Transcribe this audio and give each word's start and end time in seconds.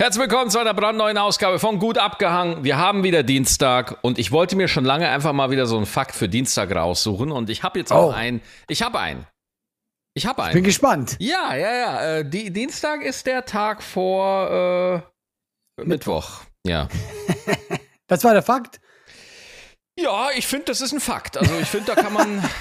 Herzlich 0.00 0.22
willkommen 0.30 0.48
zu 0.50 0.58
einer 0.58 0.72
brandneuen 0.72 1.18
Ausgabe 1.18 1.58
von 1.58 1.78
Gut 1.78 1.98
abgehangen. 1.98 2.64
Wir 2.64 2.78
haben 2.78 3.04
wieder 3.04 3.22
Dienstag 3.22 3.98
und 4.00 4.18
ich 4.18 4.32
wollte 4.32 4.56
mir 4.56 4.66
schon 4.66 4.86
lange 4.86 5.06
einfach 5.10 5.34
mal 5.34 5.50
wieder 5.50 5.66
so 5.66 5.76
einen 5.76 5.84
Fakt 5.84 6.14
für 6.14 6.26
Dienstag 6.26 6.74
raussuchen 6.74 7.30
und 7.30 7.50
ich 7.50 7.62
habe 7.64 7.78
jetzt 7.78 7.92
auch 7.92 8.08
Oh. 8.08 8.10
einen. 8.10 8.40
Ich 8.70 8.80
habe 8.80 8.98
einen. 8.98 9.26
Ich 10.14 10.24
habe 10.24 10.42
einen. 10.42 10.54
Bin 10.54 10.64
gespannt. 10.64 11.16
ja, 11.20 11.54
ja, 11.54 11.74
ja. 11.74 12.16
Äh, 12.16 12.24
die, 12.24 12.50
Dienstag 12.50 13.02
ist 13.02 13.26
der 13.26 13.44
Tag 13.44 13.82
vor 13.82 15.04
äh, 15.76 15.82
Mittwoch. 15.84 16.44
Ja. 16.66 16.88
Das 18.06 18.24
war 18.24 18.32
der 18.32 18.42
Fakt. 18.42 18.80
Ja, 20.02 20.28
ich 20.36 20.46
finde, 20.46 20.66
das 20.66 20.80
ist 20.80 20.92
ein 20.92 21.00
Fakt. 21.00 21.36
Also 21.36 21.52
ich 21.60 21.68
finde, 21.68 21.94
da 21.94 22.02
kann 22.02 22.12
man. 22.12 22.42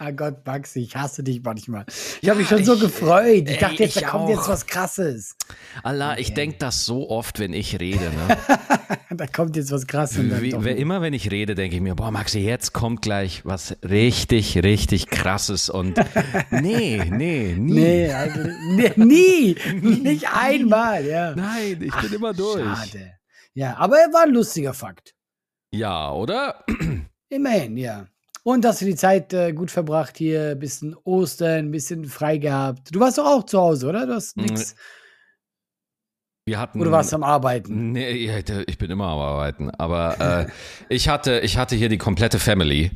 Ah 0.00 0.12
Gott, 0.12 0.46
Maxi, 0.46 0.80
ich 0.80 0.94
hasse 0.94 1.24
dich 1.24 1.42
manchmal. 1.42 1.84
Ich 2.20 2.28
habe 2.28 2.38
mich 2.38 2.48
schon 2.48 2.64
so 2.64 2.74
ich- 2.74 2.80
gefreut. 2.80 3.44
Ich 3.48 3.54
ey, 3.54 3.58
dachte 3.58 3.82
jetzt, 3.82 3.96
ich 3.96 4.02
da 4.02 4.08
kommt 4.10 4.24
auch. 4.24 4.28
jetzt 4.30 4.48
was 4.48 4.66
Krasses. 4.66 5.34
Allah, 5.82 6.18
ich 6.18 6.34
denke 6.34 6.56
das 6.58 6.84
so 6.84 7.10
oft, 7.10 7.40
wenn 7.40 7.52
ich 7.52 7.78
rede. 7.80 8.04
Ne? 8.04 8.36
Da 9.16 9.26
kommt 9.26 9.56
jetzt 9.56 9.72
was 9.72 9.86
Krasses. 9.86 10.18
Wie, 10.40 10.54
wer, 10.56 10.76
immer 10.76 11.00
wenn 11.00 11.14
ich 11.14 11.30
rede, 11.32 11.54
denke 11.54 11.76
ich 11.76 11.82
mir, 11.82 11.94
boah, 11.96 12.10
Maxi, 12.12 12.38
jetzt 12.40 12.72
kommt 12.74 13.02
gleich 13.02 13.44
was 13.44 13.76
richtig, 13.82 14.62
richtig 14.62 15.08
krasses 15.08 15.70
und 15.70 15.98
nee, 16.50 17.02
nee, 17.10 17.54
nie. 17.58 17.72
Nee, 17.72 18.12
also, 18.12 18.40
nee, 18.74 18.92
nie. 18.96 19.56
Nicht 19.82 20.28
einmal, 20.32 21.04
ja. 21.06 21.34
Nein, 21.34 21.80
ich 21.82 21.92
Ach, 21.92 22.02
bin 22.02 22.12
immer 22.12 22.34
durch. 22.34 22.62
Schade. 22.62 23.12
Ja, 23.54 23.76
aber 23.78 23.96
er 23.98 24.12
war 24.12 24.22
ein 24.24 24.32
lustiger 24.34 24.74
Fakt. 24.74 25.14
Ja, 25.72 26.12
oder? 26.12 26.64
Immerhin, 27.28 27.76
ja. 27.76 28.06
Und 28.42 28.64
hast 28.64 28.80
du 28.80 28.86
die 28.86 28.94
Zeit 28.94 29.32
äh, 29.34 29.52
gut 29.52 29.70
verbracht 29.70 30.16
hier, 30.16 30.54
bisschen 30.54 30.96
Ostern, 31.04 31.70
bisschen 31.70 32.06
frei 32.06 32.38
gehabt. 32.38 32.94
Du 32.94 33.00
warst 33.00 33.18
doch 33.18 33.26
auch 33.26 33.44
zu 33.44 33.58
Hause, 33.60 33.88
oder? 33.88 34.06
Du 34.06 34.14
hast 34.14 34.36
nichts. 34.36 34.74
Wir 36.46 36.58
hatten. 36.58 36.80
Oder 36.80 36.90
warst 36.90 37.12
du 37.12 37.16
am 37.16 37.24
Arbeiten? 37.24 37.92
Nee, 37.92 38.42
ich 38.66 38.78
bin 38.78 38.90
immer 38.90 39.08
am 39.08 39.18
Arbeiten. 39.18 39.70
Aber 39.70 40.46
äh, 40.48 40.50
ich, 40.88 41.10
hatte, 41.10 41.40
ich 41.40 41.58
hatte 41.58 41.76
hier 41.76 41.90
die 41.90 41.98
komplette 41.98 42.38
Family. 42.38 42.90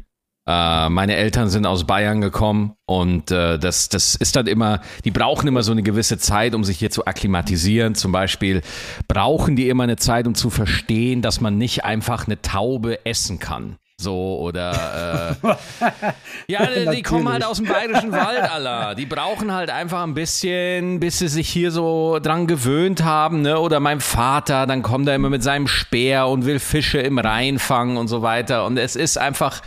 Äh, 0.46 0.88
meine 0.88 1.14
Eltern 1.14 1.48
sind 1.48 1.66
aus 1.66 1.86
Bayern 1.86 2.20
gekommen 2.20 2.74
und 2.84 3.30
äh, 3.30 3.58
das, 3.58 3.88
das 3.88 4.16
ist 4.16 4.34
dann 4.34 4.48
immer, 4.48 4.80
die 5.04 5.12
brauchen 5.12 5.46
immer 5.46 5.62
so 5.62 5.70
eine 5.70 5.84
gewisse 5.84 6.18
Zeit, 6.18 6.54
um 6.54 6.64
sich 6.64 6.78
hier 6.78 6.90
zu 6.90 7.06
akklimatisieren. 7.06 7.94
Zum 7.94 8.10
Beispiel 8.10 8.62
brauchen 9.06 9.54
die 9.54 9.68
immer 9.68 9.84
eine 9.84 9.96
Zeit, 9.96 10.26
um 10.26 10.34
zu 10.34 10.50
verstehen, 10.50 11.22
dass 11.22 11.40
man 11.40 11.58
nicht 11.58 11.84
einfach 11.84 12.26
eine 12.26 12.42
Taube 12.42 13.06
essen 13.06 13.38
kann. 13.38 13.76
So 14.02 14.38
oder 14.40 15.36
äh, 15.42 16.12
ja, 16.46 16.66
die, 16.66 16.96
die 16.96 17.02
kommen 17.02 17.30
halt 17.30 17.44
aus 17.44 17.56
dem 17.58 17.66
bayerischen 17.66 18.12
Wald, 18.12 18.50
Allah. 18.50 18.94
Die 18.94 19.06
brauchen 19.06 19.52
halt 19.52 19.70
einfach 19.70 20.02
ein 20.02 20.14
bisschen, 20.14 21.00
bis 21.00 21.20
sie 21.20 21.28
sich 21.28 21.48
hier 21.48 21.70
so 21.70 22.18
dran 22.20 22.46
gewöhnt 22.46 23.04
haben, 23.04 23.42
ne? 23.42 23.58
Oder 23.58 23.80
mein 23.80 24.00
Vater, 24.00 24.66
dann 24.66 24.82
kommt 24.82 25.08
er 25.08 25.14
immer 25.14 25.30
mit 25.30 25.42
seinem 25.42 25.68
Speer 25.68 26.26
und 26.26 26.44
will 26.44 26.58
Fische 26.58 26.98
im 26.98 27.18
Rhein 27.18 27.58
fangen 27.58 27.96
und 27.96 28.08
so 28.08 28.22
weiter. 28.22 28.66
Und 28.66 28.76
es 28.76 28.96
ist 28.96 29.16
einfach, 29.16 29.62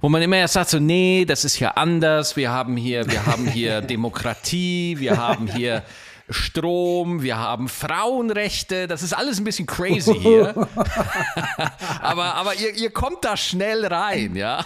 wo 0.00 0.08
man 0.08 0.22
immer 0.22 0.36
erst 0.36 0.54
sagt 0.54 0.70
so, 0.70 0.78
nee, 0.78 1.24
das 1.26 1.44
ist 1.44 1.54
hier 1.54 1.76
anders. 1.78 2.36
Wir 2.36 2.50
haben 2.50 2.76
hier, 2.76 3.10
wir 3.10 3.26
haben 3.26 3.46
hier 3.46 3.80
Demokratie, 3.82 4.96
wir 4.98 5.16
haben 5.16 5.46
hier 5.46 5.82
Strom, 6.30 7.22
wir 7.22 7.38
haben 7.38 7.68
Frauenrechte, 7.68 8.86
das 8.86 9.02
ist 9.02 9.12
alles 9.12 9.38
ein 9.38 9.44
bisschen 9.44 9.66
crazy 9.66 10.14
hier. 10.14 10.54
aber 12.02 12.34
aber 12.34 12.54
ihr, 12.54 12.74
ihr 12.74 12.90
kommt 12.90 13.24
da 13.24 13.36
schnell 13.36 13.86
rein, 13.86 14.36
ja. 14.36 14.64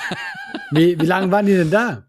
Wie, 0.70 0.98
wie 1.00 1.06
lange 1.06 1.30
waren 1.30 1.46
die 1.46 1.55
denn 1.55 1.70
da? 1.70 2.05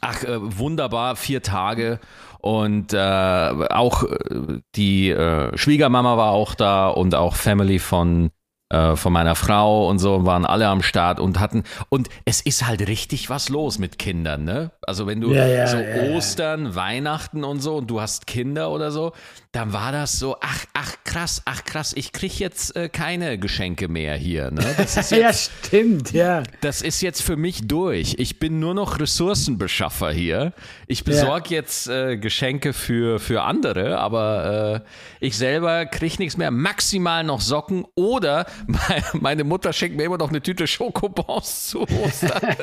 Ach, 0.00 0.22
äh, 0.24 0.36
wunderbar, 0.58 1.16
vier 1.16 1.42
Tage. 1.42 1.98
Und 2.40 2.92
äh, 2.92 2.98
auch 2.98 4.02
äh, 4.02 4.60
die 4.74 5.08
äh, 5.08 5.56
Schwiegermama 5.56 6.18
war 6.18 6.32
auch 6.32 6.54
da 6.54 6.88
und 6.88 7.14
auch 7.14 7.36
Family 7.36 7.78
von, 7.78 8.30
äh, 8.74 8.96
von 8.96 9.12
meiner 9.12 9.34
Frau 9.34 9.88
und 9.88 9.98
so 9.98 10.24
waren 10.26 10.44
alle 10.44 10.66
am 10.68 10.82
Start 10.82 11.20
und 11.20 11.38
hatten. 11.40 11.62
Und 11.88 12.08
es 12.24 12.40
ist 12.40 12.66
halt 12.66 12.86
richtig 12.88 13.30
was 13.30 13.48
los 13.48 13.78
mit 13.78 13.98
Kindern, 13.98 14.44
ne? 14.44 14.72
Also 14.86 15.06
wenn 15.06 15.20
du 15.20 15.32
Ja, 15.32 15.46
ja, 15.46 15.66
so 15.66 15.78
ja. 15.78 16.14
Ostern, 16.14 16.74
Weihnachten 16.74 17.44
und 17.44 17.60
so 17.60 17.76
und 17.76 17.88
du 17.88 18.00
hast 18.00 18.26
Kinder 18.26 18.70
oder 18.70 18.90
so, 18.90 19.12
dann 19.54 19.72
war 19.72 19.92
das 19.92 20.18
so, 20.18 20.36
ach, 20.40 20.64
ach 20.74 20.96
krass, 21.04 21.40
ach 21.44 21.64
krass, 21.64 21.92
ich 21.96 22.12
krieg 22.12 22.38
jetzt 22.40 22.74
äh, 22.74 22.88
keine 22.88 23.38
Geschenke 23.38 23.88
mehr 23.88 24.16
hier, 24.16 24.50
ne? 24.50 24.74
Das 24.76 24.96
ist 24.96 25.10
Ja, 25.12 25.16
jetzt 25.28 25.50
stimmt, 25.66 26.12
ja. 26.12 26.42
das 26.60 26.82
ist 26.82 27.00
jetzt 27.02 27.22
für 27.22 27.36
mich 27.36 27.68
durch. 27.68 28.16
Ich 28.18 28.38
bin 28.40 28.58
nur 28.58 28.74
noch 28.74 28.98
Ressourcenbeschaffer 28.98 30.10
hier. 30.10 30.52
Ich 30.88 31.04
besorge 31.04 31.50
jetzt 31.54 31.86
äh, 31.88 32.16
Geschenke 32.16 32.72
für, 32.72 33.20
für 33.20 33.42
andere, 33.42 33.98
aber 33.98 34.82
äh, 34.84 35.24
ich 35.24 35.38
selber 35.38 35.86
kriege 35.86 36.16
nichts 36.18 36.36
mehr. 36.36 36.50
Maximal 36.50 37.22
noch 37.22 37.40
Socken 37.40 37.84
oder 37.94 38.46
me- 38.66 38.78
meine 39.12 39.44
Mutter 39.44 39.72
schenkt 39.72 39.96
mir 39.96 40.02
immer 40.04 40.18
noch 40.18 40.30
eine 40.30 40.42
Tüte 40.42 40.66
Schokobons 40.66 41.68
zu 41.68 41.82
Ostern. 41.88 42.40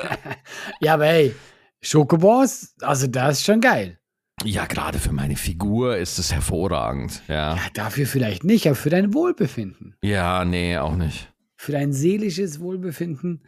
Ja, 0.81 0.96
aber 0.96 1.06
hey, 1.06 1.34
Schokobons, 1.81 2.75
also 2.81 3.08
das 3.08 3.40
ist 3.40 3.46
schon 3.46 3.62
geil. 3.62 3.97
Ja, 4.44 4.66
gerade 4.66 5.00
für 5.00 5.12
meine 5.12 5.35
Figur 5.35 5.97
ist 5.97 6.18
es 6.19 6.34
hervorragend. 6.34 7.22
Ja. 7.28 7.56
Ja, 7.56 7.62
dafür 7.74 8.06
vielleicht 8.06 8.44
nicht, 8.44 8.68
aber 8.68 8.75
für 8.75 8.90
dein 8.90 9.13
Wohlbefinden. 9.13 9.96
Ja, 10.02 10.46
nee, 10.46 10.78
auch 10.78 10.96
nicht. 10.96 11.31
Für 11.57 11.74
dein 11.74 11.94
seelisches 11.94 12.59
Wohlbefinden. 12.59 13.44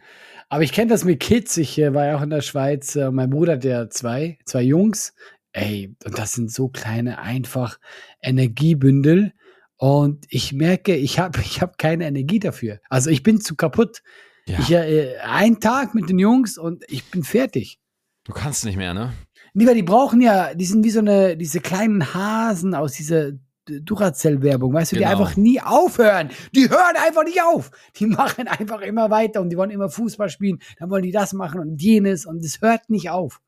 Aber 0.48 0.62
ich 0.62 0.72
kenne 0.72 0.90
das 0.90 1.04
mit 1.04 1.20
Kids. 1.20 1.56
Ich 1.56 1.78
äh, 1.78 1.94
war 1.94 2.06
ja 2.06 2.16
auch 2.16 2.22
in 2.22 2.30
der 2.30 2.42
Schweiz. 2.42 2.94
Äh, 2.94 3.10
mein 3.10 3.30
Bruder 3.30 3.54
hat 3.54 3.64
ja 3.64 3.90
zwei, 3.90 4.38
zwei 4.44 4.62
Jungs. 4.62 5.14
Ey, 5.52 5.96
und 6.04 6.18
das 6.18 6.32
sind 6.32 6.52
so 6.52 6.68
kleine, 6.68 7.18
einfach 7.18 7.78
Energiebündel. 8.22 9.32
Und 9.76 10.26
ich 10.28 10.52
merke, 10.52 10.94
ich 10.94 11.18
habe 11.18 11.40
ich 11.44 11.60
hab 11.60 11.78
keine 11.78 12.06
Energie 12.06 12.38
dafür. 12.38 12.80
Also 12.88 13.10
ich 13.10 13.22
bin 13.22 13.40
zu 13.40 13.56
kaputt. 13.56 14.02
Ja. 14.46 14.58
Ich, 14.60 14.70
äh, 14.70 15.16
ein 15.22 15.58
Tag 15.58 15.94
mit 15.94 16.08
den 16.08 16.18
Jungs 16.18 16.58
und 16.58 16.84
ich 16.88 17.04
bin 17.10 17.24
fertig. 17.24 17.80
Du 18.24 18.32
kannst 18.32 18.64
nicht 18.64 18.76
mehr, 18.76 18.94
ne? 18.94 19.12
Weil 19.54 19.74
die 19.74 19.82
brauchen 19.82 20.20
ja, 20.20 20.52
die 20.54 20.64
sind 20.64 20.84
wie 20.84 20.90
so 20.90 20.98
eine, 20.98 21.36
diese 21.36 21.60
kleinen 21.60 22.12
Hasen 22.12 22.74
aus 22.74 22.92
dieser 22.92 23.32
Duracell-Werbung, 23.66 24.72
weißt 24.74 24.92
du, 24.92 24.96
die 24.96 25.02
Genau. 25.02 25.12
einfach 25.12 25.36
nie 25.36 25.60
aufhören. 25.60 26.28
Die 26.54 26.68
hören 26.68 26.96
einfach 27.06 27.24
nicht 27.24 27.40
auf. 27.42 27.70
Die 27.96 28.06
machen 28.06 28.46
einfach 28.48 28.80
immer 28.80 29.10
weiter 29.10 29.40
und 29.40 29.50
die 29.50 29.56
wollen 29.56 29.70
immer 29.70 29.88
Fußball 29.88 30.28
spielen. 30.28 30.58
Dann 30.78 30.90
wollen 30.90 31.02
die 31.02 31.12
das 31.12 31.32
machen 31.32 31.60
und 31.60 31.80
jenes 31.80 32.26
und 32.26 32.44
es 32.44 32.60
hört 32.60 32.90
nicht 32.90 33.10
auf. 33.10 33.40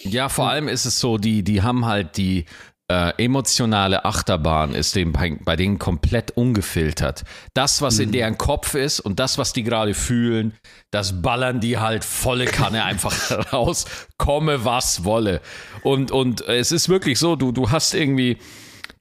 Ja, 0.00 0.28
vor 0.28 0.48
allem 0.48 0.68
ist 0.68 0.84
es 0.86 0.98
so, 0.98 1.18
die, 1.18 1.42
die 1.42 1.62
haben 1.62 1.84
halt 1.86 2.16
die 2.16 2.46
äh, 2.92 3.24
emotionale 3.24 4.04
Achterbahn 4.04 4.74
ist 4.74 4.96
dem 4.96 5.12
bei, 5.12 5.38
bei 5.42 5.56
denen 5.56 5.78
komplett 5.78 6.32
ungefiltert. 6.32 7.24
Das, 7.54 7.80
was 7.80 7.98
in 7.98 8.12
deren 8.12 8.36
Kopf 8.36 8.74
ist 8.74 9.00
und 9.00 9.18
das, 9.18 9.38
was 9.38 9.54
die 9.54 9.62
gerade 9.62 9.94
fühlen, 9.94 10.52
das 10.90 11.22
ballern 11.22 11.60
die 11.60 11.78
halt 11.78 12.04
volle 12.04 12.44
Kanne 12.44 12.84
einfach 12.84 13.14
raus, 13.52 13.86
komme 14.18 14.66
was 14.66 15.04
wolle. 15.04 15.40
Und, 15.82 16.10
und 16.10 16.42
es 16.42 16.70
ist 16.70 16.90
wirklich 16.90 17.18
so, 17.18 17.34
du, 17.34 17.50
du 17.50 17.70
hast 17.70 17.94
irgendwie 17.94 18.36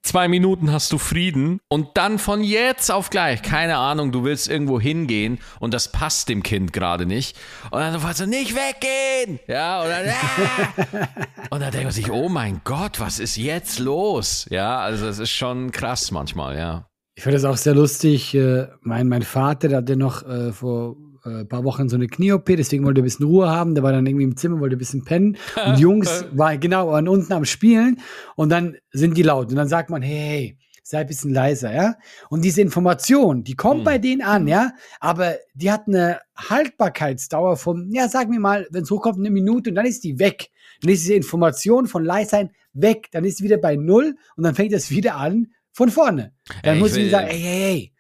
zwei 0.02 0.28
Minuten 0.28 0.72
hast 0.72 0.92
du 0.92 0.98
Frieden 0.98 1.60
und 1.68 1.90
dann 1.96 2.20
von 2.20 2.44
jetzt 2.44 2.92
auf 2.92 3.10
gleich, 3.10 3.42
keine 3.42 3.78
Ahnung, 3.78 4.12
du 4.12 4.24
willst 4.24 4.50
irgendwo 4.50 4.80
hingehen 4.80 5.40
und 5.60 5.74
das 5.74 5.92
passt 5.92 6.30
dem 6.30 6.44
Kind 6.44 6.74
gerade 6.74 7.06
nicht. 7.06 7.38
Und 7.72 7.80
dann 7.80 7.94
sofort 7.94 8.18
so, 8.18 8.26
nicht 8.26 8.56
weggehen! 8.56 9.40
Ja, 9.48 9.84
oder 9.84 10.06
ja. 10.06 10.14
Und 11.50 11.60
dann 11.60 11.72
denkt 11.72 11.84
man 11.84 11.92
sich, 11.92 12.10
oh 12.12 12.30
mein 12.30 12.62
Gott, 12.64 13.00
was 13.00 13.20
ist 13.20 13.36
jetzt 13.36 13.80
los? 13.80 14.48
Ja, 14.50 14.80
also 14.80 15.06
es 15.06 15.20
ist 15.20 15.32
schon 15.32 15.72
krass 15.72 16.12
manchmal, 16.12 16.58
ja. 16.58 16.88
Ich 17.16 17.24
finde 17.24 17.38
das 17.38 17.46
auch 17.46 17.58
sehr 17.58 17.76
lustig. 17.76 18.34
Äh, 18.34 18.68
mein, 18.82 19.08
mein 19.08 19.22
Vater, 19.22 19.68
der 19.68 19.78
hatte 19.80 19.98
noch 19.98 20.26
äh, 20.26 20.54
vor 20.54 20.96
äh, 21.26 21.42
ein 21.42 21.48
paar 21.48 21.64
Wochen 21.64 21.90
so 21.90 21.96
eine 21.96 22.08
Knie-OP, 22.08 22.46
deswegen 22.46 22.84
wollte 22.86 23.00
er 23.00 23.04
ein 23.04 23.06
bisschen 23.06 23.26
Ruhe 23.26 23.50
haben. 23.50 23.76
Der 23.76 23.84
war 23.84 23.92
dann 23.92 24.06
irgendwie 24.06 24.24
im 24.26 24.38
Zimmer, 24.38 24.60
wollte 24.60 24.76
ein 24.76 24.80
bisschen 24.80 25.04
pennen. 25.06 25.38
Und 25.66 25.80
Jungs 25.80 26.26
waren 26.34 26.60
genau 26.60 26.88
waren 26.90 27.08
unten 27.08 27.32
am 27.34 27.46
Spielen 27.46 28.00
und 28.36 28.50
dann 28.50 28.78
sind 28.92 29.18
die 29.18 29.24
laut. 29.24 29.50
Und 29.50 29.56
dann 29.56 29.68
sagt 29.68 29.90
man, 29.90 30.02
hey, 30.02 30.58
sei 30.84 31.00
ein 31.02 31.08
bisschen 31.08 31.32
leiser, 31.34 31.74
ja. 31.74 31.96
Und 32.30 32.44
diese 32.44 32.62
Information, 32.62 33.44
die 33.44 33.56
kommt 33.56 33.80
Hm. 33.80 33.86
bei 33.86 33.98
denen 33.98 34.22
an, 34.22 34.48
ja. 34.48 34.72
Aber 35.00 35.36
die 35.54 35.72
hat 35.72 35.88
eine 35.88 36.20
Haltbarkeitsdauer 36.36 37.58
von, 37.58 37.90
ja, 37.92 38.08
sagen 38.10 38.32
wir 38.32 38.40
mal, 38.40 38.68
wenn 38.72 38.84
es 38.84 38.92
hochkommt, 38.92 39.18
eine 39.20 39.30
Minute 39.30 39.70
und 39.70 39.76
dann 39.76 39.86
ist 39.86 40.04
die 40.04 40.20
weg. 40.20 40.50
Dann 40.82 40.92
ist 40.92 41.04
diese 41.04 41.14
Information 41.14 41.88
von 41.88 42.04
Leissein 42.04 42.52
weg. 42.74 43.08
Dann 43.12 43.24
ist 43.26 43.38
sie 43.38 43.44
wieder 43.44 43.58
bei 43.58 43.76
Null 43.76 44.16
und 44.36 44.44
dann 44.44 44.56
fängt 44.56 44.74
es 44.74 44.90
wieder 44.90 45.16
an 45.16 45.48
von 45.74 45.90
vorne. 45.90 46.34
Dann 46.64 46.76
Ey, 46.76 46.80
muss 46.80 46.96
ich 46.96 47.04
will- 47.06 47.10
sagen, 47.12 47.28
ey, 47.30 47.40
hey, 47.40 47.60
hey. 47.62 47.91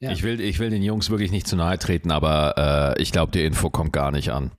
Ja. 0.00 0.12
Ich, 0.12 0.22
will, 0.22 0.40
ich 0.40 0.58
will 0.58 0.70
den 0.70 0.82
Jungs 0.82 1.10
wirklich 1.10 1.30
nicht 1.30 1.46
zu 1.46 1.56
nahe 1.56 1.78
treten, 1.78 2.10
aber 2.10 2.94
äh, 2.96 3.02
ich 3.02 3.12
glaube, 3.12 3.32
die 3.32 3.44
Info 3.44 3.68
kommt 3.68 3.92
gar 3.92 4.10
nicht 4.10 4.30
an. 4.30 4.52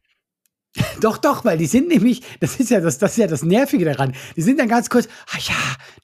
Doch, 1.02 1.18
doch, 1.18 1.44
weil 1.44 1.58
die 1.58 1.66
sind 1.66 1.90
nämlich, 1.90 2.22
das 2.40 2.58
ist 2.58 2.70
ja 2.70 2.80
das, 2.80 2.98
das 2.98 3.12
ist 3.12 3.18
ja 3.18 3.28
das 3.28 3.44
Nervige 3.44 3.84
daran. 3.84 4.14
Die 4.38 4.42
sind 4.42 4.58
dann 4.58 4.70
ganz 4.70 4.90
kurz, 4.90 5.10
ah 5.34 5.38
ja, 5.40 5.56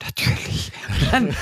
natürlich. 0.03 0.71
Und, 0.89 1.13
dann, 1.13 1.35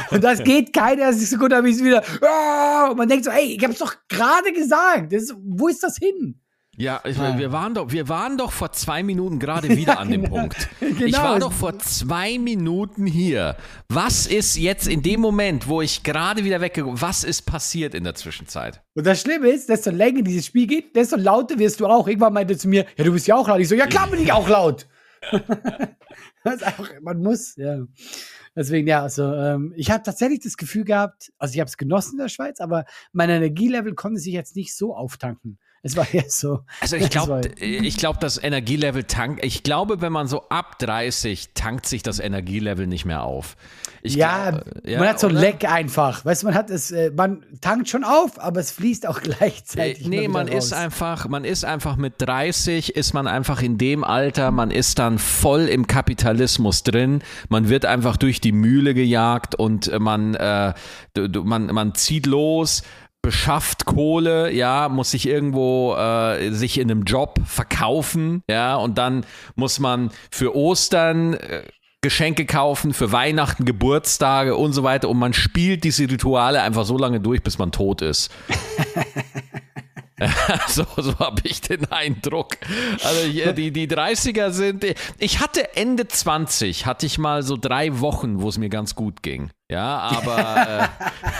und 0.10 0.24
das 0.24 0.42
geht 0.42 0.72
keiner, 0.72 1.10
das 1.10 1.16
ist 1.16 1.30
so 1.30 1.36
gut, 1.36 1.52
da 1.52 1.58
ist 1.58 1.84
wieder, 1.84 2.02
ah, 2.22 2.88
und 2.90 2.96
man 2.96 3.06
denkt 3.06 3.26
so, 3.26 3.30
ey, 3.30 3.56
ich 3.58 3.62
hab's 3.62 3.78
doch 3.78 3.94
gerade 4.08 4.52
gesagt. 4.54 5.12
Das 5.12 5.34
wo 5.44 5.68
ist 5.68 5.82
das 5.82 5.98
hin? 5.98 6.40
Ja, 6.80 7.02
ich, 7.04 7.18
ja, 7.18 7.36
wir, 7.38 7.52
waren 7.52 7.74
doch, 7.74 7.92
wir 7.92 8.08
waren 8.08 8.38
doch 8.38 8.52
vor 8.52 8.72
zwei 8.72 9.02
Minuten 9.02 9.38
gerade 9.38 9.68
wieder 9.68 9.98
an 9.98 10.10
dem 10.10 10.22
genau. 10.24 10.36
Punkt. 10.36 10.70
Genau. 10.80 11.04
Ich 11.04 11.12
war 11.18 11.38
doch 11.38 11.52
vor 11.52 11.78
zwei 11.78 12.38
Minuten 12.38 13.04
hier. 13.04 13.58
Was 13.90 14.26
ist 14.26 14.56
jetzt 14.56 14.88
in 14.88 15.02
dem 15.02 15.20
Moment, 15.20 15.68
wo 15.68 15.82
ich 15.82 16.02
gerade 16.02 16.42
wieder 16.42 16.62
weggegangen 16.62 16.98
was 17.02 17.22
ist 17.22 17.42
passiert 17.42 17.94
in 17.94 18.04
der 18.04 18.14
Zwischenzeit? 18.14 18.82
Und 18.94 19.06
das 19.06 19.20
Schlimme 19.20 19.50
ist, 19.50 19.68
desto 19.68 19.90
länger 19.90 20.22
dieses 20.22 20.46
Spiel 20.46 20.66
geht, 20.66 20.96
desto 20.96 21.16
lauter 21.16 21.58
wirst 21.58 21.80
du 21.80 21.86
auch. 21.86 22.08
Irgendwann 22.08 22.32
meinte 22.32 22.56
zu 22.56 22.66
mir, 22.66 22.86
ja, 22.96 23.04
du 23.04 23.12
bist 23.12 23.26
ja 23.26 23.36
auch 23.36 23.46
laut. 23.46 23.60
Ich 23.60 23.68
so, 23.68 23.74
ja 23.74 23.86
klar 23.86 24.08
bin 24.08 24.22
ich 24.22 24.32
auch 24.32 24.48
laut. 24.48 24.86
einfach, 26.44 26.90
man 27.02 27.20
muss, 27.20 27.56
ja. 27.56 27.80
Deswegen, 28.56 28.88
ja, 28.88 29.02
also 29.02 29.34
ähm, 29.34 29.74
ich 29.76 29.90
habe 29.90 30.02
tatsächlich 30.02 30.40
das 30.40 30.56
Gefühl 30.56 30.84
gehabt, 30.84 31.30
also 31.36 31.52
ich 31.52 31.60
habe 31.60 31.68
es 31.68 31.76
genossen 31.76 32.12
in 32.12 32.22
der 32.22 32.28
Schweiz, 32.30 32.58
aber 32.58 32.86
mein 33.12 33.28
Energielevel 33.28 33.94
konnte 33.94 34.18
sich 34.18 34.32
jetzt 34.32 34.56
nicht 34.56 34.74
so 34.74 34.94
auftanken. 34.94 35.58
Es 35.82 35.96
war 35.96 36.06
ja 36.12 36.22
so. 36.28 36.60
Also 36.80 36.96
ich 36.96 37.08
glaube, 37.08 37.40
ich 37.58 37.96
glaube, 37.96 38.18
das 38.20 38.42
Energielevel 38.42 39.04
tankt. 39.04 39.42
Ich 39.42 39.62
glaube, 39.62 40.02
wenn 40.02 40.12
man 40.12 40.28
so 40.28 40.46
ab 40.50 40.78
30 40.78 41.50
tankt 41.54 41.86
sich 41.86 42.02
das 42.02 42.18
Energielevel 42.18 42.86
nicht 42.86 43.06
mehr 43.06 43.22
auf. 43.22 43.56
Ich 44.02 44.14
ja, 44.14 44.50
glaub, 44.50 44.64
ja, 44.86 44.98
man 44.98 45.08
hat 45.08 45.20
so 45.20 45.28
ein 45.28 45.34
Leck 45.34 45.64
einfach. 45.70 46.24
Weißt 46.24 46.42
du, 46.42 46.46
man 46.46 46.54
hat 46.54 46.68
es, 46.68 46.90
äh, 46.90 47.10
man 47.10 47.44
tankt 47.62 47.88
schon 47.88 48.04
auf, 48.04 48.38
aber 48.38 48.60
es 48.60 48.72
fließt 48.72 49.06
auch 49.06 49.20
gleichzeitig. 49.22 50.04
Äh, 50.04 50.08
nee, 50.08 50.28
man 50.28 50.48
raus. 50.48 50.66
ist 50.66 50.72
einfach, 50.74 51.28
man 51.28 51.44
ist 51.44 51.64
einfach 51.64 51.96
mit 51.96 52.14
30 52.18 52.94
ist 52.94 53.14
man 53.14 53.26
einfach 53.26 53.62
in 53.62 53.78
dem 53.78 54.04
Alter, 54.04 54.50
man 54.50 54.70
ist 54.70 54.98
dann 54.98 55.18
voll 55.18 55.62
im 55.62 55.86
Kapitalismus 55.86 56.82
drin. 56.82 57.22
Man 57.48 57.70
wird 57.70 57.86
einfach 57.86 58.18
durch 58.18 58.42
die 58.42 58.52
Mühle 58.52 58.92
gejagt 58.92 59.54
und 59.54 59.90
man, 59.98 60.34
äh, 60.34 60.74
man, 61.16 61.66
man 61.66 61.94
zieht 61.94 62.26
los 62.26 62.82
beschafft 63.22 63.84
Kohle, 63.84 64.52
ja, 64.52 64.88
muss 64.88 65.10
sich 65.10 65.28
irgendwo 65.28 65.94
äh, 65.94 66.50
sich 66.50 66.78
in 66.78 66.90
einem 66.90 67.04
Job 67.04 67.40
verkaufen, 67.44 68.42
ja, 68.48 68.76
und 68.76 68.98
dann 68.98 69.24
muss 69.54 69.78
man 69.78 70.10
für 70.30 70.56
Ostern 70.56 71.34
äh, 71.34 71.62
Geschenke 72.02 72.46
kaufen, 72.46 72.94
für 72.94 73.12
Weihnachten, 73.12 73.66
Geburtstage 73.66 74.56
und 74.56 74.72
so 74.72 74.82
weiter 74.82 75.08
und 75.10 75.18
man 75.18 75.34
spielt 75.34 75.84
diese 75.84 76.08
Rituale 76.10 76.62
einfach 76.62 76.86
so 76.86 76.96
lange 76.96 77.20
durch, 77.20 77.42
bis 77.42 77.58
man 77.58 77.72
tot 77.72 78.00
ist. 78.00 78.30
so 80.68 80.84
so 80.96 81.18
habe 81.18 81.42
ich 81.44 81.60
den 81.60 81.90
Eindruck. 81.90 82.56
Also 83.02 83.52
die, 83.52 83.72
die 83.72 83.88
30er 83.88 84.50
sind. 84.50 84.84
Ich 85.18 85.40
hatte 85.40 85.76
Ende 85.76 86.06
20, 86.08 86.86
hatte 86.86 87.06
ich 87.06 87.18
mal 87.18 87.42
so 87.42 87.56
drei 87.56 88.00
Wochen, 88.00 88.40
wo 88.42 88.48
es 88.48 88.58
mir 88.58 88.68
ganz 88.68 88.94
gut 88.94 89.22
ging. 89.22 89.50
Ja, 89.70 89.98
aber 89.98 90.90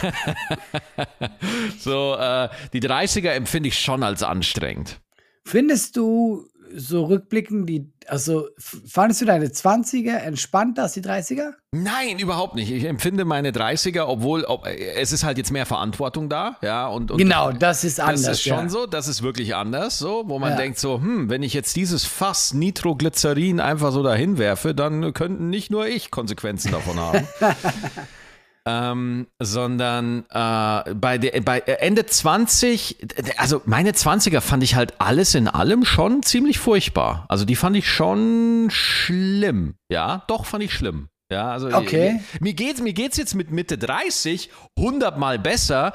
äh, 0.03 1.29
so 1.79 2.15
äh, 2.17 2.49
die 2.73 2.81
30er 2.81 3.31
empfinde 3.31 3.69
ich 3.69 3.79
schon 3.79 4.03
als 4.03 4.23
anstrengend. 4.23 5.01
Findest 5.45 5.97
du, 5.97 6.47
so 6.75 7.05
rückblicken, 7.05 7.67
die, 7.67 7.91
also 8.07 8.49
fandest 8.59 9.21
du 9.21 9.25
deine 9.25 9.47
20er 9.47 10.17
entspannter 10.17 10.85
als 10.85 10.93
die 10.93 11.03
30er? 11.03 11.53
Nein, 11.73 12.19
überhaupt 12.19 12.55
nicht. 12.55 12.71
Ich 12.71 12.85
empfinde 12.85 13.25
meine 13.25 13.51
30er, 13.51 14.03
obwohl 14.03 14.45
ob, 14.45 14.67
es 14.67 15.13
ist 15.13 15.25
halt 15.25 15.39
jetzt 15.39 15.51
mehr 15.51 15.67
Verantwortung 15.67 16.29
da, 16.29 16.57
ja. 16.63 16.87
Und, 16.87 17.11
und 17.11 17.19
genau, 17.19 17.53
das 17.53 17.85
ist 17.85 18.01
anders. 18.01 18.23
Das 18.23 18.39
ist 18.39 18.43
schon 18.43 18.65
ja. 18.65 18.69
so, 18.69 18.87
das 18.87 19.09
ist 19.09 19.23
wirklich 19.23 19.55
anders, 19.55 19.99
so, 19.99 20.25
wo 20.27 20.39
man 20.39 20.53
ja. 20.53 20.57
denkt 20.57 20.79
so, 20.79 21.01
hm, 21.01 21.31
wenn 21.31 21.43
ich 21.43 21.55
jetzt 21.55 21.77
dieses 21.77 22.05
Fass 22.05 22.55
Nitroglycerin 22.55 23.61
einfach 23.61 23.93
so 23.93 24.03
dahin 24.03 24.39
werfe, 24.39 24.75
dann 24.75 25.13
könnten 25.13 25.51
nicht 25.51 25.71
nur 25.71 25.87
ich 25.87 26.11
Konsequenzen 26.11 26.73
davon 26.73 26.99
haben. 26.99 27.29
ähm, 28.67 29.27
sondern 29.39 30.25
äh, 30.31 30.95
bei, 30.95 31.19
de, 31.19 31.41
bei 31.41 31.61
Ende 31.61 32.07
20, 32.07 32.99
also 33.37 33.63
meine 33.65 33.93
20er 33.93 34.41
fand 34.41 34.63
ich 34.63 34.75
halt 34.75 34.95
alles 35.01 35.35
in 35.35 35.49
allem 35.49 35.85
schon 35.85 36.23
ziemlich 36.23 36.59
furchtbar. 36.59 37.27
Also 37.29 37.45
die 37.45 37.57
fand 37.57 37.77
ich 37.77 37.89
schon 37.89 38.69
schlimm. 38.71 39.75
Ja, 39.91 40.25
doch 40.29 40.45
fand 40.47 40.63
ich 40.65 40.75
schlimm. 40.75 41.09
Ja, 41.31 41.53
also 41.53 41.69
okay. 41.69 42.21
mir 42.41 42.55
geht's 42.55 42.81
mir 42.81 42.93
geht's 42.93 43.17
jetzt 43.17 43.37
mit 43.37 43.53
Mitte 43.53 43.79
30 43.79 44.51
hundertmal 44.77 45.39
besser, 45.39 45.93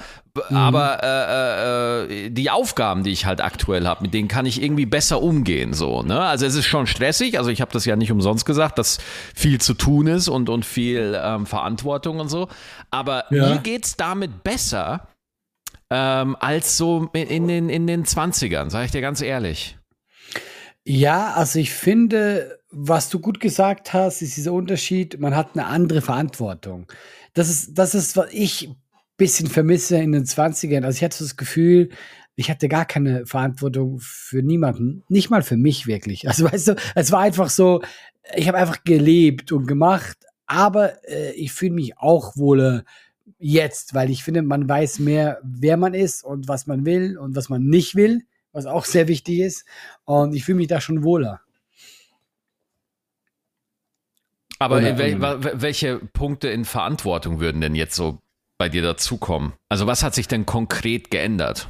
mhm. 0.49 0.55
aber 0.55 1.03
äh, 1.03 2.03
äh, 2.25 2.29
die 2.29 2.49
Aufgaben, 2.49 3.03
die 3.03 3.11
ich 3.11 3.25
halt 3.25 3.41
aktuell 3.41 3.85
habe, 3.85 4.03
mit 4.03 4.13
denen 4.13 4.29
kann 4.29 4.45
ich 4.45 4.63
irgendwie 4.63 4.85
besser 4.85 5.21
umgehen 5.21 5.73
so, 5.73 6.03
ne? 6.03 6.21
Also 6.21 6.45
es 6.45 6.55
ist 6.55 6.67
schon 6.67 6.87
stressig, 6.87 7.37
also 7.37 7.49
ich 7.49 7.59
habe 7.59 7.73
das 7.73 7.83
ja 7.83 7.97
nicht 7.97 8.13
umsonst 8.13 8.45
gesagt, 8.45 8.79
dass 8.79 8.99
viel 9.35 9.59
zu 9.59 9.73
tun 9.73 10.07
ist 10.07 10.29
und 10.29 10.47
und 10.47 10.63
viel 10.63 11.19
ähm, 11.21 11.45
Verantwortung 11.45 12.21
und 12.21 12.29
so, 12.29 12.47
aber 12.89 13.25
ja. 13.29 13.49
mir 13.49 13.57
geht's 13.57 13.97
damit 13.97 14.41
besser 14.45 15.09
ähm, 15.89 16.37
als 16.39 16.77
so 16.77 17.09
in 17.11 17.49
den 17.49 17.67
in 17.67 17.87
den 17.87 18.05
20ern, 18.05 18.69
sage 18.69 18.85
ich 18.85 18.91
dir 18.91 19.01
ganz 19.01 19.21
ehrlich. 19.21 19.77
Ja, 20.87 21.33
also 21.33 21.57
ich 21.57 21.73
finde, 21.73 22.59
was 22.69 23.09
du 23.09 23.19
gut 23.19 23.39
gesagt 23.39 23.93
hast, 23.93 24.21
ist 24.21 24.37
dieser 24.37 24.53
Unterschied, 24.53 25.19
man 25.19 25.35
hat 25.35 25.55
eine 25.55 25.65
andere 25.65 26.01
Verantwortung. 26.01 26.85
Das 27.33 27.49
ist, 27.49 27.73
das 27.73 27.95
ist, 27.95 28.15
was 28.15 28.31
ich 28.31 28.69
ein 28.69 28.75
bisschen 29.17 29.47
vermisse 29.47 29.97
in 29.97 30.11
den 30.11 30.25
20ern. 30.25 30.83
Also 30.85 30.97
ich 30.97 31.03
hatte 31.03 31.23
das 31.23 31.37
Gefühl, 31.37 31.89
ich 32.35 32.51
hatte 32.51 32.69
gar 32.69 32.85
keine 32.85 33.25
Verantwortung 33.25 33.97
für 33.99 34.43
niemanden, 34.43 35.03
nicht 35.09 35.31
mal 35.31 35.41
für 35.41 35.57
mich 35.57 35.87
wirklich. 35.87 36.27
Also 36.27 36.45
weißt 36.51 36.67
du, 36.69 36.75
es 36.93 37.11
war 37.11 37.21
einfach 37.21 37.49
so, 37.49 37.81
ich 38.35 38.47
habe 38.47 38.59
einfach 38.59 38.83
gelebt 38.83 39.51
und 39.51 39.65
gemacht, 39.65 40.17
aber 40.45 41.03
äh, 41.09 41.31
ich 41.31 41.51
fühle 41.51 41.73
mich 41.73 41.97
auch 41.97 42.37
wohl 42.37 42.83
jetzt, 43.39 43.95
weil 43.95 44.11
ich 44.11 44.23
finde, 44.23 44.43
man 44.43 44.69
weiß 44.69 44.99
mehr, 44.99 45.39
wer 45.43 45.77
man 45.77 45.95
ist 45.95 46.23
und 46.23 46.47
was 46.47 46.67
man 46.67 46.85
will 46.85 47.17
und 47.17 47.35
was 47.35 47.49
man 47.49 47.65
nicht 47.65 47.95
will 47.95 48.21
was 48.55 48.65
auch 48.65 48.85
sehr 48.85 49.07
wichtig 49.07 49.39
ist. 49.39 49.65
Und 50.05 50.33
ich 50.33 50.45
fühle 50.45 50.57
mich 50.57 50.67
da 50.67 50.81
schon 50.81 51.03
wohler. 51.03 51.41
Aber 54.57 54.81
wel 54.81 55.61
welche 55.61 55.99
Punkte 55.99 56.47
in 56.47 56.63
Verantwortung 56.63 57.41
würden 57.41 57.59
denn 57.59 57.75
jetzt 57.75 57.95
so 57.95 58.19
bei 58.57 58.69
dir 58.69 58.81
dazukommen? 58.81 59.53
Also 59.67 59.85
was 59.85 60.01
hat 60.01 60.15
sich 60.15 60.29
denn 60.29 60.45
konkret 60.45 61.11
geändert? 61.11 61.67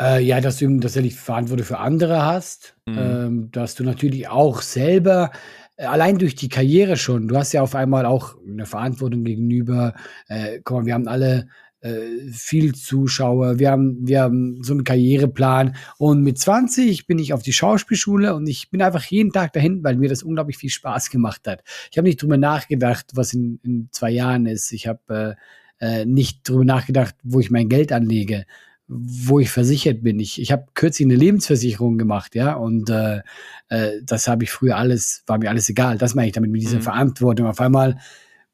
Äh, 0.00 0.22
ja, 0.22 0.42
dass 0.42 0.58
du 0.58 0.80
tatsächlich 0.80 1.16
Verantwortung 1.16 1.64
für 1.64 1.78
andere 1.78 2.24
hast, 2.24 2.76
mhm. 2.86 2.98
ähm, 2.98 3.50
dass 3.50 3.74
du 3.74 3.84
natürlich 3.84 4.28
auch 4.28 4.60
selber 4.60 5.30
äh, 5.76 5.84
allein 5.84 6.18
durch 6.18 6.34
die 6.34 6.50
Karriere 6.50 6.98
schon, 6.98 7.28
du 7.28 7.36
hast 7.36 7.52
ja 7.52 7.62
auf 7.62 7.74
einmal 7.74 8.04
auch 8.04 8.36
eine 8.46 8.66
Verantwortung 8.66 9.24
gegenüber, 9.24 9.94
äh, 10.28 10.60
guck 10.62 10.78
mal, 10.78 10.86
wir 10.86 10.94
haben 10.94 11.08
alle 11.08 11.48
äh, 11.80 12.30
viel 12.32 12.74
Zuschauer, 12.74 13.58
wir 13.58 13.70
haben, 13.70 14.06
wir 14.06 14.22
haben 14.22 14.62
so 14.62 14.72
einen 14.72 14.84
Karriereplan 14.84 15.76
und 15.98 16.22
mit 16.22 16.38
20 16.38 17.06
bin 17.06 17.18
ich 17.18 17.32
auf 17.32 17.42
die 17.42 17.52
Schauspielschule 17.52 18.34
und 18.34 18.46
ich 18.48 18.70
bin 18.70 18.82
einfach 18.82 19.04
jeden 19.04 19.32
Tag 19.32 19.52
dahin, 19.52 19.82
weil 19.82 19.96
mir 19.96 20.08
das 20.08 20.22
unglaublich 20.22 20.58
viel 20.58 20.70
Spaß 20.70 21.10
gemacht 21.10 21.46
hat. 21.46 21.62
Ich 21.90 21.98
habe 21.98 22.06
nicht 22.06 22.22
drüber 22.22 22.36
nachgedacht, 22.36 23.12
was 23.14 23.32
in, 23.32 23.60
in 23.62 23.88
zwei 23.92 24.10
Jahren 24.10 24.46
ist. 24.46 24.72
Ich 24.72 24.86
habe 24.86 25.36
äh, 25.80 26.02
äh, 26.02 26.04
nicht 26.04 26.48
drüber 26.48 26.64
nachgedacht, 26.64 27.14
wo 27.22 27.40
ich 27.40 27.50
mein 27.50 27.68
Geld 27.68 27.92
anlege 27.92 28.44
wo 28.92 29.38
ich 29.38 29.50
versichert 29.50 30.02
bin. 30.02 30.18
Ich, 30.18 30.40
ich 30.40 30.50
habe 30.50 30.66
kürzlich 30.74 31.06
eine 31.06 31.14
Lebensversicherung 31.14 31.96
gemacht, 31.96 32.34
ja, 32.34 32.54
und 32.54 32.90
äh, 32.90 33.20
äh, 33.68 34.02
das 34.02 34.26
habe 34.26 34.42
ich 34.42 34.50
früher 34.50 34.76
alles, 34.76 35.22
war 35.28 35.38
mir 35.38 35.48
alles 35.48 35.68
egal. 35.68 35.96
Das 35.96 36.16
meine 36.16 36.26
ich 36.26 36.32
damit 36.32 36.50
mit 36.50 36.60
dieser 36.60 36.78
mhm. 36.78 36.82
Verantwortung. 36.82 37.46
Auf 37.46 37.60
einmal 37.60 37.98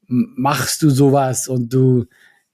machst 0.07 0.83
du 0.83 0.91
sowas 0.91 1.49
und 1.49 1.73
du, 1.73 2.05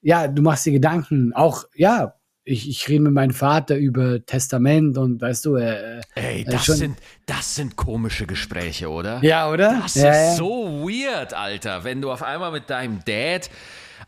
ja, 0.02 0.28
du 0.28 0.42
machst 0.42 0.66
dir 0.66 0.72
Gedanken, 0.72 1.32
auch, 1.32 1.64
ja, 1.74 2.14
ich, 2.44 2.68
ich 2.68 2.88
rede 2.88 3.04
mit 3.04 3.12
meinem 3.12 3.32
Vater 3.32 3.76
über 3.76 4.24
Testament 4.26 4.98
und 4.98 5.20
weißt 5.20 5.44
du, 5.44 5.56
äh, 5.56 6.00
Ey, 6.14 6.42
äh, 6.42 6.44
das, 6.44 6.68
äh, 6.68 6.72
sind, 6.72 6.98
das 7.24 7.54
sind 7.54 7.76
komische 7.76 8.26
Gespräche, 8.26 8.90
oder? 8.90 9.22
Ja, 9.22 9.48
oder? 9.48 9.80
Das 9.82 9.94
ja, 9.94 10.10
ist 10.10 10.16
ja. 10.16 10.34
so 10.34 10.82
weird, 10.82 11.34
Alter, 11.34 11.84
wenn 11.84 12.02
du 12.02 12.10
auf 12.10 12.22
einmal 12.22 12.50
mit 12.50 12.68
deinem 12.68 12.98
Dad 13.04 13.48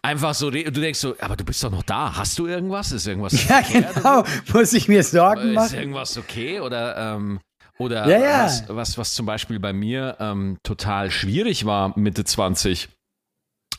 einfach 0.02 0.34
so, 0.34 0.50
du 0.50 0.70
denkst 0.70 0.98
so, 0.98 1.14
aber 1.20 1.36
du 1.36 1.44
bist 1.44 1.62
doch 1.62 1.70
noch 1.70 1.84
da, 1.84 2.16
hast 2.16 2.38
du 2.38 2.46
irgendwas? 2.46 2.90
Ist 2.90 3.06
irgendwas 3.06 3.48
Ja, 3.48 3.60
genau, 3.60 4.24
muss 4.52 4.72
ich 4.72 4.88
mir 4.88 5.04
Sorgen 5.04 5.54
machen? 5.54 5.66
Ist 5.66 5.74
irgendwas 5.74 6.18
okay 6.18 6.58
oder, 6.58 6.96
ähm, 6.96 7.40
oder 7.78 8.08
ja, 8.08 8.18
ja. 8.18 8.44
Was, 8.44 8.64
was, 8.68 8.98
was 8.98 9.14
zum 9.14 9.26
Beispiel 9.26 9.60
bei 9.60 9.72
mir 9.72 10.16
ähm, 10.18 10.58
total 10.64 11.12
schwierig 11.12 11.66
war, 11.66 11.96
Mitte 11.96 12.24
20, 12.24 12.88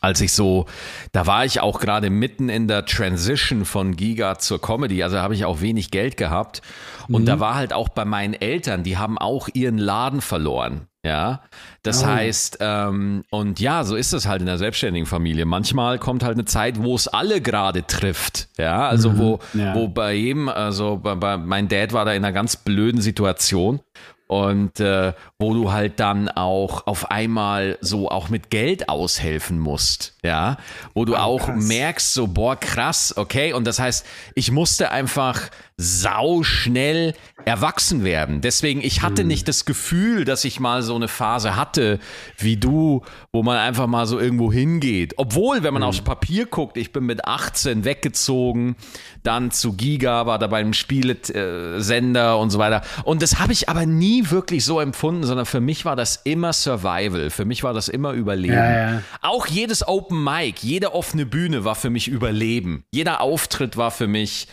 als 0.06 0.22
ich 0.22 0.34
so, 0.34 0.68
da 1.12 1.26
war 1.26 1.46
ich 1.46 1.62
auch 1.62 1.80
gerade 1.80 2.12
mitten 2.12 2.48
in 2.48 2.68
der 2.68 2.86
Transition 2.86 3.66
von 3.66 3.96
Giga 3.96 4.38
zur 4.38 4.62
Comedy, 4.62 5.02
also 5.02 5.18
habe 5.18 5.34
ich 5.34 5.46
auch 5.46 5.62
wenig 5.62 5.90
Geld 5.90 6.16
gehabt. 6.16 6.62
Und 7.08 7.24
mhm. 7.24 7.26
da 7.26 7.40
war 7.40 7.56
halt 7.56 7.74
auch 7.74 7.90
bei 7.90 8.06
meinen 8.06 8.36
Eltern, 8.36 8.84
die 8.84 8.98
haben 8.98 9.18
auch 9.18 9.50
ihren 9.54 9.80
Laden 9.80 10.22
verloren. 10.22 10.88
Ja, 11.04 11.42
das 11.84 12.04
oh. 12.04 12.08
heißt, 12.08 12.58
ähm, 12.62 13.26
und 13.30 13.60
ja, 13.60 13.84
so 13.84 13.96
ist 13.96 14.12
es 14.12 14.28
halt 14.28 14.42
in 14.42 14.48
der 14.48 14.58
selbstständigen 14.58 15.06
Familie. 15.06 15.46
Manchmal 15.46 16.00
kommt 16.00 16.24
halt 16.24 16.34
eine 16.34 16.46
Zeit, 16.46 16.82
wo 16.82 16.96
es 16.96 17.08
alle 17.08 17.42
gerade 17.42 17.86
trifft. 17.86 18.48
Ja, 18.58 18.88
also 18.88 19.12
mhm. 19.12 19.18
wo, 19.20 19.40
ja. 19.54 19.76
wo 19.76 19.88
bei 19.88 20.14
jedem, 20.14 20.50
also 20.50 20.98
bei, 20.98 21.14
bei, 21.14 21.38
mein 21.38 21.68
Dad 21.68 21.94
war 21.94 22.06
da 22.06 22.14
in 22.14 22.26
einer 22.26 22.34
ganz 22.34 22.56
blöden 22.56 23.02
Situation 23.02 23.82
und 24.28 24.80
äh, 24.80 25.14
wo 25.38 25.54
du 25.54 25.72
halt 25.72 26.00
dann 26.00 26.30
auch 26.30 26.88
auf 26.88 27.12
einmal 27.12 27.78
so 27.82 28.10
auch 28.10 28.30
mit 28.30 28.50
Geld 28.50 28.90
aushelfen 28.90 29.60
musst, 29.60 30.16
ja, 30.24 30.58
wo 30.94 31.06
du 31.06 31.14
oh, 31.14 31.18
auch 31.18 31.46
krass. 31.46 31.64
merkst, 31.66 32.14
so 32.14 32.28
boah 32.28 32.56
krass, 32.56 33.14
okay, 33.16 33.54
und 33.54 33.66
das 33.66 33.80
heißt, 33.80 34.06
ich 34.34 34.52
musste 34.52 34.92
einfach 34.92 35.50
sau 35.78 36.42
schnell 36.44 37.14
erwachsen 37.44 38.06
werden. 38.06 38.40
Deswegen, 38.40 38.82
ich 38.82 39.02
hatte 39.02 39.24
hm. 39.24 39.28
nicht 39.28 39.48
das 39.48 39.66
Gefühl, 39.66 40.24
dass 40.24 40.46
ich 40.46 40.60
mal 40.60 40.82
so 40.82 40.96
eine 40.96 41.10
Phase 41.10 41.58
hatte 41.58 42.00
wie 42.38 42.56
du, 42.56 43.04
wo 43.34 43.44
man 43.44 43.58
einfach 43.58 43.86
mal 43.86 44.08
so 44.08 44.18
irgendwo 44.18 44.52
hingeht. 44.52 45.16
Obwohl, 45.18 45.64
wenn 45.64 45.74
man 45.74 45.84
hm. 45.84 45.90
aufs 45.90 46.02
Papier 46.02 46.46
guckt, 46.46 46.78
ich 46.78 46.94
bin 46.94 47.06
mit 47.06 47.26
18 47.26 47.84
weggezogen, 47.84 48.78
dann 49.26 49.52
zu 49.52 49.74
Giga, 49.74 50.26
war 50.26 50.40
da 50.40 50.48
beim 50.48 50.74
Spielesender 50.74 52.38
und 52.38 52.50
so 52.50 52.60
weiter. 52.60 52.82
Und 53.04 53.22
das 53.22 53.40
habe 53.40 53.54
ich 53.54 53.70
aber 53.70 53.86
nie 53.86 54.30
wirklich 54.30 54.66
so 54.66 54.80
empfunden, 54.80 55.24
sondern 55.24 55.46
für 55.46 55.62
mich 55.62 55.86
war 55.86 55.96
das 55.96 56.18
immer 56.24 56.54
Survival. 56.54 57.30
Für 57.30 57.46
mich 57.46 57.64
war 57.64 57.74
das 57.74 57.88
immer 57.88 58.12
Überleben. 58.12 58.54
Ja, 58.54 58.92
ja. 58.92 59.02
Auch 59.22 59.48
jedes 59.48 59.88
Open 59.88 60.24
Mic, 60.24 60.62
jede 60.62 60.94
offene 60.94 61.26
Bühne 61.26 61.66
war 61.66 61.76
für 61.76 61.90
mich 61.90 62.08
Überleben. 62.08 62.84
Jeder 62.92 63.22
Auftritt 63.22 63.78
war 63.78 63.92
für 63.92 64.08
mich 64.08 64.48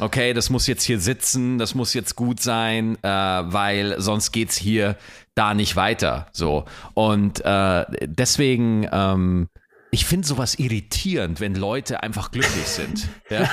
okay, 0.00 0.32
das 0.32 0.50
muss 0.50 0.66
jetzt 0.66 0.84
hier 0.84 1.00
sitzen, 1.00 1.58
das 1.58 1.74
muss 1.74 1.94
jetzt 1.94 2.16
gut 2.16 2.40
sein, 2.40 2.96
äh, 3.02 3.08
weil 3.08 4.00
sonst 4.00 4.32
geht's 4.32 4.56
hier 4.56 4.96
da 5.34 5.54
nicht 5.54 5.76
weiter. 5.76 6.26
So. 6.32 6.64
Und 6.94 7.44
äh, 7.44 7.84
deswegen, 8.02 8.88
ähm, 8.92 9.48
ich 9.90 10.04
finde 10.04 10.26
sowas 10.26 10.58
irritierend, 10.58 11.40
wenn 11.40 11.54
Leute 11.54 12.02
einfach 12.02 12.30
glücklich 12.30 12.66
sind. 12.66 13.08
Ja? 13.30 13.48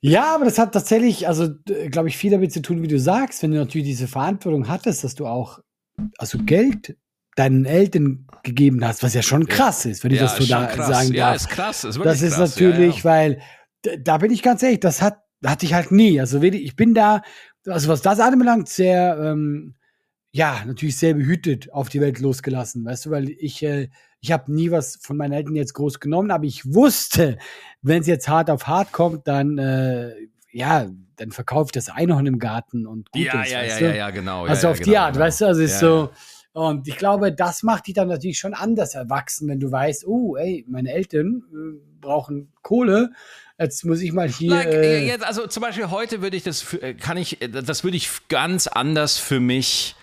ja, 0.00 0.34
aber 0.34 0.46
das 0.46 0.58
hat 0.58 0.72
tatsächlich, 0.72 1.28
also 1.28 1.50
glaube 1.90 2.08
ich, 2.08 2.16
viel 2.16 2.30
damit 2.30 2.52
zu 2.52 2.62
tun, 2.62 2.82
wie 2.82 2.88
du 2.88 2.98
sagst, 2.98 3.42
wenn 3.42 3.50
du 3.50 3.58
natürlich 3.58 3.86
diese 3.86 4.08
Verantwortung 4.08 4.68
hattest, 4.68 5.04
dass 5.04 5.14
du 5.14 5.26
auch 5.26 5.60
also 6.18 6.38
Geld 6.38 6.96
deinen 7.36 7.66
Eltern 7.66 8.26
gegeben 8.42 8.84
hast, 8.84 9.02
was 9.02 9.12
ja 9.12 9.22
schon 9.22 9.46
krass 9.46 9.84
ist, 9.84 10.02
wenn 10.04 10.12
ich 10.12 10.20
ja, 10.20 10.24
das 10.24 10.36
so 10.36 10.46
da 10.46 10.66
krass. 10.66 10.88
sagen 10.88 11.08
darf. 11.08 11.16
Ja, 11.16 11.34
ist 11.34 11.48
krass. 11.48 11.84
Ist 11.84 12.00
das 12.02 12.22
ist 12.22 12.36
krass. 12.36 12.50
natürlich, 12.50 12.98
ja, 12.98 13.04
weil 13.04 13.42
da 13.98 14.18
bin 14.18 14.30
ich 14.30 14.42
ganz 14.42 14.62
ehrlich, 14.62 14.80
das 14.80 15.02
hat 15.02 15.18
hatte 15.44 15.66
ich 15.66 15.74
halt 15.74 15.92
nie. 15.92 16.20
Also 16.20 16.42
ich 16.42 16.76
bin 16.76 16.94
da, 16.94 17.22
also 17.66 17.88
was 17.88 18.02
das 18.02 18.20
anbelangt, 18.20 18.68
sehr, 18.68 19.18
ähm, 19.18 19.74
ja, 20.34 20.64
natürlich 20.66 20.96
sehr 20.96 21.14
behütet 21.14 21.72
auf 21.72 21.88
die 21.88 22.00
Welt 22.00 22.18
losgelassen, 22.18 22.84
weißt 22.84 23.06
du, 23.06 23.10
weil 23.10 23.30
ich, 23.38 23.62
äh, 23.62 23.88
ich 24.20 24.32
habe 24.32 24.52
nie 24.52 24.72
was 24.72 24.98
von 25.00 25.16
meinen 25.16 25.32
Eltern 25.32 25.54
jetzt 25.54 25.74
groß 25.74 26.00
genommen, 26.00 26.32
aber 26.32 26.42
ich 26.42 26.74
wusste, 26.74 27.38
wenn 27.82 28.00
es 28.00 28.08
jetzt 28.08 28.28
hart 28.28 28.50
auf 28.50 28.66
hart 28.66 28.90
kommt, 28.90 29.28
dann, 29.28 29.58
äh, 29.58 30.12
ja, 30.50 30.90
dann 31.14 31.30
verkauft 31.30 31.76
das 31.76 31.88
Einhorn 31.88 32.26
im 32.26 32.40
Garten 32.40 32.84
und 32.84 33.12
gut 33.12 33.22
ja, 33.22 33.42
ist, 33.42 33.52
ja, 33.52 33.62
ja, 33.62 33.78
ja, 33.78 33.94
ja, 33.94 34.10
genau. 34.10 34.44
Also 34.44 34.66
ja, 34.66 34.70
auf 34.72 34.78
ja, 34.78 34.84
die 34.84 34.90
genau, 34.90 35.02
Art, 35.02 35.12
genau. 35.12 35.24
weißt 35.24 35.40
du, 35.40 35.44
also 35.46 35.60
ist 35.62 35.78
so, 35.78 36.10
und 36.52 36.88
ich 36.88 36.96
glaube, 36.96 37.32
das 37.32 37.62
macht 37.62 37.86
dich 37.86 37.94
dann 37.94 38.08
natürlich 38.08 38.40
schon 38.40 38.54
anders 38.54 38.96
erwachsen, 38.96 39.46
wenn 39.46 39.60
du 39.60 39.70
weißt, 39.70 40.04
oh, 40.04 40.34
ey, 40.34 40.64
meine 40.68 40.92
Eltern 40.92 41.44
äh, 41.52 42.00
brauchen 42.00 42.52
Kohle. 42.62 43.12
Jetzt 43.56 43.84
muss 43.84 44.00
ich 44.00 44.12
mal 44.12 44.28
hier. 44.28 44.50
Like, 44.50 44.66
äh, 44.66 45.06
jetzt, 45.06 45.24
also 45.24 45.46
zum 45.46 45.62
Beispiel 45.62 45.90
heute 45.90 46.22
würde 46.22 46.36
ich 46.36 46.42
das, 46.42 46.74
äh, 46.74 46.94
kann 46.94 47.16
ich, 47.16 47.40
äh, 47.40 47.48
das 47.48 47.84
würde 47.84 47.96
ich 47.96 48.10
ganz 48.28 48.66
anders 48.66 49.16
für 49.16 49.38
mich 49.38 49.94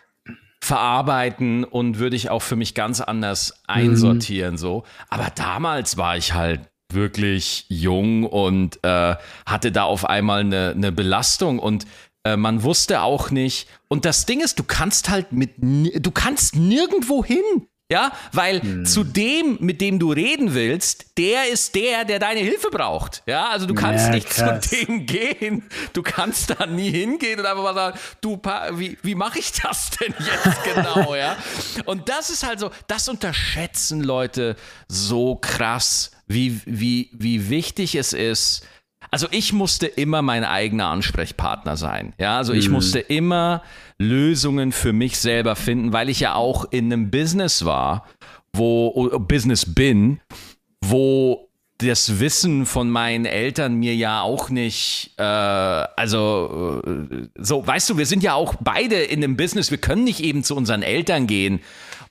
verarbeiten 0.64 1.64
und 1.64 1.98
würde 2.00 2.16
ich 2.16 2.30
auch 2.30 2.42
für 2.42 2.56
mich 2.56 2.76
ganz 2.76 3.02
anders 3.02 3.62
einsortieren, 3.68 4.54
mhm. 4.54 4.58
so. 4.58 4.84
Aber 5.10 5.30
damals 5.36 5.98
war 5.98 6.18
ich 6.18 6.34
halt 6.34 6.62
wirklich 6.94 7.66
jung 7.70 8.26
und 8.26 8.80
äh, 8.84 9.16
hatte 9.46 9.72
da 9.72 9.84
auf 9.84 10.06
einmal 10.06 10.42
eine, 10.42 10.74
eine 10.76 10.92
Belastung 10.92 11.60
und 11.60 11.86
äh, 12.24 12.38
man 12.38 12.64
wusste 12.64 13.02
auch 13.02 13.32
nicht. 13.32 13.68
Und 13.88 14.06
das 14.06 14.26
Ding 14.26 14.42
ist, 14.42 14.60
du 14.60 14.64
kannst 14.64 15.10
halt 15.10 15.32
mit, 15.32 15.54
du 15.58 16.12
kannst 16.12 16.56
nirgendwo 16.56 17.24
hin. 17.26 17.68
Ja, 17.92 18.14
weil 18.32 18.62
hm. 18.62 18.86
zu 18.86 19.04
dem, 19.04 19.58
mit 19.60 19.82
dem 19.82 20.00
du 20.00 20.14
reden 20.14 20.54
willst, 20.54 21.18
der 21.18 21.50
ist 21.50 21.76
der, 21.76 22.06
der 22.06 22.20
deine 22.20 22.40
Hilfe 22.40 22.70
braucht. 22.72 23.22
Ja, 23.26 23.50
also 23.50 23.66
du 23.66 23.76
kannst 23.76 24.06
ja, 24.06 24.14
nicht 24.14 24.30
krass. 24.30 24.70
zu 24.70 24.86
dem 24.86 25.06
gehen. 25.06 25.64
Du 25.92 26.02
kannst 26.02 26.52
da 26.58 26.68
nie 26.68 26.90
hingehen 26.90 27.42
und 27.42 27.46
einfach 27.46 27.64
mal 27.64 27.74
sagen, 27.74 28.00
du, 28.22 28.40
wie, 28.80 28.98
wie 29.04 29.14
mache 29.14 29.40
ich 29.40 29.52
das 29.52 29.90
denn 29.90 30.16
jetzt 30.18 30.64
genau? 30.74 31.16
ja, 31.16 31.36
und 31.84 32.08
das 32.08 32.30
ist 32.30 32.48
halt 32.48 32.62
so, 32.62 32.72
das 32.88 33.10
unterschätzen 33.10 34.02
Leute 34.02 34.56
so 34.88 35.36
krass, 35.36 36.12
wie, 36.28 36.62
wie, 36.66 37.10
wie 37.12 37.50
wichtig 37.50 37.96
es 37.96 38.14
ist, 38.14 38.66
also 39.10 39.28
ich 39.32 39.52
musste 39.52 39.88
immer 39.88 40.22
mein 40.22 40.46
eigener 40.46 40.88
Ansprechpartner 40.88 41.76
sein. 41.76 42.14
Ja, 42.18 42.38
also 42.38 42.54
ich 42.54 42.68
mhm. 42.68 42.76
musste 42.76 43.00
immer 43.00 43.64
Lösungen 44.02 44.72
für 44.72 44.94
mich 44.94 45.20
selber 45.20 45.56
finden, 45.56 45.94
weil 45.94 46.10
ich 46.10 46.20
ja 46.20 46.36
auch 46.36 46.66
in 46.72 46.92
einem 46.92 47.12
Business 47.12 47.66
war, 47.66 48.08
wo 48.54 49.10
Business 49.20 49.74
bin, 49.74 50.20
wo 50.84 51.48
das 51.78 52.20
Wissen 52.20 52.66
von 52.66 52.90
meinen 52.90 53.26
Eltern 53.26 53.76
mir 53.76 53.96
ja 53.96 54.22
auch 54.22 54.50
nicht, 54.50 55.14
äh, 55.18 55.24
also 55.24 56.82
äh, 56.86 57.28
so, 57.38 57.66
weißt 57.66 57.90
du, 57.90 57.98
wir 57.98 58.06
sind 58.06 58.22
ja 58.22 58.34
auch 58.36 58.56
beide 58.60 58.98
in 58.98 59.24
einem 59.24 59.36
Business, 59.36 59.72
wir 59.72 59.80
können 59.80 60.04
nicht 60.04 60.20
eben 60.20 60.44
zu 60.44 60.56
unseren 60.56 60.84
Eltern 60.84 61.26
gehen 61.26 61.62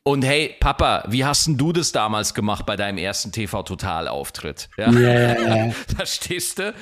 und 0.03 0.25
hey, 0.25 0.57
Papa, 0.59 1.05
wie 1.09 1.27
hast 1.27 1.47
denn 1.47 1.59
du 1.59 1.73
das 1.73 1.93
damals 1.93 2.33
gemacht 2.33 2.65
bei 2.65 2.75
deinem 2.75 2.97
ersten 2.97 3.33
TV-Total-Auftritt? 3.33 4.71
Ja, 4.79 4.91
ja. 4.91 5.73
da 5.97 6.07
stehst 6.07 6.59
du. 6.59 6.73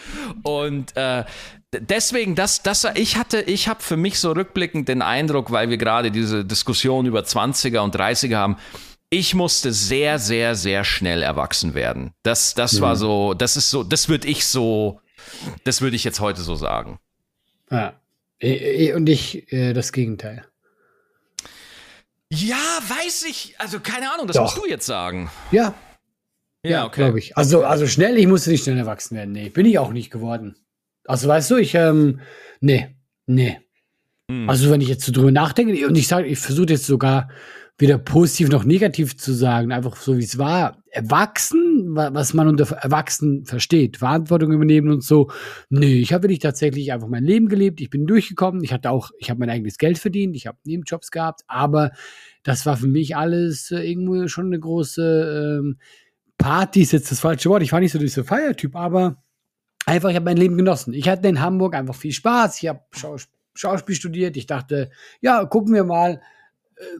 Und 0.45 0.97
äh, 0.97 1.25
deswegen, 1.73 2.35
das, 2.35 2.63
das, 2.63 2.87
ich 2.95 3.17
hatte, 3.17 3.41
ich 3.43 3.69
habe 3.69 3.83
für 3.83 3.97
mich 3.97 4.19
so 4.19 4.33
rückblickend 4.33 4.89
den 4.89 5.03
Eindruck, 5.03 5.51
weil 5.51 5.71
wir 5.71 5.77
gerade 5.77 6.11
diese 6.11 6.45
Diskussion 6.45 7.07
über 7.07 7.21
20er 7.21 7.81
und 7.81 7.95
30er 7.95 8.37
haben, 8.37 8.57
ich 9.11 9.35
musste 9.35 9.73
sehr, 9.73 10.19
sehr, 10.19 10.55
sehr 10.55 10.85
schnell 10.85 11.23
erwachsen 11.23 11.75
werden. 11.75 12.13
Das, 12.23 12.55
das 12.55 12.75
mhm. 12.75 12.81
war 12.81 12.97
so, 12.97 13.35
das 13.35 13.57
ist 13.57 13.71
so, 13.71 13.83
das 13.83 14.09
würde 14.09 14.29
ich 14.29 14.47
so, 14.47 15.01
das 15.65 15.81
würde 15.81 15.97
ich 15.97 16.05
jetzt 16.05 16.21
heute 16.21 16.43
so 16.43 16.55
sagen. 16.55 16.99
Ja. 17.71 17.95
Und 18.41 19.09
ich 19.09 19.53
äh, 19.53 19.73
das 19.73 19.93
Gegenteil. 19.93 20.45
Ja, 22.31 22.57
weiß 22.87 23.25
ich. 23.25 23.55
Also 23.59 23.81
keine 23.81 24.13
Ahnung, 24.13 24.27
das 24.27 24.37
Doch. 24.37 24.43
musst 24.43 24.59
du 24.59 24.67
jetzt 24.67 24.87
sagen. 24.87 25.31
Ja. 25.51 25.75
Ja, 26.63 26.71
ja 26.71 26.87
okay. 26.87 27.03
Glaube 27.03 27.19
ich. 27.19 27.37
Also, 27.37 27.65
also 27.65 27.87
schnell, 27.87 28.19
ich 28.19 28.27
musste 28.27 28.51
nicht 28.51 28.65
schnell 28.65 28.79
erwachsen 28.79 29.17
werden. 29.17 29.33
Nee, 29.33 29.49
bin 29.49 29.67
ich 29.67 29.79
auch 29.79 29.91
nicht 29.91 30.11
geworden. 30.11 30.57
Also 31.09 31.27
weißt 31.27 31.51
du, 31.51 31.57
ich, 31.57 31.75
ähm, 31.75 32.21
nee, 32.61 32.95
nee. 33.27 33.59
Hm. 34.31 34.49
Also 34.49 34.71
wenn 34.71 34.83
ich 34.83 34.89
jetzt 34.89 35.05
so 35.05 35.13
drüber 35.13 35.33
nachdenke, 35.33 35.87
und 35.87 35.97
ich 35.97 36.07
sage, 36.07 36.27
ich 36.27 36.39
versuche 36.39 36.69
jetzt 36.69 36.87
sogar 36.87 37.29
weder 37.79 37.97
positiv 37.97 38.49
noch 38.51 38.65
negativ 38.65 39.17
zu 39.17 39.33
sagen, 39.33 39.73
einfach 39.73 39.97
so 39.97 40.19
wie 40.19 40.25
es 40.25 40.37
war. 40.37 40.83
Erwachsen, 40.91 41.95
was 41.95 42.35
man 42.35 42.49
unter 42.49 42.77
Erwachsen 42.77 43.47
versteht, 43.47 43.99
Verantwortung 43.99 44.53
übernehmen 44.53 44.91
und 44.91 45.05
so. 45.05 45.31
Nee, 45.71 46.01
ich 46.01 46.13
habe 46.13 46.25
wirklich 46.25 46.41
tatsächlich 46.41 46.93
einfach 46.93 47.09
mein 47.09 47.25
Leben 47.25 47.49
gelebt. 47.49 47.81
Ich 47.81 47.89
bin 47.89 48.07
durchgekommen. 48.07 48.65
Ich 48.65 48.73
hatte 48.73 48.91
auch, 48.91 49.11
ich 49.19 49.31
habe 49.31 49.41
mein 49.41 49.51
eigenes 49.51 49.79
Geld 49.79 49.97
verdient. 49.97 50.35
Ich 50.35 50.47
habe 50.47 50.59
Nebenjobs 50.65 51.11
gehabt. 51.11 51.43
Aber 51.47 51.93
das 52.43 52.67
war 52.67 52.77
für 52.77 52.89
mich 52.89 53.17
alles 53.17 53.71
äh, 53.71 53.81
irgendwo 53.81 54.27
schon 54.27 54.47
eine 54.47 54.59
große 54.59 55.61
ähm, 55.61 55.79
Party, 56.37 56.83
ist 56.83 56.93
jetzt 56.93 57.11
das 57.13 57.21
falsche 57.21 57.49
Wort. 57.49 57.63
Ich 57.63 57.73
war 57.73 57.81
nicht 57.81 57.93
so 57.93 57.99
dieser 57.99 58.25
Feiertyp, 58.25 58.75
aber 58.75 59.23
einfach, 59.89 60.11
ich 60.11 60.17
habe 60.17 60.25
mein 60.25 60.37
Leben 60.37 60.57
genossen. 60.57 60.95
Ich 60.95 61.09
hatte 61.09 61.29
in 61.29 61.41
Hamburg 61.41 61.75
einfach 61.75 61.95
viel 61.95 62.13
Spaß. 62.13 62.63
Ich 62.63 62.69
habe 62.69 62.81
Schaus 62.91 63.29
Schauspiel 63.55 63.97
studiert. 63.97 64.37
Ich 64.37 64.47
dachte, 64.47 64.91
ja, 65.21 65.45
gucken 65.45 65.75
wir 65.75 65.83
mal, 65.83 66.21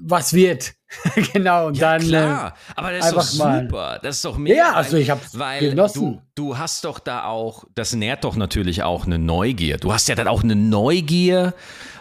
was 0.01 0.33
wird. 0.33 0.75
genau, 1.33 1.69
und 1.69 1.77
ja, 1.77 1.99
dann. 1.99 2.09
Klar, 2.09 2.49
äh, 2.49 2.73
aber 2.77 2.93
das 2.93 3.07
ist 3.07 3.15
doch 3.15 3.23
super. 3.23 3.71
Mal. 3.71 4.01
Das 4.03 4.17
ist 4.17 4.25
doch 4.25 4.39
mega. 4.39 4.57
Ja, 4.57 4.73
also 4.73 4.97
ich 4.97 5.11
habe 5.11 5.21
Weil 5.35 5.71
genossen. 5.71 6.23
Du, 6.35 6.47
du 6.47 6.59
hast 6.59 6.85
doch 6.85 6.99
da 6.99 7.25
auch, 7.25 7.65
das 7.75 7.95
nährt 7.95 8.25
doch 8.25 8.37
natürlich 8.37 8.83
auch 8.83 9.07
eine 9.07 9.19
Neugier. 9.19 9.77
Du 9.77 9.93
hast 9.93 10.09
ja 10.09 10.15
dann 10.15 10.29
auch 10.29 10.43
eine 10.43 10.57
Neugier. 10.57 11.55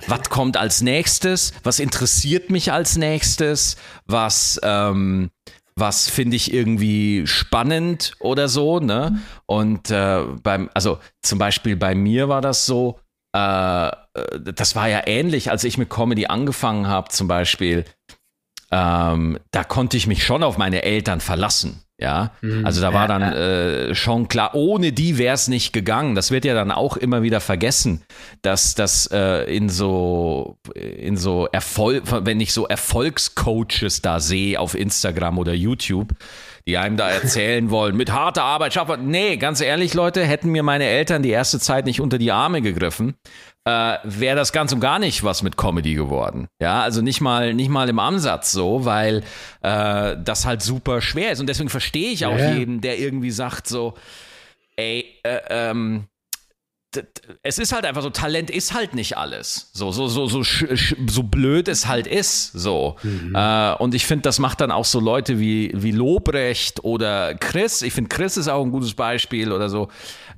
Was 0.07 0.29
kommt 0.29 0.55
als 0.55 0.81
nächstes? 0.81 1.53
Was 1.63 1.79
interessiert 1.79 2.49
mich 2.49 2.71
als 2.71 2.97
nächstes? 2.97 3.75
Was, 4.05 4.59
ähm, 4.63 5.29
was 5.79 6.09
finde 6.09 6.35
ich 6.35 6.51
irgendwie 6.51 7.27
spannend 7.27 8.13
oder 8.19 8.47
so, 8.47 8.79
ne? 8.79 9.19
Und 9.45 9.91
äh, 9.91 10.23
beim, 10.41 10.69
also 10.73 10.99
zum 11.21 11.37
Beispiel 11.37 11.75
bei 11.75 11.93
mir 11.93 12.29
war 12.29 12.41
das 12.41 12.65
so, 12.65 12.99
äh, 13.33 13.91
das 14.41 14.75
war 14.75 14.89
ja 14.89 15.05
ähnlich, 15.05 15.51
als 15.51 15.63
ich 15.63 15.77
mit 15.77 15.89
Comedy 15.89 16.25
angefangen 16.25 16.87
habe, 16.87 17.09
zum 17.09 17.27
Beispiel. 17.27 17.85
Ähm, 18.71 19.39
da 19.51 19.63
konnte 19.63 19.97
ich 19.97 20.07
mich 20.07 20.25
schon 20.25 20.43
auf 20.43 20.57
meine 20.57 20.81
Eltern 20.83 21.21
verlassen. 21.21 21.83
Ja, 21.99 22.31
mhm. 22.41 22.63
also 22.63 22.79
da 22.79 22.93
war 22.93 23.07
dann 23.07 23.23
äh, 23.23 23.95
schon 23.95 24.27
klar, 24.27 24.53
ohne 24.53 24.91
die 24.91 25.17
wäre 25.17 25.33
es 25.33 25.47
nicht 25.47 25.73
gegangen. 25.73 26.13
Das 26.13 26.29
wird 26.29 26.45
ja 26.45 26.53
dann 26.53 26.69
auch 26.69 26.95
immer 26.95 27.23
wieder 27.23 27.39
vergessen, 27.39 28.03
dass 28.43 28.75
das 28.75 29.09
äh, 29.11 29.45
in 29.45 29.67
so 29.67 30.59
in 30.75 31.17
so 31.17 31.47
Erfolg, 31.51 32.03
wenn 32.23 32.39
ich 32.39 32.53
so 32.53 32.67
Erfolgscoaches 32.67 34.03
da 34.03 34.19
sehe 34.19 34.59
auf 34.59 34.75
Instagram 34.75 35.39
oder 35.39 35.53
YouTube, 35.53 36.13
die 36.67 36.77
einem 36.77 36.97
da 36.97 37.09
erzählen 37.09 37.71
wollen, 37.71 37.97
mit 37.97 38.11
harter 38.11 38.43
Arbeit 38.43 38.73
schaffen. 38.73 39.09
Nee, 39.09 39.37
ganz 39.37 39.59
ehrlich, 39.59 39.95
Leute, 39.95 40.23
hätten 40.23 40.51
mir 40.51 40.61
meine 40.61 40.85
Eltern 40.85 41.23
die 41.23 41.31
erste 41.31 41.59
Zeit 41.59 41.87
nicht 41.87 41.99
unter 41.99 42.19
die 42.19 42.31
Arme 42.31 42.61
gegriffen, 42.61 43.15
äh, 43.67 43.99
wäre 44.05 44.37
das 44.37 44.53
ganz 44.53 44.71
und 44.71 44.79
gar 44.79 44.97
nicht 44.97 45.25
was 45.25 45.43
mit 45.43 45.57
Comedy 45.57 45.93
geworden. 45.93 46.47
Ja, 46.61 46.83
also 46.83 47.01
nicht 47.01 47.19
mal, 47.19 47.53
nicht 47.53 47.69
mal 47.69 47.89
im 47.89 47.99
Ansatz 47.99 48.53
so, 48.53 48.85
weil 48.85 49.23
äh, 49.61 50.15
das 50.23 50.45
halt 50.45 50.61
super 50.61 51.01
schwer 51.01 51.33
ist. 51.33 51.41
Und 51.41 51.47
deswegen 51.47 51.69
verstehe 51.69 52.11
ich 52.11 52.25
auch 52.25 52.37
ja. 52.37 52.53
jeden, 52.53 52.79
der 52.79 52.97
irgendwie 52.97 53.31
sagt 53.31 53.67
so, 53.67 53.95
ey, 54.77 55.05
äh, 55.23 55.39
ähm, 55.49 56.05
es 57.43 57.59
ist 57.59 57.73
halt 57.73 57.85
einfach 57.85 58.01
so, 58.01 58.09
Talent 58.09 58.49
ist 58.49 58.73
halt 58.73 58.95
nicht 58.95 59.17
alles. 59.17 59.69
So, 59.73 59.91
so, 59.91 60.07
so, 60.07 60.27
so, 60.27 60.43
so 60.43 61.23
blöd 61.23 61.67
es 61.67 61.87
halt 61.87 62.07
ist. 62.07 62.53
So. 62.53 62.95
Mhm. 63.03 63.35
Äh, 63.35 63.73
und 63.73 63.93
ich 63.93 64.05
finde, 64.05 64.23
das 64.23 64.39
macht 64.39 64.61
dann 64.61 64.71
auch 64.71 64.85
so 64.85 65.01
Leute 65.01 65.39
wie, 65.39 65.71
wie 65.75 65.91
Lobrecht 65.91 66.85
oder 66.85 67.35
Chris. 67.35 67.81
Ich 67.81 67.93
finde, 67.93 68.09
Chris 68.09 68.37
ist 68.37 68.47
auch 68.47 68.63
ein 68.63 68.71
gutes 68.71 68.93
Beispiel 68.93 69.51
oder 69.51 69.67
so, 69.67 69.89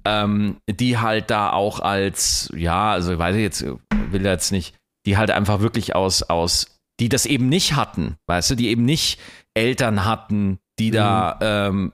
ähm, 0.06 0.58
die 0.70 0.98
halt 0.98 1.30
da 1.30 1.52
auch 1.52 1.80
als, 1.80 2.52
ja, 2.56 2.92
also 2.92 3.14
ich 3.14 3.20
weiß 3.20 3.36
jetzt, 3.36 3.66
will 4.12 4.26
jetzt 4.26 4.52
nicht, 4.52 4.76
die 5.06 5.18
halt 5.18 5.32
einfach 5.32 5.60
wirklich 5.60 5.96
aus, 5.96 6.24
aus, 6.24 6.80
die 7.00 7.10
das 7.10 7.26
eben 7.26 7.50
nicht 7.50 7.76
hatten, 7.76 8.18
weißt 8.28 8.52
du, 8.52 8.56
die 8.56 8.70
eben 8.70 8.86
nicht 8.86 9.20
Eltern 9.54 10.06
hatten, 10.06 10.60
die 10.80 10.90
mhm. 10.90 10.96
da 10.96 11.40
ähm, 11.42 11.94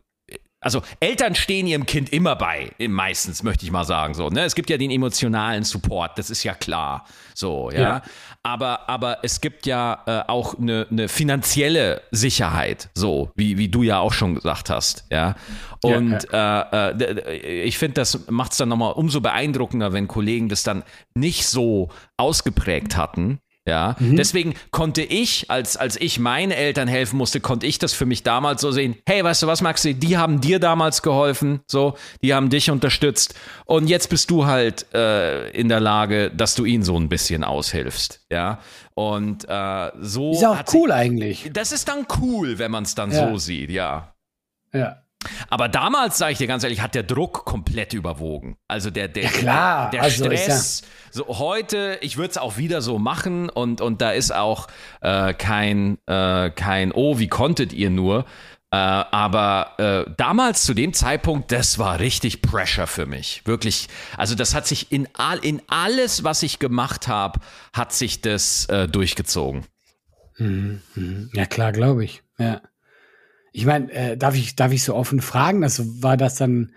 also 0.65 0.81
Eltern 0.99 1.35
stehen 1.35 1.67
ihrem 1.67 1.85
Kind 1.85 2.11
immer 2.11 2.35
bei, 2.35 2.71
meistens 2.87 3.43
möchte 3.43 3.65
ich 3.65 3.71
mal 3.71 3.83
sagen 3.83 4.15
so. 4.15 4.29
Ne? 4.29 4.41
Es 4.41 4.55
gibt 4.55 4.71
ja 4.71 4.77
den 4.77 4.89
emotionalen 4.89 5.63
Support, 5.63 6.17
das 6.17 6.31
ist 6.31 6.43
ja 6.43 6.55
klar, 6.55 7.05
so 7.35 7.69
ja. 7.71 7.79
ja. 7.79 8.01
Aber 8.41 8.89
aber 8.89 9.19
es 9.21 9.41
gibt 9.41 9.67
ja 9.67 10.01
äh, 10.07 10.23
auch 10.27 10.57
eine, 10.57 10.87
eine 10.89 11.07
finanzielle 11.07 12.01
Sicherheit, 12.09 12.89
so 12.95 13.31
wie 13.35 13.59
wie 13.59 13.69
du 13.69 13.83
ja 13.83 13.99
auch 13.99 14.13
schon 14.13 14.33
gesagt 14.33 14.71
hast, 14.71 15.05
ja. 15.11 15.35
Und 15.83 16.27
ja. 16.31 16.89
Äh, 16.89 17.03
äh, 17.03 17.63
ich 17.63 17.77
finde, 17.77 17.93
das 17.95 18.27
macht 18.31 18.53
es 18.53 18.57
dann 18.57 18.69
nochmal 18.69 18.93
umso 18.93 19.21
beeindruckender, 19.21 19.93
wenn 19.93 20.07
Kollegen 20.07 20.49
das 20.49 20.63
dann 20.63 20.81
nicht 21.13 21.45
so 21.45 21.89
ausgeprägt 22.17 22.97
hatten, 22.97 23.39
ja, 23.67 23.95
mhm. 23.97 24.15
deswegen 24.15 24.53
konnte 24.69 25.01
ich, 25.01 25.49
als, 25.49 25.75
als 25.75 25.99
ich 25.99 26.19
meinen 26.19 26.51
Eltern 26.51 26.87
helfen 26.87 27.17
musste, 27.17 27.39
konnte 27.39 27.65
ich 27.65 27.79
das 27.79 27.93
für 27.93 28.05
mich 28.05 28.21
damals 28.21 28.61
so 28.61 28.71
sehen. 28.71 28.95
Hey, 29.07 29.23
weißt 29.23 29.41
du 29.41 29.47
was, 29.47 29.63
Maxi? 29.63 29.95
Die 29.95 30.17
haben 30.17 30.39
dir 30.39 30.59
damals 30.59 31.01
geholfen, 31.01 31.61
so, 31.65 31.97
die 32.21 32.35
haben 32.35 32.51
dich 32.51 32.69
unterstützt. 32.69 33.33
Und 33.65 33.87
jetzt 33.87 34.11
bist 34.11 34.29
du 34.29 34.45
halt 34.45 34.93
äh, 34.93 35.49
in 35.49 35.67
der 35.67 35.79
Lage, 35.79 36.29
dass 36.29 36.53
du 36.53 36.65
ihnen 36.65 36.83
so 36.83 36.95
ein 36.95 37.09
bisschen 37.09 37.43
aushilfst. 37.43 38.21
Ja, 38.31 38.59
und 38.93 39.49
äh, 39.49 39.91
so. 39.99 40.33
Ist 40.33 40.45
auch 40.45 40.63
cool 40.73 40.89
sie, 40.89 40.95
eigentlich. 40.95 41.49
Das 41.51 41.71
ist 41.71 41.87
dann 41.87 42.05
cool, 42.21 42.59
wenn 42.59 42.69
man 42.69 42.83
es 42.83 42.93
dann 42.93 43.11
ja. 43.11 43.29
so 43.29 43.37
sieht, 43.39 43.71
ja. 43.71 44.13
Ja. 44.73 45.01
Aber 45.49 45.69
damals, 45.69 46.19
sage 46.19 46.33
ich 46.33 46.37
dir 46.37 46.45
ganz 46.45 46.63
ehrlich, 46.63 46.81
hat 46.81 46.93
der 46.93 47.01
Druck 47.01 47.45
komplett 47.45 47.93
überwogen. 47.93 48.57
Also 48.67 48.91
der, 48.91 49.07
der, 49.07 49.23
ja, 49.23 49.29
klar. 49.31 49.89
der, 49.89 50.01
der 50.01 50.03
also 50.03 50.25
Stress. 50.25 50.81
Ja 50.81 50.87
so 51.15 51.27
heute, 51.27 51.97
ich 52.01 52.17
würde 52.17 52.31
es 52.31 52.37
auch 52.37 52.57
wieder 52.57 52.81
so 52.81 52.99
machen 52.99 53.49
und, 53.49 53.79
und 53.79 54.01
da 54.01 54.11
ist 54.11 54.33
auch 54.33 54.67
äh, 54.99 55.33
kein, 55.33 55.97
äh, 56.07 56.49
kein, 56.49 56.91
oh, 56.91 57.19
wie 57.19 57.29
konntet 57.29 57.71
ihr 57.71 57.89
nur? 57.89 58.25
Äh, 58.69 58.75
aber 58.75 59.75
äh, 59.77 60.11
damals 60.17 60.63
zu 60.63 60.73
dem 60.73 60.91
Zeitpunkt, 60.91 61.53
das 61.53 61.79
war 61.79 62.01
richtig 62.01 62.41
Pressure 62.41 62.85
für 62.85 63.05
mich. 63.05 63.43
Wirklich. 63.45 63.87
Also 64.17 64.35
das 64.35 64.53
hat 64.53 64.67
sich 64.67 64.91
in, 64.91 65.07
all, 65.13 65.37
in 65.37 65.61
alles, 65.67 66.25
was 66.25 66.43
ich 66.43 66.59
gemacht 66.59 67.07
habe, 67.07 67.39
hat 67.71 67.93
sich 67.93 68.19
das 68.19 68.65
äh, 68.65 68.89
durchgezogen. 68.89 69.63
Mhm, 70.37 70.81
mhm. 70.95 71.29
Ja, 71.33 71.45
klar, 71.45 71.71
glaube 71.71 72.03
ich. 72.03 72.23
Ja. 72.37 72.61
Ich 73.53 73.65
meine, 73.65 73.89
äh, 73.93 74.17
darf, 74.17 74.35
ich, 74.35 74.57
darf 74.57 74.73
ich 74.73 74.83
so 74.83 74.93
offen 74.93 75.21
fragen? 75.21 75.63
Also 75.63 76.03
war 76.03 76.17
das 76.17 76.35
dann 76.35 76.73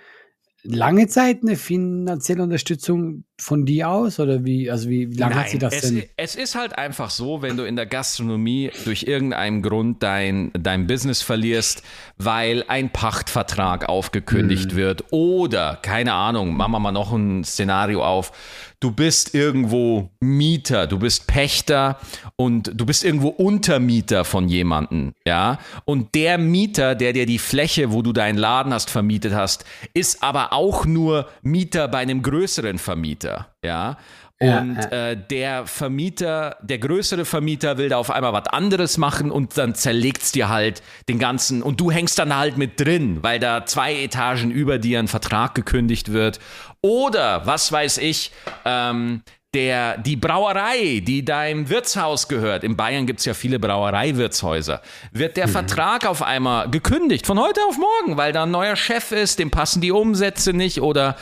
lange 0.62 1.08
Zeit 1.08 1.38
eine 1.42 1.56
finanzielle 1.56 2.44
Unterstützung 2.44 3.24
von 3.40 3.64
dir 3.64 3.88
aus? 3.88 4.18
Oder 4.18 4.44
wie, 4.44 4.70
also 4.70 4.88
wie, 4.88 5.12
wie 5.12 5.16
lange 5.16 5.36
Nein, 5.36 5.44
hat 5.44 5.50
sie 5.50 5.58
das 5.58 5.74
es, 5.74 5.80
denn? 5.82 6.02
Es 6.16 6.34
ist 6.34 6.54
halt 6.54 6.76
einfach 6.76 7.10
so, 7.10 7.40
wenn 7.40 7.56
du 7.56 7.64
in 7.64 7.76
der 7.76 7.86
Gastronomie 7.86 8.70
durch 8.84 9.04
irgendeinen 9.04 9.62
Grund 9.62 10.02
dein, 10.02 10.50
dein 10.54 10.86
Business 10.86 11.22
verlierst, 11.22 11.82
weil 12.16 12.64
ein 12.68 12.90
Pachtvertrag 12.90 13.88
aufgekündigt 13.88 14.72
hm. 14.72 14.76
wird 14.76 15.04
oder, 15.10 15.78
keine 15.82 16.14
Ahnung, 16.14 16.56
machen 16.56 16.72
wir 16.72 16.80
mal 16.80 16.92
noch 16.92 17.12
ein 17.12 17.44
Szenario 17.44 18.04
auf, 18.04 18.32
du 18.80 18.92
bist 18.92 19.34
irgendwo 19.34 20.10
Mieter, 20.20 20.86
du 20.86 20.98
bist 20.98 21.26
Pächter 21.26 21.98
und 22.36 22.72
du 22.74 22.86
bist 22.86 23.04
irgendwo 23.04 23.28
Untermieter 23.28 24.24
von 24.24 24.48
jemandem, 24.48 25.14
ja. 25.26 25.58
Und 25.84 26.14
der 26.14 26.38
Mieter, 26.38 26.94
der 26.94 27.12
dir 27.12 27.26
die 27.26 27.38
Fläche, 27.38 27.92
wo 27.92 28.02
du 28.02 28.12
deinen 28.12 28.38
Laden 28.38 28.72
hast, 28.72 28.90
vermietet 28.90 29.34
hast, 29.34 29.64
ist 29.94 30.22
aber 30.22 30.52
auch 30.52 30.86
nur 30.86 31.28
Mieter 31.42 31.88
bei 31.88 31.98
einem 31.98 32.22
größeren 32.22 32.78
Vermieter, 32.78 33.27
ja. 33.64 33.96
Und 34.40 34.76
ja, 34.76 34.90
ja. 34.90 35.10
Äh, 35.10 35.16
der 35.16 35.66
Vermieter, 35.66 36.56
der 36.62 36.78
größere 36.78 37.24
Vermieter 37.24 37.76
will 37.76 37.88
da 37.88 37.96
auf 37.96 38.10
einmal 38.10 38.32
was 38.32 38.46
anderes 38.46 38.96
machen 38.96 39.32
und 39.32 39.58
dann 39.58 39.74
zerlegt's 39.74 40.30
dir 40.30 40.48
halt 40.48 40.80
den 41.08 41.18
ganzen 41.18 41.60
und 41.60 41.80
du 41.80 41.90
hängst 41.90 42.20
dann 42.20 42.36
halt 42.36 42.56
mit 42.56 42.78
drin, 42.78 43.18
weil 43.22 43.40
da 43.40 43.66
zwei 43.66 44.00
Etagen 44.00 44.52
über 44.52 44.78
dir 44.78 45.00
ein 45.00 45.08
Vertrag 45.08 45.56
gekündigt 45.56 46.12
wird. 46.12 46.38
Oder, 46.82 47.46
was 47.46 47.72
weiß 47.72 47.98
ich, 47.98 48.30
ähm, 48.64 49.22
der, 49.54 49.98
die 49.98 50.14
Brauerei, 50.14 51.02
die 51.04 51.24
deinem 51.24 51.68
Wirtshaus 51.68 52.28
gehört, 52.28 52.62
in 52.62 52.76
Bayern 52.76 53.06
gibt's 53.06 53.24
ja 53.24 53.34
viele 53.34 53.58
Brauereiwirtshäuser, 53.58 54.82
wird 55.10 55.36
der 55.36 55.48
mhm. 55.48 55.52
Vertrag 55.52 56.06
auf 56.06 56.22
einmal 56.22 56.70
gekündigt, 56.70 57.26
von 57.26 57.40
heute 57.40 57.60
auf 57.68 57.76
morgen, 57.78 58.16
weil 58.16 58.32
da 58.32 58.44
ein 58.44 58.50
neuer 58.50 58.76
Chef 58.76 59.10
ist, 59.10 59.38
dem 59.40 59.50
passen 59.50 59.80
die 59.80 59.90
Umsätze 59.90 60.52
nicht 60.52 60.80
oder 60.80 61.16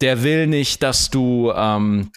der 0.00 0.22
will 0.22 0.46
nicht, 0.46 0.82
dass 0.82 1.10
du 1.10 1.52
ähm, 1.54 2.10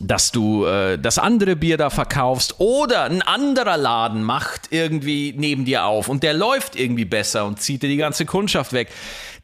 dass 0.00 0.32
du 0.32 0.64
äh, 0.64 0.98
das 0.98 1.18
andere 1.18 1.56
Bier 1.56 1.76
da 1.76 1.90
verkaufst 1.90 2.56
oder 2.58 3.04
ein 3.04 3.22
anderer 3.22 3.76
Laden 3.76 4.22
macht 4.22 4.68
irgendwie 4.70 5.34
neben 5.36 5.64
dir 5.64 5.84
auf 5.84 6.08
und 6.08 6.22
der 6.22 6.34
läuft 6.34 6.76
irgendwie 6.76 7.04
besser 7.04 7.44
und 7.46 7.60
zieht 7.60 7.82
dir 7.82 7.88
die 7.88 7.96
ganze 7.96 8.24
Kundschaft 8.24 8.72
weg. 8.72 8.88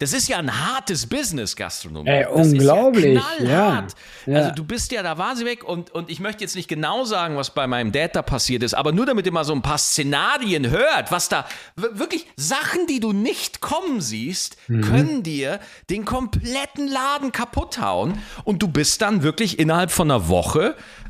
Das 0.01 0.13
ist 0.13 0.29
ja 0.29 0.39
ein 0.39 0.67
hartes 0.67 1.07
Business, 1.07 1.57
Gastronomie. 1.57 2.09
Ey, 2.09 2.27
unglaublich. 2.27 3.21
Ja, 3.41 3.85
ja, 4.27 4.37
Also 4.37 4.55
du 4.55 4.65
bist 4.65 4.93
ja 4.93 5.03
da 5.03 5.19
wahnsinnig 5.19 5.55
weg 5.55 5.65
und, 5.65 5.91
und 5.91 6.09
ich 6.09 6.21
möchte 6.21 6.45
jetzt 6.45 6.55
nicht 6.55 6.69
genau 6.69 7.05
sagen, 7.05 7.37
was 7.37 7.51
bei 7.51 7.67
meinem 7.67 7.91
Dad 7.91 8.15
da 8.15 8.23
passiert 8.23 8.63
ist, 8.63 8.75
aber 8.75 8.93
nur 8.93 9.07
damit 9.07 9.27
ihr 9.27 9.33
mal 9.33 9.45
so 9.45 9.53
ein 9.53 9.63
paar 9.63 9.79
Szenarien 9.79 10.71
hört, 10.71 11.11
was 11.11 11.29
da 11.29 11.47
wirklich 11.75 12.27
Sachen, 12.37 12.87
die 12.87 13.01
du 13.01 13.13
nicht 13.13 13.61
kommen 13.61 14.01
siehst, 14.01 14.57
mhm. 14.69 14.83
können 14.83 15.23
dir 15.25 15.59
den 15.91 16.05
kompletten 16.05 16.87
Laden 16.87 17.33
kaputt 17.33 17.81
hauen 17.81 18.19
und 18.45 18.63
du 18.63 18.69
bist 18.69 19.03
dann 19.03 19.25
wirklich 19.25 19.59
innerhalb 19.59 19.91
von 19.91 20.09
einer 20.09 20.29
Woche 20.29 20.38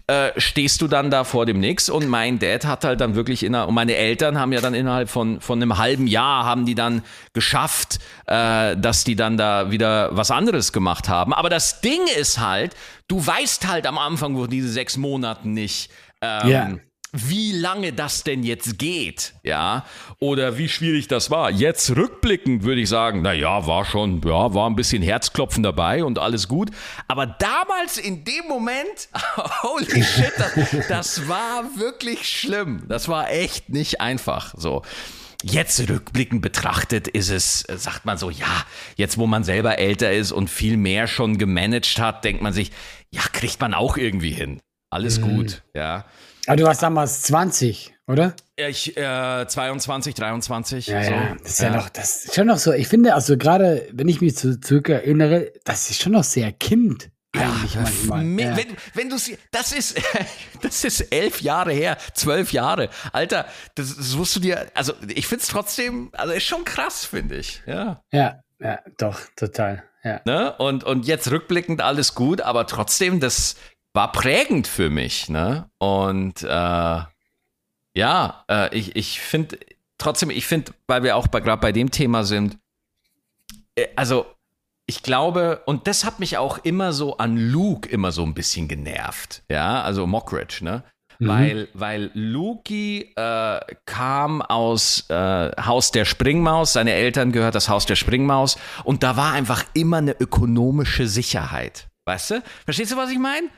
äh, 0.07 0.31
stehst 0.39 0.81
du 0.81 0.89
dann 0.89 1.11
da 1.11 1.25
vor 1.25 1.45
dem 1.45 1.61
Nix 1.61 1.91
und 1.91 2.09
mein 2.09 2.39
Dad 2.39 2.65
hat 2.65 2.85
halt 2.85 3.01
dann 3.01 3.15
wirklich 3.15 3.43
innerhalb, 3.43 3.69
und 3.69 3.75
meine 3.75 3.95
Eltern 3.95 4.39
haben 4.39 4.53
ja 4.53 4.61
dann 4.61 4.75
innerhalb 4.75 5.11
von, 5.11 5.41
von 5.41 5.61
einem 5.61 5.77
halben 5.77 6.07
Jahr 6.07 6.45
haben 6.45 6.65
die 6.65 6.75
dann 6.75 7.03
geschafft, 7.35 7.99
äh, 8.27 8.77
dass 8.77 9.05
die 9.05 9.17
dann 9.17 9.37
da 9.37 9.71
wieder 9.71 10.17
was 10.17 10.31
anderes 10.31 10.73
gemacht 10.73 11.09
haben. 11.09 11.35
Aber 11.35 11.51
das 11.51 11.83
Ding 11.83 12.01
ist 12.19 12.41
halt, 12.41 12.75
du 13.07 13.25
weißt 13.25 13.69
halt 13.69 13.87
am 13.87 13.99
Anfang 13.99 14.37
wo 14.37 14.47
diese 14.47 14.71
sechs 14.71 14.97
Monaten 14.97 15.53
nicht. 15.53 15.91
Ähm, 16.23 16.49
yeah 16.49 16.79
wie 17.13 17.53
lange 17.53 17.93
das 17.93 18.23
denn 18.23 18.43
jetzt 18.43 18.79
geht, 18.79 19.35
ja, 19.43 19.85
oder 20.21 20.59
wie 20.59 20.69
schwierig 20.69 21.09
das 21.09 21.31
war. 21.31 21.51
Jetzt 21.51 21.97
rückblickend 21.97 22.65
würde 22.65 22.83
ich 22.83 22.89
sagen, 22.89 23.23
na 23.23 23.33
ja, 23.33 23.67
war 23.67 23.85
schon, 23.85 24.21
ja, 24.25 24.55
war 24.55 24.69
ein 24.69 24.77
bisschen 24.77 25.03
Herzklopfen 25.03 25.63
dabei 25.63 26.05
und 26.05 26.19
alles 26.19 26.49
gut. 26.49 26.71
Aber 27.07 27.27
damals 27.27 27.97
in 27.97 28.25
dem 28.25 28.47
Moment, 28.49 29.09
holy 29.63 30.05
shit, 30.05 30.33
das, 30.37 30.89
das 30.89 31.29
war 31.29 31.65
wirklich 31.77 32.29
schlimm. 32.29 32.85
Das 32.89 33.09
war 33.09 33.31
echt 33.31 33.71
nicht 33.71 34.01
einfach, 34.01 34.55
so. 34.57 34.83
Jetzt 35.45 35.89
rückblickend 35.89 36.43
betrachtet 36.43 37.07
ist 37.07 37.31
es, 37.31 37.61
sagt 37.61 38.05
man 38.05 38.19
so, 38.19 38.29
ja, 38.29 38.67
jetzt 38.97 39.19
wo 39.19 39.29
man 39.29 39.45
selber 39.45 39.79
älter 39.79 40.13
ist 40.13 40.33
und 40.33 40.51
viel 40.51 40.77
mehr 40.77 41.07
schon 41.07 41.39
gemanagt 41.39 42.01
hat, 42.01 42.25
denkt 42.25 42.43
man 42.43 42.53
sich, 42.53 42.73
ja, 43.13 43.23
kriegt 43.33 43.61
man 43.61 43.73
auch 43.73 43.97
irgendwie 43.97 44.33
hin. 44.33 44.61
Alles 44.91 45.21
mhm. 45.21 45.37
gut, 45.37 45.63
ja. 45.75 46.07
Aber 46.49 46.57
du 46.57 46.65
warst 46.65 46.83
damals 46.83 47.23
20, 47.23 47.95
oder? 48.07 48.35
Ich, 48.57 48.97
äh, 48.97 49.47
22, 49.47 50.15
23. 50.15 50.87
Ja, 50.87 51.05
so. 51.05 51.11
ja, 51.11 51.37
das 51.43 51.53
ist 51.53 51.59
ja. 51.61 51.69
ja. 51.69 51.77
noch, 51.77 51.89
das 51.89 52.25
ist 52.25 52.35
schon 52.35 52.47
noch 52.47 52.59
so, 52.59 52.73
ich 52.73 52.89
finde, 52.89 53.15
also 53.15 53.37
gerade, 53.37 53.87
wenn 53.93 54.09
ich 54.09 54.21
mich 54.21 54.37
zu, 54.37 54.59
zurück 54.61 54.89
erinnere, 54.89 55.53
das 55.65 55.91
ist 55.91 56.03
schon 56.03 56.13
noch 56.13 56.25
sehr 56.25 56.53
Kind. 56.53 57.11
Eigentlich 57.33 57.75
ja, 57.75 57.83
manchmal. 57.83 58.25
Ja. 58.25 58.57
Wenn, 58.57 58.77
wenn 58.95 59.11
du 59.11 59.17
das 59.51 59.73
ist, 59.73 60.01
das 60.63 60.85
ist 60.85 61.01
elf 61.13 61.43
Jahre 61.43 61.73
her, 61.73 61.99
zwölf 62.15 62.53
Jahre. 62.53 62.89
Alter, 63.13 63.47
das, 63.75 63.97
das 63.97 64.15
musst 64.15 64.35
du 64.35 64.41
dir, 64.41 64.67
also 64.75 64.95
ich 65.09 65.27
finde 65.27 65.43
es 65.43 65.49
trotzdem, 65.49 66.11
also 66.13 66.33
ist 66.33 66.45
schon 66.45 66.65
krass, 66.65 67.05
finde 67.05 67.37
ich. 67.37 67.63
Ja. 67.67 68.03
Ja, 68.11 68.41
ja, 68.59 68.81
doch, 68.97 69.21
total. 69.37 69.85
Ja. 70.03 70.21
Ne? 70.25 70.55
Und, 70.57 70.85
und 70.85 71.07
jetzt 71.07 71.31
rückblickend 71.31 71.83
alles 71.83 72.15
gut, 72.15 72.41
aber 72.41 72.67
trotzdem, 72.67 73.21
das 73.21 73.57
war 73.99 74.13
prägend 74.13 74.69
für 74.69 74.91
mich. 74.91 75.29
Ne? 75.29 75.69
Und 75.79 76.45
äh, 76.45 77.01
ja, 77.97 78.45
äh, 78.49 78.73
ich, 78.73 78.95
ich 78.95 79.19
finde 79.19 79.59
trotzdem, 79.99 80.31
ich 80.31 80.47
finde, 80.47 80.71
weil 80.87 81.03
wir 81.03 81.17
auch 81.17 81.29
gerade 81.29 81.61
bei 81.61 81.73
dem 81.73 81.91
Thema 81.91 82.23
sind, 82.23 82.59
äh, 83.75 83.89
also 83.97 84.27
ich 84.87 85.03
glaube, 85.03 85.63
und 85.67 85.89
das 85.89 86.05
hat 86.05 86.21
mich 86.21 86.39
auch 86.39 86.59
immer 86.59 86.93
so 86.93 87.17
an 87.17 87.37
Luke 87.37 87.89
immer 87.89 88.13
so 88.13 88.23
ein 88.23 88.35
bisschen 88.35 88.69
genervt. 88.69 89.43
Ja, 89.51 89.83
also 89.83 90.07
Mockridge, 90.07 90.61
ne? 90.63 90.85
Mhm. 91.19 91.29
Weil, 91.29 91.69
weil 91.75 92.11
Luki 92.15 93.13
äh, 93.17 93.61
kam 93.85 94.43
aus 94.43 95.11
äh, 95.11 95.51
Haus 95.61 95.91
der 95.91 96.05
Springmaus, 96.05 96.75
seine 96.75 96.93
Eltern 96.93 97.33
gehört 97.33 97.57
das 97.57 97.69
Haus 97.69 97.85
der 97.85 97.97
Springmaus 97.97 98.59
und 98.85 99.03
da 99.03 99.17
war 99.17 99.33
einfach 99.33 99.65
immer 99.75 99.97
eine 99.97 100.13
ökonomische 100.13 101.09
Sicherheit. 101.09 101.89
Weißt 102.05 102.31
du? 102.31 102.43
Verstehst 102.65 102.93
du, 102.93 102.97
was 102.97 103.11
ich 103.11 103.19
meine? 103.19 103.49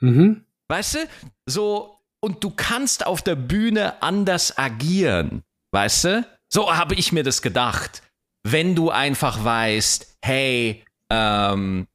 Mhm. 0.00 0.44
Weißt 0.68 0.94
du? 0.94 0.98
So, 1.46 1.98
und 2.20 2.42
du 2.44 2.50
kannst 2.50 3.06
auf 3.06 3.22
der 3.22 3.36
Bühne 3.36 4.02
anders 4.02 4.58
agieren. 4.58 5.42
Weißt 5.72 6.04
du? 6.04 6.26
So 6.48 6.74
habe 6.74 6.94
ich 6.94 7.12
mir 7.12 7.22
das 7.22 7.42
gedacht. 7.42 8.02
Wenn 8.42 8.74
du 8.74 8.90
einfach 8.90 9.44
weißt, 9.44 10.18
hey, 10.22 10.84
ähm, 11.10 11.86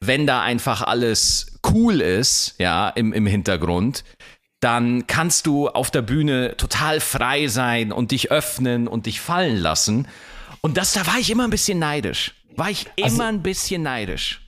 wenn 0.00 0.26
da 0.26 0.42
einfach 0.42 0.82
alles 0.82 1.58
cool 1.66 2.00
ist, 2.00 2.54
ja, 2.58 2.88
im, 2.90 3.12
im 3.12 3.26
Hintergrund, 3.26 4.04
dann 4.60 5.06
kannst 5.06 5.46
du 5.46 5.68
auf 5.68 5.90
der 5.90 6.02
Bühne 6.02 6.56
total 6.56 7.00
frei 7.00 7.48
sein 7.48 7.92
und 7.92 8.10
dich 8.10 8.30
öffnen 8.30 8.88
und 8.88 9.06
dich 9.06 9.20
fallen 9.20 9.56
lassen. 9.56 10.08
Und 10.62 10.76
das, 10.78 10.94
da 10.94 11.06
war 11.06 11.18
ich 11.18 11.30
immer 11.30 11.44
ein 11.44 11.50
bisschen 11.50 11.78
neidisch. 11.78 12.34
War 12.56 12.70
ich 12.70 12.86
immer 12.96 13.06
also, 13.06 13.22
ein 13.22 13.42
bisschen 13.42 13.82
neidisch. 13.82 14.40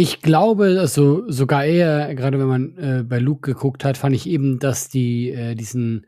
Ich 0.00 0.22
glaube, 0.22 0.78
also 0.80 1.30
sogar 1.30 1.66
eher, 1.66 2.14
gerade 2.14 2.38
wenn 2.38 2.46
man 2.46 2.78
äh, 2.78 3.02
bei 3.02 3.18
Luke 3.18 3.52
geguckt 3.52 3.84
hat, 3.84 3.98
fand 3.98 4.16
ich 4.16 4.26
eben, 4.26 4.58
dass 4.58 4.88
die 4.88 5.28
äh, 5.28 5.54
diesen 5.54 6.06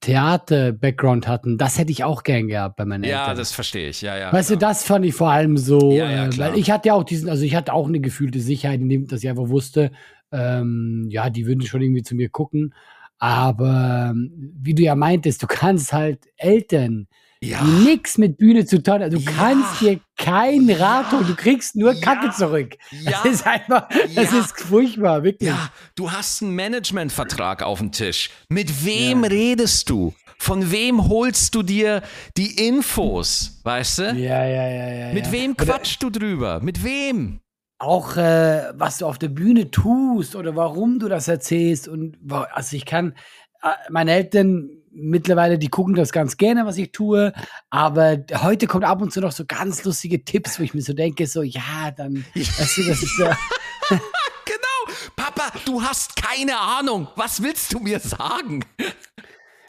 Theater-Background 0.00 1.28
hatten, 1.28 1.56
das 1.56 1.78
hätte 1.78 1.92
ich 1.92 2.02
auch 2.02 2.24
gern 2.24 2.48
gehabt 2.48 2.74
bei 2.74 2.84
meinen 2.84 3.04
ja, 3.04 3.10
Eltern. 3.10 3.28
Ja, 3.28 3.34
das 3.34 3.52
verstehe 3.52 3.90
ich, 3.90 4.02
ja, 4.02 4.18
ja. 4.18 4.32
Weißt 4.32 4.48
klar. 4.48 4.58
du, 4.58 4.66
das 4.66 4.82
fand 4.82 5.04
ich 5.04 5.14
vor 5.14 5.30
allem 5.30 5.56
so, 5.56 5.92
ja, 5.92 6.10
ja, 6.10 6.26
äh, 6.26 6.36
weil 6.36 6.58
ich 6.58 6.72
hatte 6.72 6.88
ja 6.88 6.94
auch 6.94 7.04
diesen, 7.04 7.28
also 7.28 7.44
ich 7.44 7.54
hatte 7.54 7.72
auch 7.74 7.86
eine 7.86 8.00
gefühlte 8.00 8.40
Sicherheit, 8.40 8.80
in 8.80 8.88
dem, 8.88 9.06
dass 9.06 9.22
ich 9.22 9.28
einfach 9.28 9.48
wusste, 9.50 9.92
ähm, 10.32 11.06
ja, 11.08 11.30
die 11.30 11.46
würden 11.46 11.62
schon 11.62 11.80
irgendwie 11.80 12.02
zu 12.02 12.16
mir 12.16 12.30
gucken. 12.30 12.74
Aber 13.18 14.14
wie 14.16 14.74
du 14.74 14.82
ja 14.82 14.96
meintest, 14.96 15.44
du 15.44 15.46
kannst 15.46 15.92
halt 15.92 16.26
Eltern, 16.36 17.06
ja. 17.40 17.62
die 17.62 17.88
nichts 17.88 18.18
mit 18.18 18.36
Bühne 18.36 18.64
zu 18.66 18.82
tun 18.82 19.02
haben, 19.02 19.10
du 19.10 19.18
ja. 19.18 19.30
kannst 19.30 19.80
dir 19.80 20.00
kein 20.16 20.70
Rat 20.70 21.12
holen, 21.12 21.26
du 21.26 21.34
kriegst 21.34 21.76
nur 21.76 21.92
ja. 21.92 22.00
Kacke 22.00 22.30
zurück. 22.30 22.76
Das 23.04 23.24
ist 23.24 23.46
einfach, 23.46 23.88
das 24.14 24.32
ist 24.32 24.60
furchtbar, 24.60 25.22
wirklich. 25.22 25.48
Ja, 25.48 25.70
du 25.94 26.10
hast 26.10 26.42
einen 26.42 26.54
Managementvertrag 26.54 27.62
auf 27.62 27.78
dem 27.78 27.92
Tisch. 27.92 28.30
Mit 28.48 28.84
wem 28.84 29.24
redest 29.24 29.88
du? 29.90 30.14
Von 30.40 30.70
wem 30.70 31.08
holst 31.08 31.54
du 31.54 31.62
dir 31.64 32.02
die 32.36 32.68
Infos, 32.68 33.60
weißt 33.64 33.98
du? 33.98 34.02
Ja, 34.14 34.44
ja, 34.44 34.68
ja, 34.68 34.88
ja. 34.94 35.12
Mit 35.12 35.32
wem 35.32 35.56
quatschst 35.56 36.00
du 36.02 36.10
drüber? 36.10 36.60
Mit 36.62 36.84
wem? 36.84 37.40
auch 37.78 38.16
äh, 38.16 38.72
was 38.74 38.98
du 38.98 39.06
auf 39.06 39.18
der 39.18 39.28
Bühne 39.28 39.70
tust 39.70 40.34
oder 40.34 40.56
warum 40.56 40.98
du 40.98 41.08
das 41.08 41.28
erzählst 41.28 41.86
und 41.86 42.18
also 42.28 42.76
ich 42.76 42.84
kann 42.84 43.14
äh, 43.62 43.68
meine 43.88 44.12
Eltern 44.12 44.77
mittlerweile, 44.98 45.58
die 45.58 45.68
gucken 45.68 45.94
das 45.94 46.12
ganz 46.12 46.36
gerne, 46.36 46.66
was 46.66 46.76
ich 46.76 46.92
tue, 46.92 47.32
aber 47.70 48.18
heute 48.42 48.66
kommt 48.66 48.84
ab 48.84 49.00
und 49.00 49.12
zu 49.12 49.20
noch 49.20 49.32
so 49.32 49.44
ganz 49.46 49.84
lustige 49.84 50.24
Tipps, 50.24 50.58
wo 50.58 50.62
ich 50.62 50.74
mir 50.74 50.82
so 50.82 50.92
denke, 50.92 51.26
so 51.26 51.42
ja, 51.42 51.90
dann 51.96 52.24
weißt 52.34 52.78
du, 52.78 52.82
das 52.84 53.02
ist 53.02 53.18
ja 53.18 53.36
genau, 53.90 54.96
Papa, 55.16 55.52
du 55.64 55.82
hast 55.82 56.16
keine 56.16 56.58
Ahnung, 56.58 57.08
was 57.16 57.42
willst 57.42 57.72
du 57.72 57.78
mir 57.78 58.00
sagen? 58.00 58.64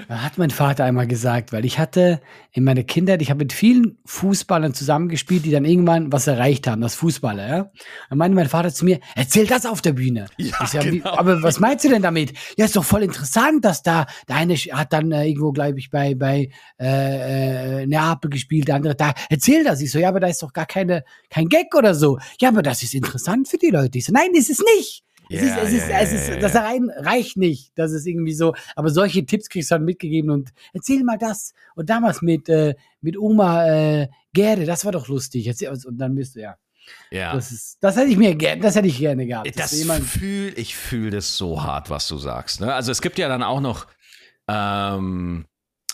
Hat 0.07 0.37
mein 0.37 0.49
Vater 0.49 0.85
einmal 0.85 1.07
gesagt, 1.07 1.51
weil 1.51 1.65
ich 1.65 1.77
hatte 1.77 2.21
in 2.51 2.63
meiner 2.63 2.83
Kindheit, 2.83 3.21
ich 3.21 3.29
habe 3.29 3.39
mit 3.39 3.51
vielen 3.51 3.97
Fußballern 4.05 4.73
zusammengespielt, 4.73 5.45
die 5.45 5.51
dann 5.51 5.65
irgendwann 5.65 6.11
was 6.11 6.25
erreicht 6.25 6.67
haben, 6.67 6.81
das 6.81 6.95
Fußballer, 6.95 7.47
ja. 7.47 7.71
Dann 8.09 8.17
meinte 8.17 8.35
mein 8.35 8.47
Vater 8.47 8.73
zu 8.73 8.85
mir, 8.85 8.99
erzähl 9.15 9.45
das 9.45 9.65
auf 9.65 9.81
der 9.81 9.93
Bühne. 9.93 10.27
Ja, 10.37 10.65
sag, 10.65 10.83
genau. 10.83 11.11
aber 11.17 11.43
was 11.43 11.59
meinst 11.59 11.85
du 11.85 11.89
denn 11.89 12.01
damit? 12.01 12.33
Ja, 12.57 12.65
ist 12.65 12.75
doch 12.75 12.83
voll 12.83 13.03
interessant, 13.03 13.65
dass 13.65 13.83
da, 13.83 14.07
der 14.27 14.37
eine 14.37 14.55
hat 14.55 14.93
dann 14.93 15.11
äh, 15.11 15.27
irgendwo, 15.27 15.51
glaube 15.51 15.77
ich, 15.77 15.91
bei, 15.91 16.15
bei 16.15 16.49
äh, 16.79 17.81
äh, 17.81 17.85
Neapel 17.85 18.29
gespielt, 18.29 18.67
der 18.67 18.75
andere 18.75 18.95
da, 18.95 19.13
erzähl 19.29 19.63
das. 19.63 19.81
Ich 19.81 19.91
so, 19.91 19.99
ja, 19.99 20.09
aber 20.09 20.19
da 20.19 20.27
ist 20.27 20.41
doch 20.41 20.53
gar 20.53 20.65
keine, 20.65 21.03
kein 21.29 21.49
Gag 21.49 21.75
oder 21.75 21.93
so. 21.93 22.17
Ja, 22.39 22.49
aber 22.49 22.61
das 22.61 22.83
ist 22.83 22.95
interessant 22.95 23.47
für 23.47 23.57
die 23.57 23.69
Leute. 23.69 23.97
Ich 23.97 24.05
so, 24.05 24.13
nein, 24.13 24.31
ist 24.33 24.49
es 24.49 24.59
nicht. 24.77 25.03
Es 25.29 25.41
yeah, 25.41 25.57
ist, 25.57 25.73
es 25.73 25.89
yeah, 25.89 25.99
ist, 25.99 26.11
es 26.13 26.29
ist, 26.29 26.41
das 26.41 26.55
rein 26.55 26.89
reicht 26.97 27.37
nicht. 27.37 27.71
Das 27.75 27.91
ist 27.91 28.07
irgendwie 28.07 28.33
so. 28.33 28.55
Aber 28.75 28.89
solche 28.89 29.25
Tipps 29.25 29.47
kriegst 29.47 29.69
du 29.69 29.75
dann 29.75 29.85
mitgegeben 29.85 30.31
und 30.31 30.49
erzähl 30.73 31.03
mal 31.03 31.19
das. 31.19 31.53
Und 31.75 31.89
damals 31.89 32.23
mit, 32.23 32.49
äh, 32.49 32.73
mit 33.01 33.17
Oma 33.17 33.67
äh, 33.67 34.07
Gerde, 34.33 34.65
das 34.65 34.85
war 34.85 34.91
doch 34.91 35.07
lustig. 35.07 35.45
Erzähl, 35.45 35.69
und 35.69 35.97
dann 35.97 36.15
bist 36.15 36.35
du 36.35 36.41
ja. 36.41 36.55
Ja. 37.11 37.33
Das, 37.33 37.51
ist, 37.51 37.77
das 37.81 37.95
hätte 37.95 38.09
ich 38.09 38.17
mir 38.17 38.35
das 38.35 38.75
hätte 38.75 38.87
ich 38.87 38.97
gerne 38.97 39.27
gehabt. 39.27 39.59
Das, 39.59 39.79
fühl, 40.03 40.53
ich 40.57 40.75
fühle 40.75 41.11
das 41.11 41.37
so 41.37 41.61
hart, 41.61 41.89
was 41.91 42.07
du 42.07 42.17
sagst. 42.17 42.61
Ne? 42.61 42.73
Also 42.73 42.91
es 42.91 43.01
gibt 43.01 43.19
ja 43.19 43.27
dann 43.27 43.43
auch 43.43 43.59
noch, 43.59 43.85
ähm, 44.47 45.45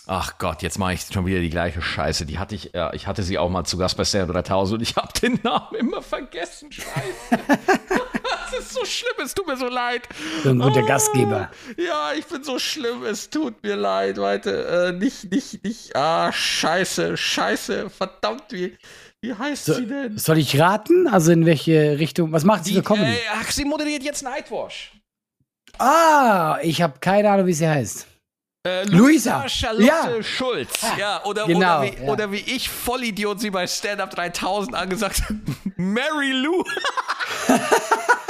ach 0.07 0.37
Gott, 0.37 0.61
jetzt 0.61 0.79
mache 0.79 0.93
ich 0.93 1.01
schon 1.01 1.25
wieder 1.25 1.39
die 1.39 1.49
gleiche 1.49 1.81
Scheiße. 1.81 2.25
Die 2.25 2.39
hatte 2.39 2.55
ich, 2.55 2.71
ja, 2.73 2.93
ich 2.93 3.07
hatte 3.07 3.23
sie 3.23 3.37
auch 3.37 3.49
mal 3.49 3.65
zu 3.65 3.77
Gast 3.77 3.97
bei 3.97 4.05
Stereo 4.05 4.31
3000 4.31 4.79
und 4.79 4.83
ich 4.83 4.95
habe 4.95 5.11
den 5.19 5.39
Namen 5.43 5.75
immer 5.77 6.01
vergessen. 6.01 6.71
Scheiße. 6.71 6.85
ist 8.59 8.73
so 8.73 8.85
schlimm, 8.85 9.13
es 9.23 9.33
tut 9.33 9.47
mir 9.47 9.57
so 9.57 9.67
leid. 9.67 10.07
So 10.43 10.49
ein 10.49 10.59
guter 10.59 10.83
oh, 10.83 10.87
Gastgeber. 10.87 11.51
Ja, 11.77 12.13
ich 12.17 12.25
bin 12.25 12.43
so 12.43 12.59
schlimm, 12.59 13.03
es 13.03 13.29
tut 13.29 13.61
mir 13.63 13.75
leid, 13.75 14.17
Leute. 14.17 14.89
Äh, 14.89 14.91
nicht, 14.93 15.31
nicht, 15.31 15.63
nicht. 15.63 15.95
Ah, 15.95 16.31
scheiße, 16.31 17.17
scheiße, 17.17 17.89
verdammt, 17.89 18.45
wie. 18.49 18.77
Wie 19.21 19.33
heißt 19.33 19.65
so, 19.65 19.73
sie 19.73 19.87
denn? 19.87 20.17
Soll 20.17 20.37
ich 20.37 20.59
raten? 20.59 21.07
Also 21.07 21.31
in 21.31 21.45
welche 21.45 21.97
Richtung? 21.97 22.31
Was 22.31 22.43
macht 22.43 22.65
sie 22.65 22.75
für 22.75 22.83
Comedy? 22.83 23.13
Äh, 23.13 23.21
ach, 23.33 23.49
sie 23.51 23.65
moderiert 23.65 24.03
jetzt 24.03 24.21
Nightwash. 24.21 24.91
Ah, 25.79 26.59
ich 26.61 26.81
habe 26.81 26.99
keine 26.99 27.29
Ahnung, 27.31 27.47
wie 27.47 27.53
sie 27.53 27.67
heißt. 27.67 28.07
Äh, 28.65 28.83
Luisa, 28.85 29.41
Luisa 29.41 29.49
Charlotte 29.49 29.85
ja. 29.85 30.23
Schulz. 30.23 30.81
Ja, 30.97 31.23
oder, 31.23 31.45
genau, 31.45 31.79
oder, 31.79 31.83
wie, 31.83 32.03
ja. 32.03 32.11
oder 32.11 32.31
wie 32.31 32.37
ich, 32.37 32.69
Vollidiot, 32.69 33.39
sie 33.39 33.51
bei 33.51 33.67
Stand 33.67 34.01
Up 34.01 34.09
3000 34.09 34.75
angesagt 34.75 35.21
Mary 35.77 36.31
Lou. 36.31 36.63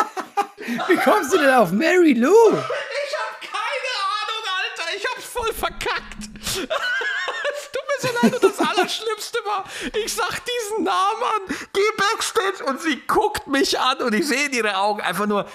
wie 0.88 0.98
kommst 0.98 1.34
du 1.34 1.38
denn 1.38 1.54
auf 1.54 1.72
Mary 1.72 2.14
Lou? 2.14 2.32
Ich 2.32 2.54
hab 2.54 3.42
keine 3.42 3.92
Ahnung, 4.16 4.44
Alter. 4.58 4.98
Ich 4.98 5.06
hab's 5.12 5.26
voll 5.26 5.54
verkackt. 5.54 6.30
es 6.46 6.54
tut 7.72 7.84
mir 7.88 8.00
so 8.00 8.10
leid 8.22 8.34
und 8.36 8.44
das 8.44 8.60
Allerschlimmste 8.60 9.40
war, 9.46 9.66
ich 9.94 10.14
sag 10.14 10.42
diesen 10.46 10.84
Namen 10.84 11.24
an, 11.24 11.56
geh 11.74 11.82
Backstage 11.98 12.64
und 12.66 12.82
sie 12.82 13.02
guckt 13.08 13.48
mich 13.48 13.80
an 13.80 13.98
und 14.00 14.14
ich 14.14 14.28
sehe 14.28 14.46
in 14.48 14.54
ihre 14.54 14.78
Augen 14.78 15.02
einfach 15.02 15.26
nur 15.28 15.48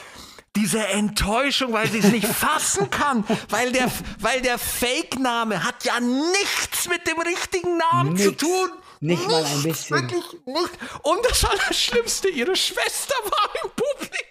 diese 0.57 0.85
Enttäuschung, 0.85 1.73
weil 1.73 1.89
sie 1.89 1.99
es 2.01 2.07
nicht 2.11 2.27
fassen 2.27 2.91
kann, 2.91 3.25
weil 3.51 3.71
der, 3.73 3.91
weil 4.19 4.41
der 4.43 4.59
Fake-Name 4.59 5.63
hat 5.65 5.85
ja 5.85 6.01
nichts 6.01 6.89
mit 6.89 7.07
dem 7.07 7.21
richtigen 7.21 7.77
Namen 7.77 8.15
Nix. 8.15 8.25
zu 8.25 8.33
tun. 8.33 8.71
Nicht 9.03 9.27
mal 9.29 9.43
ein 9.45 9.63
bisschen. 9.63 9.97
Wirklich 9.97 10.25
nicht. 10.45 10.71
Und 11.03 11.25
das 11.25 11.45
Allerschlimmste, 11.45 12.29
ihre 12.29 12.55
Schwester 12.55 13.15
war 13.25 13.51
im 13.65 13.71
Publikum. 13.71 14.30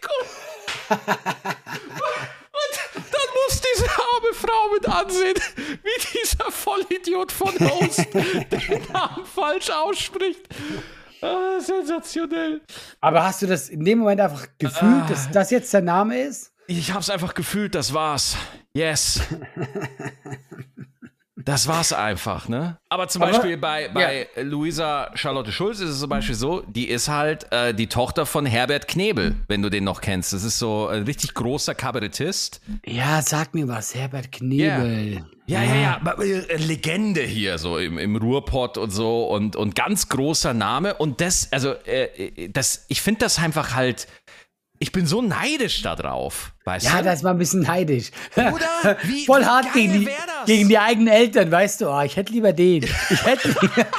Und 0.90 2.74
dann 2.96 3.30
muss 3.36 3.62
diese 3.62 3.86
arme 3.86 4.34
Frau 4.34 4.70
mit 4.74 4.88
ansehen, 4.88 5.36
wie 5.84 6.20
dieser 6.20 6.52
Vollidiot 6.52 7.32
von 7.32 7.54
Host 7.60 8.06
den 8.14 8.84
Namen 8.92 9.26
falsch 9.26 9.70
ausspricht. 9.70 10.48
Ah, 11.22 11.60
sensationell. 11.60 12.62
Aber 13.02 13.24
hast 13.24 13.42
du 13.42 13.48
das 13.48 13.70
in 13.70 13.84
dem 13.84 14.00
Moment 14.00 14.22
einfach 14.22 14.48
gefühlt, 14.58 15.04
ah, 15.04 15.08
dass 15.10 15.30
das 15.32 15.52
jetzt 15.52 15.74
der 15.74 15.82
Name 15.82 16.22
ist? 16.22 16.54
Ich 16.68 16.94
hab's 16.94 17.10
einfach 17.10 17.34
gefühlt, 17.34 17.76
das 17.76 17.94
war's. 17.94 18.38
Yes. 18.74 19.22
das 21.46 21.68
war's 21.68 21.94
einfach, 21.94 22.50
ne? 22.50 22.78
Aber 22.90 23.08
zum 23.08 23.22
Aber, 23.22 23.32
Beispiel 23.32 23.58
bei, 23.58 23.90
bei 23.90 24.28
ja. 24.36 24.44
Luisa 24.44 25.12
Charlotte 25.16 25.52
Schulz 25.52 25.80
ist 25.80 25.90
es 25.90 26.00
zum 26.00 26.10
Beispiel 26.10 26.36
so, 26.36 26.62
die 26.68 26.90
ist 26.90 27.08
halt 27.08 27.52
äh, 27.52 27.74
die 27.74 27.88
Tochter 27.88 28.26
von 28.26 28.46
Herbert 28.46 28.88
Knebel, 28.88 29.36
wenn 29.48 29.62
du 29.62 29.70
den 29.70 29.84
noch 29.84 30.02
kennst. 30.02 30.34
Das 30.34 30.44
ist 30.44 30.60
so 30.60 30.88
ein 30.88 31.04
richtig 31.04 31.34
großer 31.34 31.76
Kabarettist. 31.76 32.62
Ja, 32.86 33.22
sag 33.22 33.54
mir 33.54 33.68
was, 33.68 33.96
Herbert 33.96 34.32
Knebel. 34.32 35.14
Yeah. 35.14 35.26
Ja, 35.50 35.64
ja, 35.64 35.76
ja, 35.76 36.02
ja. 36.06 36.14
Äh, 36.22 36.58
Legende 36.58 37.22
hier, 37.22 37.58
so 37.58 37.80
im, 37.80 37.98
im 37.98 38.16
Ruhrpott 38.16 38.78
und 38.78 38.92
so 38.92 39.26
und, 39.26 39.56
und 39.56 39.76
ganz 39.76 40.08
großer 40.08 40.54
Name. 40.54 40.94
Und 40.94 41.22
das, 41.22 41.52
also, 41.52 41.74
äh, 41.86 42.50
das, 42.50 42.86
ich 42.88 43.02
finde 43.02 43.22
das 43.22 43.40
einfach 43.40 43.74
halt, 43.74 44.08
ich 44.80 44.92
bin 44.94 45.06
so 45.06 45.22
neidisch 45.22 45.82
da 45.82 45.96
drauf, 45.96 46.54
weißt 46.64 46.86
ja, 46.86 46.92
du? 46.92 46.98
Ja, 46.98 47.04
das 47.04 47.24
war 47.24 47.32
ein 47.32 47.38
bisschen 47.38 47.62
neidisch. 47.62 48.12
Oder? 48.36 48.98
Wie, 49.04 49.26
Voll 49.26 49.46
hart 49.46 49.74
gegen 49.74 49.94
die, 49.94 50.10
gegen 50.46 50.70
die 50.70 50.80
eigenen 50.80 51.10
Eltern, 51.10 51.52
weißt 51.52 51.82
du? 51.82 51.90
Oh, 51.90 52.02
ich 52.02 52.16
hätte 52.16 52.32
lieber 52.32 52.54
den. 52.54 52.84
Ich 52.84 53.26
hätte 53.26 53.50
lieber. 53.50 53.88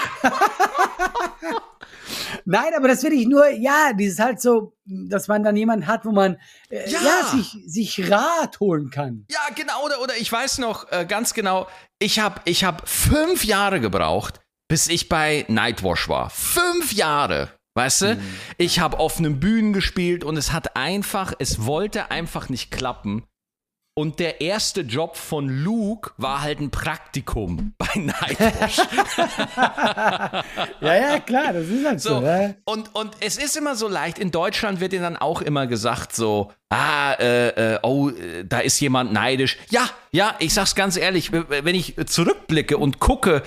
Nein, 2.46 2.72
aber 2.76 2.88
das 2.88 3.02
will 3.02 3.12
ich 3.12 3.26
nur, 3.26 3.48
ja, 3.50 3.92
dieses 3.92 4.18
halt 4.18 4.40
so, 4.40 4.74
dass 4.84 5.28
man 5.28 5.42
dann 5.42 5.54
jemanden 5.54 5.86
hat, 5.86 6.04
wo 6.04 6.10
man 6.10 6.36
äh, 6.70 6.88
ja. 6.90 6.98
ja. 7.00 7.26
sich, 7.26 7.56
sich 7.66 8.10
Rat 8.10 8.58
holen 8.58 8.90
kann. 8.90 9.26
Ja, 9.30 9.40
genau, 9.54 9.84
oder, 9.84 10.00
oder 10.00 10.16
ich 10.16 10.32
weiß 10.32 10.58
noch 10.58 10.90
äh, 10.90 11.04
ganz 11.04 11.34
genau, 11.34 11.68
ich 11.98 12.18
habe 12.18 12.40
ich 12.46 12.64
hab 12.64 12.88
fünf 12.88 13.44
Jahre 13.44 13.80
gebraucht, 13.80 14.40
bis 14.68 14.88
ich 14.88 15.08
bei 15.08 15.44
Nightwash 15.48 16.08
war. 16.08 16.30
Fünf 16.30 16.92
Jahre. 16.92 17.50
Weißt 17.74 18.02
du? 18.02 18.14
Mhm. 18.16 18.20
Ich 18.58 18.80
habe 18.80 18.98
auf 18.98 19.18
einem 19.18 19.40
Bühnen 19.40 19.72
gespielt 19.72 20.24
und 20.24 20.36
es 20.36 20.52
hat 20.52 20.76
einfach, 20.76 21.32
es 21.38 21.64
wollte 21.64 22.10
einfach 22.10 22.48
nicht 22.48 22.70
klappen. 22.70 23.24
Und 24.00 24.18
der 24.18 24.40
erste 24.40 24.82
Job 24.82 25.16
von 25.16 25.48
Luke 25.48 26.12
war 26.16 26.40
halt 26.42 26.60
ein 26.60 26.70
Praktikum 26.70 27.74
bei 27.78 27.86
Nightwish. 27.96 28.78
ja, 30.80 30.94
ja, 30.94 31.18
klar, 31.18 31.52
das 31.52 31.66
ist 31.66 31.84
halt 31.84 32.00
so. 32.00 32.20
so 32.20 32.24
ja. 32.24 32.54
und, 32.64 32.94
und 32.94 33.16
es 33.20 33.36
ist 33.36 33.56
immer 33.56 33.74
so 33.74 33.88
leicht, 33.88 34.18
in 34.18 34.30
Deutschland 34.30 34.80
wird 34.80 34.92
dir 34.92 35.00
dann 35.00 35.16
auch 35.16 35.42
immer 35.42 35.66
gesagt, 35.66 36.14
so, 36.14 36.52
ah, 36.70 37.12
äh, 37.14 37.74
äh, 37.74 37.78
oh, 37.82 38.10
da 38.44 38.60
ist 38.60 38.80
jemand 38.80 39.12
neidisch. 39.12 39.58
Ja, 39.70 39.90
ja, 40.12 40.34
ich 40.38 40.54
sag's 40.54 40.74
ganz 40.74 40.96
ehrlich, 40.96 41.32
wenn 41.32 41.74
ich 41.74 41.96
zurückblicke 42.06 42.78
und 42.78 43.00
gucke, 43.00 43.42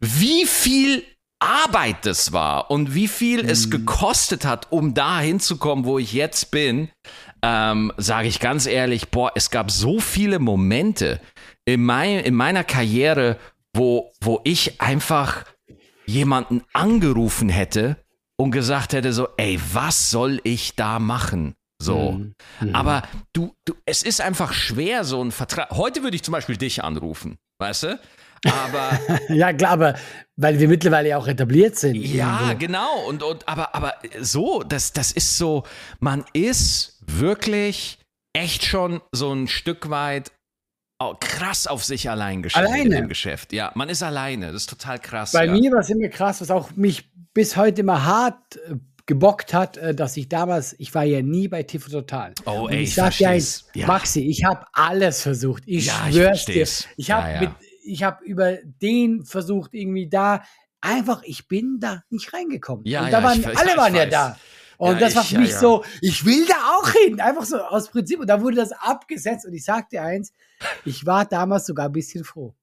wie 0.00 0.46
viel 0.46 1.04
Arbeit 1.38 2.06
das 2.06 2.32
war 2.32 2.70
und 2.70 2.94
wie 2.94 3.08
viel 3.08 3.42
mhm. 3.42 3.48
es 3.48 3.70
gekostet 3.70 4.44
hat, 4.44 4.72
um 4.72 4.94
da 4.94 5.20
hinzukommen, 5.20 5.84
wo 5.84 5.98
ich 5.98 6.12
jetzt 6.12 6.50
bin, 6.50 6.88
ähm, 7.42 7.92
sage 7.96 8.28
ich 8.28 8.40
ganz 8.40 8.66
ehrlich, 8.66 9.10
boah, 9.10 9.32
es 9.34 9.50
gab 9.50 9.70
so 9.70 10.00
viele 10.00 10.38
Momente 10.38 11.20
in, 11.64 11.84
mein, 11.84 12.20
in 12.20 12.34
meiner 12.34 12.64
Karriere, 12.64 13.38
wo, 13.74 14.12
wo 14.20 14.40
ich 14.44 14.80
einfach 14.80 15.44
jemanden 16.06 16.62
angerufen 16.72 17.48
hätte 17.48 17.96
und 18.36 18.50
gesagt 18.50 18.92
hätte 18.92 19.12
so, 19.12 19.28
ey, 19.36 19.60
was 19.72 20.10
soll 20.10 20.40
ich 20.44 20.74
da 20.76 20.98
machen? 20.98 21.54
So. 21.78 22.12
Mhm. 22.12 22.34
mhm. 22.60 22.74
Aber 22.74 23.02
du, 23.32 23.54
du, 23.64 23.74
es 23.84 24.02
ist 24.02 24.20
einfach 24.20 24.52
schwer, 24.52 25.04
so 25.04 25.22
ein 25.22 25.32
Vertrag. 25.32 25.70
Heute 25.70 26.02
würde 26.02 26.16
ich 26.16 26.22
zum 26.22 26.32
Beispiel 26.32 26.56
dich 26.56 26.82
anrufen, 26.82 27.36
weißt 27.58 27.82
du? 27.84 28.00
Aber. 28.44 28.98
ja, 29.28 29.52
klar, 29.52 29.72
aber 29.72 29.94
weil 30.36 30.58
wir 30.58 30.68
mittlerweile 30.68 31.16
auch 31.16 31.26
etabliert 31.26 31.76
sind. 31.76 31.96
Ja, 31.96 32.48
irgendwo. 32.48 32.58
genau. 32.58 33.06
Und, 33.08 33.22
und 33.22 33.48
aber, 33.48 33.74
aber 33.74 33.94
so, 34.20 34.62
das, 34.62 34.92
das 34.92 35.12
ist 35.12 35.38
so, 35.38 35.64
man 35.98 36.24
ist 36.32 37.00
wirklich 37.06 37.98
echt 38.32 38.64
schon 38.64 39.00
so 39.12 39.32
ein 39.32 39.48
Stück 39.48 39.88
weit 39.88 40.32
oh, 40.98 41.14
krass 41.18 41.66
auf 41.66 41.84
sich 41.84 42.10
allein 42.10 42.42
gestellt 42.42 42.68
alleine. 42.68 42.98
im 42.98 43.08
Geschäft. 43.08 43.52
Ja, 43.52 43.72
man 43.74 43.88
ist 43.88 44.02
alleine. 44.02 44.52
Das 44.52 44.62
ist 44.62 44.70
total 44.70 44.98
krass. 44.98 45.32
Bei 45.32 45.46
ja. 45.46 45.52
mir 45.52 45.72
war 45.72 45.80
es 45.80 45.90
immer 45.90 46.08
krass, 46.08 46.40
was 46.40 46.50
auch 46.50 46.70
mich 46.76 47.10
bis 47.32 47.56
heute 47.56 47.82
immer 47.82 48.04
hart 48.04 48.56
äh, 48.56 48.76
gebockt 49.06 49.54
hat, 49.54 49.76
äh, 49.76 49.94
dass 49.94 50.16
ich 50.16 50.28
damals, 50.28 50.74
ich 50.78 50.94
war 50.94 51.04
ja 51.04 51.22
nie 51.22 51.48
bei 51.48 51.62
TV 51.62 51.90
Total. 51.90 52.32
Oh, 52.44 52.68
ey, 52.68 52.78
ich, 52.78 52.88
ich 52.88 52.94
sag 52.94 53.16
dir 53.16 53.30
eins, 53.30 53.66
ja. 53.74 53.86
Maxi, 53.86 54.20
ich 54.20 54.44
habe 54.44 54.66
alles 54.72 55.22
versucht. 55.22 55.62
Ich 55.66 55.86
ja, 55.86 56.10
schwör's 56.10 56.48
ich 56.48 56.54
dir. 56.54 56.92
Ich 56.96 57.10
habe 57.10 57.30
ja, 57.30 57.40
mit 57.40 57.50
ich 57.86 58.02
habe 58.02 58.24
über 58.24 58.58
den 58.64 59.24
versucht, 59.24 59.74
irgendwie 59.74 60.08
da 60.08 60.42
einfach, 60.80 61.22
ich 61.24 61.48
bin 61.48 61.78
da 61.80 62.02
nicht 62.10 62.32
reingekommen. 62.32 62.84
Ja, 62.86 63.04
und 63.04 63.12
da 63.12 63.18
ja, 63.18 63.24
waren, 63.24 63.40
ich, 63.40 63.46
alle 63.46 63.70
ich, 63.70 63.76
waren 63.76 63.94
ja 63.94 64.06
da. 64.06 64.38
Und 64.78 64.94
ja, 64.94 64.98
das 65.00 65.16
war 65.16 65.24
für 65.24 65.38
mich 65.38 65.52
ja, 65.52 65.58
so, 65.58 65.84
ich 66.02 66.24
will 66.24 66.46
da 66.46 66.76
auch 66.76 66.90
hin, 66.90 67.20
einfach 67.20 67.44
so 67.44 67.58
aus 67.58 67.88
Prinzip. 67.88 68.20
Und 68.20 68.26
da 68.26 68.40
wurde 68.40 68.56
das 68.56 68.72
abgesetzt 68.72 69.46
und 69.46 69.54
ich 69.54 69.64
sagte 69.64 70.02
eins, 70.02 70.32
ich 70.84 71.06
war 71.06 71.24
damals 71.24 71.66
sogar 71.66 71.86
ein 71.86 71.92
bisschen 71.92 72.24
froh. 72.24 72.54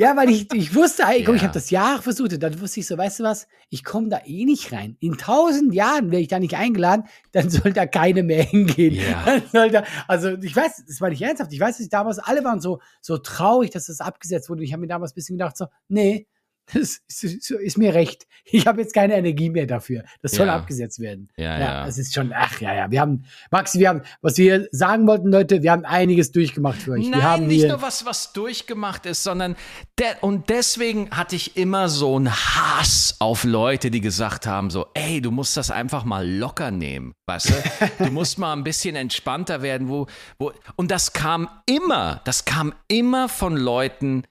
Ja, 0.00 0.16
weil 0.16 0.30
ich, 0.30 0.46
ich 0.54 0.76
wusste, 0.76 1.02
ey, 1.02 1.24
komm, 1.24 1.34
ja. 1.34 1.38
ich 1.38 1.42
habe 1.42 1.54
das 1.54 1.70
Jahr 1.70 2.00
versucht 2.00 2.32
und 2.32 2.40
dann 2.40 2.60
wusste 2.60 2.78
ich 2.78 2.86
so, 2.86 2.96
weißt 2.96 3.18
du 3.18 3.24
was, 3.24 3.48
ich 3.68 3.82
komme 3.82 4.08
da 4.08 4.20
eh 4.24 4.44
nicht 4.44 4.72
rein. 4.72 4.96
In 5.00 5.18
tausend 5.18 5.74
Jahren 5.74 6.12
wäre 6.12 6.22
ich 6.22 6.28
da 6.28 6.38
nicht 6.38 6.54
eingeladen, 6.54 7.06
dann 7.32 7.50
soll 7.50 7.72
da 7.72 7.84
keine 7.84 8.22
mehr 8.22 8.44
hingehen. 8.44 8.94
Ja. 8.94 9.42
Da, 9.72 9.82
also 10.06 10.30
ich 10.40 10.54
weiß, 10.54 10.84
das 10.86 11.00
war 11.00 11.10
nicht 11.10 11.20
ernsthaft. 11.20 11.52
Ich 11.52 11.58
weiß, 11.58 11.76
dass 11.76 11.84
ich 11.84 11.90
damals, 11.90 12.20
alle 12.20 12.44
waren 12.44 12.60
so, 12.60 12.80
so 13.00 13.18
traurig, 13.18 13.70
dass 13.70 13.86
das 13.86 14.00
abgesetzt 14.00 14.48
wurde. 14.48 14.60
Und 14.60 14.66
ich 14.66 14.72
habe 14.72 14.82
mir 14.82 14.86
damals 14.86 15.12
ein 15.12 15.14
bisschen 15.16 15.36
gedacht, 15.36 15.56
so, 15.56 15.66
nee, 15.88 16.28
das 16.74 17.00
ist, 17.08 17.50
ist, 17.50 17.78
mir 17.78 17.94
recht. 17.94 18.26
Ich 18.44 18.66
habe 18.66 18.80
jetzt 18.80 18.94
keine 18.94 19.16
Energie 19.16 19.50
mehr 19.50 19.66
dafür. 19.66 20.04
Das 20.22 20.32
soll 20.32 20.46
ja. 20.46 20.56
abgesetzt 20.56 21.00
werden. 21.00 21.28
Ja, 21.36 21.58
ja. 21.58 21.86
Es 21.86 21.98
ist 21.98 22.14
schon, 22.14 22.32
ach 22.34 22.60
ja, 22.60 22.74
ja. 22.74 22.90
Wir 22.90 23.00
haben, 23.00 23.24
Maxi, 23.50 23.78
wir 23.78 23.88
haben, 23.88 24.02
was 24.20 24.36
wir 24.36 24.68
sagen 24.70 25.06
wollten, 25.06 25.28
Leute, 25.28 25.62
wir 25.62 25.72
haben 25.72 25.84
einiges 25.84 26.32
durchgemacht 26.32 26.80
für 26.80 26.92
euch. 26.92 27.08
Nein, 27.08 27.20
wir 27.20 27.22
haben 27.22 27.46
nicht 27.46 27.66
nur 27.66 27.80
was, 27.80 28.04
was 28.04 28.32
durchgemacht 28.32 29.06
ist, 29.06 29.22
sondern 29.22 29.56
der, 29.98 30.22
und 30.22 30.50
deswegen 30.50 31.10
hatte 31.10 31.36
ich 31.36 31.56
immer 31.56 31.88
so 31.88 32.16
einen 32.16 32.30
Hass 32.30 33.16
auf 33.18 33.44
Leute, 33.44 33.90
die 33.90 34.00
gesagt 34.00 34.46
haben, 34.46 34.70
so, 34.70 34.86
ey, 34.94 35.20
du 35.20 35.30
musst 35.30 35.56
das 35.56 35.70
einfach 35.70 36.04
mal 36.04 36.28
locker 36.28 36.70
nehmen, 36.70 37.14
weißt 37.26 37.50
du? 37.50 37.54
Du 37.98 38.12
musst 38.12 38.38
mal 38.38 38.52
ein 38.52 38.64
bisschen 38.64 38.96
entspannter 38.96 39.62
werden, 39.62 39.88
wo, 39.88 40.06
wo, 40.38 40.52
und 40.76 40.90
das 40.90 41.12
kam 41.12 41.48
immer, 41.66 42.20
das 42.24 42.44
kam 42.44 42.72
immer 42.86 43.28
von 43.28 43.56
Leuten, 43.56 44.24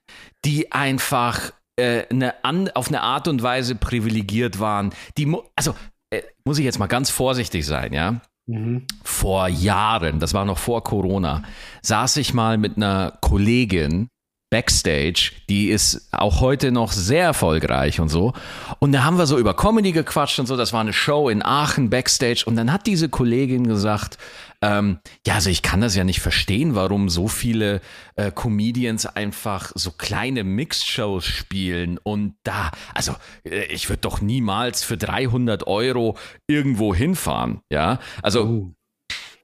die 0.46 0.72
einfach 0.72 1.52
äh, 1.78 2.06
eine 2.10 2.44
an, 2.44 2.70
auf 2.72 2.90
eine 2.90 3.02
Art 3.02 3.28
und 3.28 3.42
Weise 3.42 3.76
privilegiert 3.76 4.60
waren. 4.60 4.94
Die, 5.18 5.34
also 5.56 5.76
äh, 6.10 6.22
muss 6.46 6.58
ich 6.58 6.66
jetzt 6.66 6.80
mal 6.80 6.88
ganz 6.88 7.10
vorsichtig 7.10 7.66
sein, 7.66 7.94
ja. 7.94 8.22
Mhm. 8.48 8.86
Vor 9.04 9.48
Jahren, 9.48 10.20
das 10.20 10.34
war 10.34 10.46
noch 10.46 10.58
vor 10.58 10.84
Corona, 10.84 11.44
saß 11.82 12.18
ich 12.18 12.34
mal 12.34 12.58
mit 12.58 12.78
einer 12.78 13.18
Kollegin 13.22 14.10
Backstage, 14.50 15.32
die 15.50 15.70
ist 15.70 16.08
auch 16.12 16.40
heute 16.40 16.72
noch 16.72 16.94
sehr 16.94 17.24
erfolgreich 17.24 18.00
und 18.00 18.08
so. 18.08 18.34
Und 18.80 18.94
da 18.94 19.04
haben 19.04 19.18
wir 19.18 19.26
so 19.26 19.38
über 19.38 19.54
Comedy 19.54 19.92
gequatscht 19.92 20.40
und 20.40 20.46
so. 20.46 20.56
Das 20.56 20.72
war 20.72 20.82
eine 20.82 20.94
Show 20.94 21.28
in 21.28 21.44
Aachen 21.44 21.90
Backstage. 21.90 22.44
Und 22.46 22.56
dann 22.56 22.72
hat 22.72 22.88
diese 22.88 23.10
Kollegin 23.10 23.68
gesagt, 23.68 24.18
ähm, 24.62 25.00
ja, 25.26 25.36
also 25.36 25.50
ich 25.50 25.62
kann 25.62 25.82
das 25.82 25.96
ja 25.96 26.04
nicht 26.04 26.20
verstehen, 26.20 26.74
warum 26.74 27.10
so 27.10 27.28
viele 27.28 27.82
äh, 28.16 28.32
Comedians 28.32 29.06
einfach 29.06 29.72
so 29.76 29.92
kleine 29.92 30.44
Mixed-Shows 30.44 31.26
spielen 31.26 32.00
und 32.00 32.36
da, 32.44 32.72
also 32.96 33.16
äh, 33.44 33.66
ich 33.66 33.90
würde 33.90 34.02
doch 34.02 34.20
niemals 34.20 34.84
für 34.84 34.98
300 34.98 35.68
Euro 35.68 36.18
irgendwo 36.48 36.96
hinfahren, 36.96 37.62
ja. 37.70 38.00
Also 38.24 38.44
oh. 38.46 38.77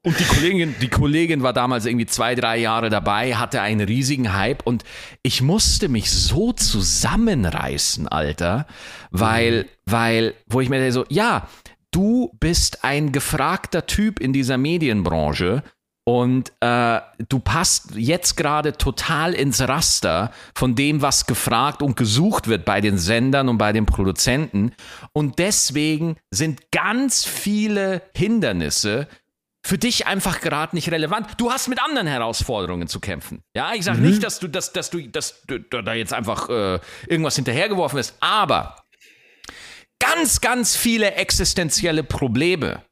Und 0.05 0.19
die 0.19 0.25
Kollegin, 0.25 0.75
die 0.81 0.89
Kollegin 0.89 1.43
war 1.43 1.53
damals 1.53 1.85
irgendwie 1.85 2.05
zwei, 2.05 2.35
drei 2.35 2.57
Jahre 2.57 2.89
dabei, 2.89 3.35
hatte 3.35 3.61
einen 3.61 3.87
riesigen 3.87 4.33
Hype 4.33 4.61
und 4.67 4.83
ich 5.21 5.41
musste 5.41 5.87
mich 5.87 6.11
so 6.11 6.51
zusammenreißen, 6.51 8.09
Alter, 8.09 8.67
weil, 9.11 9.63
mhm. 9.63 9.67
weil, 9.85 10.33
wo 10.47 10.59
ich 10.59 10.67
mir 10.67 10.91
so, 10.91 11.05
ja, 11.07 11.47
du 11.91 12.35
bist 12.41 12.83
ein 12.83 13.13
gefragter 13.13 13.85
Typ 13.85 14.19
in 14.19 14.33
dieser 14.33 14.57
Medienbranche 14.57 15.63
und 16.05 16.51
äh, 16.59 16.99
du 17.29 17.39
passt 17.39 17.95
jetzt 17.95 18.35
gerade 18.35 18.73
total 18.73 19.33
ins 19.33 19.61
Raster 19.61 20.31
von 20.53 20.75
dem, 20.75 21.01
was 21.01 21.27
gefragt 21.27 21.81
und 21.81 21.95
gesucht 21.95 22.49
wird 22.49 22.65
bei 22.65 22.81
den 22.81 22.97
Sendern 22.97 23.47
und 23.47 23.57
bei 23.57 23.71
den 23.71 23.85
Produzenten. 23.85 24.73
Und 25.13 25.39
deswegen 25.39 26.17
sind 26.29 26.71
ganz 26.71 27.23
viele 27.23 28.01
Hindernisse 28.13 29.07
für 29.65 29.77
dich 29.77 30.07
einfach 30.07 30.41
gerade 30.41 30.75
nicht 30.75 30.91
relevant. 30.91 31.27
Du 31.37 31.51
hast 31.51 31.69
mit 31.69 31.81
anderen 31.81 32.07
Herausforderungen 32.07 32.87
zu 32.87 32.99
kämpfen. 32.99 33.41
Ja, 33.55 33.73
ich 33.73 33.85
sage 33.85 33.99
mhm. 33.99 34.07
nicht, 34.07 34.23
dass 34.23 34.39
du, 34.39 34.47
dass, 34.47 34.73
dass 34.73 34.89
du, 34.89 35.07
dass 35.07 35.41
du 35.47 35.59
da 35.59 35.93
jetzt 35.93 36.13
einfach 36.13 36.49
äh, 36.49 36.79
irgendwas 37.07 37.35
hinterhergeworfen 37.35 37.97
wirst, 37.97 38.15
aber 38.19 38.83
ganz, 39.99 40.41
ganz 40.41 40.75
viele 40.75 41.13
existenzielle 41.13 42.03
Probleme 42.03 42.83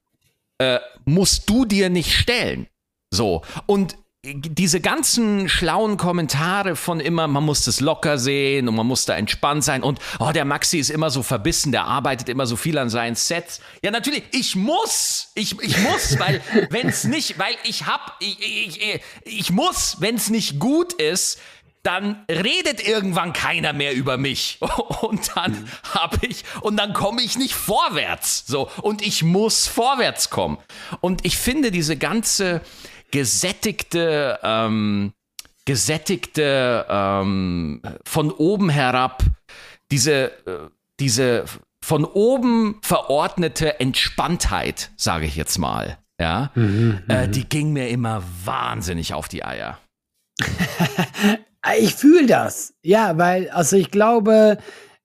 äh, 0.59 0.79
musst 1.03 1.49
du 1.49 1.65
dir 1.65 1.89
nicht 1.89 2.13
stellen. 2.13 2.67
So. 3.13 3.43
Und 3.65 3.97
diese 4.23 4.81
ganzen 4.81 5.49
schlauen 5.49 5.97
Kommentare 5.97 6.75
von 6.75 6.99
immer, 6.99 7.27
man 7.27 7.43
muss 7.43 7.65
das 7.65 7.79
locker 7.79 8.19
sehen 8.19 8.67
und 8.67 8.75
man 8.75 8.85
muss 8.85 9.05
da 9.05 9.15
entspannt 9.15 9.63
sein 9.63 9.81
und 9.81 9.99
oh, 10.19 10.31
der 10.31 10.45
Maxi 10.45 10.77
ist 10.77 10.91
immer 10.91 11.09
so 11.09 11.23
verbissen, 11.23 11.71
der 11.71 11.85
arbeitet 11.85 12.29
immer 12.29 12.45
so 12.45 12.55
viel 12.55 12.77
an 12.77 12.91
seinen 12.91 13.15
Sets. 13.15 13.61
Ja, 13.83 13.89
natürlich, 13.89 14.23
ich 14.31 14.55
muss, 14.55 15.31
ich, 15.33 15.59
ich 15.59 15.75
muss, 15.79 16.19
weil 16.19 16.39
wenn 16.69 16.89
es 16.89 17.03
nicht, 17.03 17.39
weil 17.39 17.55
ich 17.63 17.87
hab, 17.87 18.17
ich, 18.19 18.39
ich, 18.39 19.01
ich 19.23 19.49
muss, 19.49 19.97
wenn 20.01 20.15
es 20.15 20.29
nicht 20.29 20.59
gut 20.59 20.93
ist, 20.93 21.39
dann 21.81 22.23
redet 22.29 22.87
irgendwann 22.87 23.33
keiner 23.33 23.73
mehr 23.73 23.95
über 23.95 24.17
mich 24.17 24.59
und 25.01 25.31
dann 25.35 25.51
mhm. 25.51 25.67
habe 25.95 26.19
ich 26.27 26.43
und 26.61 26.77
dann 26.77 26.93
komme 26.93 27.23
ich 27.23 27.39
nicht 27.39 27.55
vorwärts 27.55 28.43
so 28.45 28.69
und 28.83 29.01
ich 29.01 29.23
muss 29.23 29.65
vorwärts 29.65 30.29
kommen 30.29 30.59
und 30.99 31.25
ich 31.25 31.37
finde 31.39 31.71
diese 31.71 31.97
ganze 31.97 32.61
gesättigte 33.11 34.39
ähm, 34.43 35.13
gesättigte 35.65 36.85
ähm, 36.89 37.81
von 38.05 38.31
oben 38.31 38.69
herab 38.69 39.23
diese 39.91 40.31
äh, 40.47 40.69
diese 40.99 41.45
von 41.83 42.05
oben 42.05 42.79
verordnete 42.81 43.79
Entspanntheit 43.79 44.91
sage 44.97 45.25
ich 45.25 45.35
jetzt 45.35 45.57
mal 45.57 45.97
ja 46.19 46.51
mhm, 46.55 47.01
äh, 47.07 47.27
mhm. 47.27 47.31
die 47.31 47.47
ging 47.47 47.73
mir 47.73 47.89
immer 47.89 48.23
wahnsinnig 48.43 49.13
auf 49.13 49.27
die 49.27 49.43
Eier 49.43 49.79
Ich 51.79 51.95
fühle 51.95 52.25
das. 52.25 52.73
Ja, 52.81 53.17
weil, 53.17 53.49
also 53.49 53.75
ich 53.75 53.91
glaube, 53.91 54.57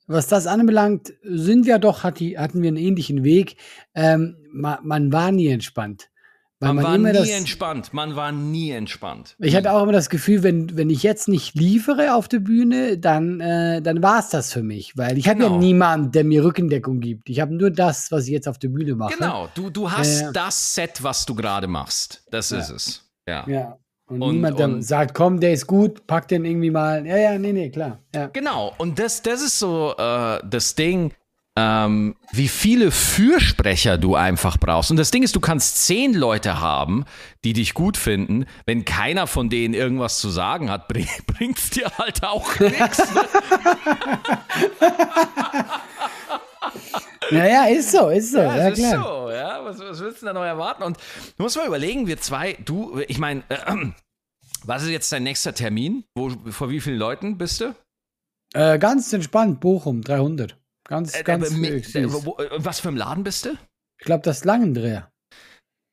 was 0.07 0.29
das 0.29 0.47
anbelangt, 0.47 1.12
sind 1.23 1.66
wir 1.66 1.79
doch, 1.79 2.03
hat 2.03 2.21
die, 2.21 2.38
hatten 2.38 2.62
wir 2.62 2.69
einen 2.69 2.77
ähnlichen 2.77 3.25
Weg. 3.25 3.57
Ähm, 3.95 4.37
man, 4.53 4.79
man 4.83 5.12
war 5.12 5.33
nie 5.33 5.49
entspannt. 5.49 6.09
Weil 6.59 6.73
Man, 6.73 6.83
man, 6.85 7.03
war 7.05 7.12
nie 7.12 7.19
das. 7.19 7.29
entspannt. 7.29 7.92
Man 7.92 8.16
war 8.16 8.33
nie 8.33 8.71
entspannt. 8.71 9.37
Ich 9.38 9.55
hatte 9.55 9.73
auch 9.73 9.83
immer 9.83 9.92
das 9.92 10.09
Gefühl, 10.09 10.42
wenn, 10.42 10.75
wenn 10.77 10.88
ich 10.88 11.03
jetzt 11.03 11.29
nicht 11.29 11.55
liefere 11.55 12.14
auf 12.14 12.29
der 12.29 12.38
Bühne, 12.38 12.97
dann, 12.97 13.40
äh, 13.40 13.83
dann 13.83 14.03
war 14.03 14.21
es 14.21 14.31
das 14.31 14.55
für 14.55 14.62
mich. 14.62 14.97
Weil 14.97 15.19
ich 15.19 15.29
habe 15.29 15.40
ja 15.42 15.49
Genau. 15.49 15.59
niemanden, 15.59 16.12
der 16.12 16.25
mir 16.25 16.42
Rückendeckung 16.45 17.01
gibt. 17.01 17.29
Ich 17.29 17.40
habe 17.40 17.55
nur 17.55 17.71
das, 17.71 18.11
was 18.11 18.25
ich 18.25 18.31
jetzt 18.31 18.49
auf 18.49 18.59
der 18.59 18.69
Bühne 18.69 18.95
mache. 18.95 19.14
Genau, 19.19 19.49
du, 19.55 19.69
du 19.69 19.90
hast 19.92 20.21
Ja, 20.21 20.27
ja. 20.29 20.33
das 20.33 20.75
Set, 20.75 21.03
was 21.03 21.27
du 21.27 21.35
gerade 21.35 21.66
machst. 21.66 22.23
Das 22.31 22.51
ist 22.53 22.71
es. 22.71 23.05
Ja. 23.29 23.45
Ja. 23.47 23.77
Und, 24.09 24.23
Und- 24.23 24.35
niemand, 24.37 24.59
und- 24.61 24.83
sagt, 24.83 25.14
komm, 25.14 25.40
der 25.40 25.53
ist 25.53 25.66
gut, 25.66 26.07
pack 26.07 26.27
den 26.29 26.47
irgendwie 26.47 26.71
mal. 26.71 27.05
Ja, 27.07 27.16
ja, 27.19 27.38
nee, 27.38 27.53
nee, 27.53 27.69
klar. 27.71 27.99
Ja. 28.14 28.29
Genau, 28.29 28.73
und 28.79 28.99
das, 28.99 29.21
das 29.21 29.42
ist 29.42 29.59
so 29.59 29.95
äh, 29.99 30.38
das 30.49 30.75
Ding, 30.75 31.12
ähm, 31.57 32.16
wie 32.33 32.49
viele 32.49 32.90
Fürsprecher 32.90 33.97
du 33.97 34.14
einfach 34.14 34.59
brauchst. 34.59 34.90
Und 34.90 34.99
das 34.99 35.11
Ding 35.11 35.23
ist, 35.23 35.35
du 35.35 35.40
kannst 35.40 35.87
zehn 35.87 36.12
Leute 36.12 36.61
haben, 36.61 37.05
die 37.45 37.55
dich 37.55 37.73
gut 37.73 37.97
finden. 37.97 38.45
Wenn 38.66 38.85
keiner 38.85 39.27
von 39.27 39.49
denen 39.49 39.73
irgendwas 39.73 40.19
zu 40.19 40.29
sagen 40.29 40.71
hat, 40.71 40.87
bring, 40.88 41.09
bringt's 41.27 41.71
dir 41.71 41.90
halt 41.99 42.23
auch 42.23 42.59
nichts. 42.61 43.03
Naja, 47.31 47.66
ist 47.66 47.90
so, 47.90 48.09
ist 48.09 48.31
so. 48.33 48.38
Ja, 48.38 48.57
Ja, 48.57 48.69
ist 48.69 48.79
klar. 48.79 49.03
so, 49.03 49.31
ja. 49.33 49.64
Was, 49.64 49.79
was 49.81 50.01
willst 50.01 50.23
du 50.23 50.27
da 50.27 50.33
noch 50.33 50.45
erwarten? 50.45 50.83
Und 50.85 50.97
du 51.37 51.42
musst 51.42 51.57
mal 51.57 51.66
überlegen, 51.66 52.07
wir 52.07 52.19
zwei, 52.21 52.53
du, 52.64 53.01
ich 53.09 53.19
meine, 53.19 53.42
äh, 53.49 53.57
was 54.64 54.85
ist 54.85 54.90
jetzt 54.90 55.11
dein 55.11 55.25
nächster 55.25 55.53
Termin? 55.55 56.05
Wo, 56.14 56.31
vor 56.51 56.71
wie 56.71 56.81
vielen 56.81 56.99
Leuten 56.99 57.37
bist 57.37 57.61
du? 57.61 57.75
Äh, 58.55 58.79
ganz 58.79 59.12
entspannt, 59.12 59.61
Bochum, 59.61 60.03
300. 60.03 60.57
Ganz, 60.88 61.14
Äh, 61.18 61.22
ganz 61.25 61.51
äh, 61.51 61.66
äh, 61.79 62.03
äh, 62.03 62.09
was 62.57 62.81
für 62.81 62.88
ein 62.88 62.96
Laden 62.96 63.25
bist 63.25 63.44
du? 63.46 63.51
Ich 63.99 64.05
glaube, 64.07 64.22
das 64.22 64.38
ist 64.38 64.44
Langendreher. 64.44 65.11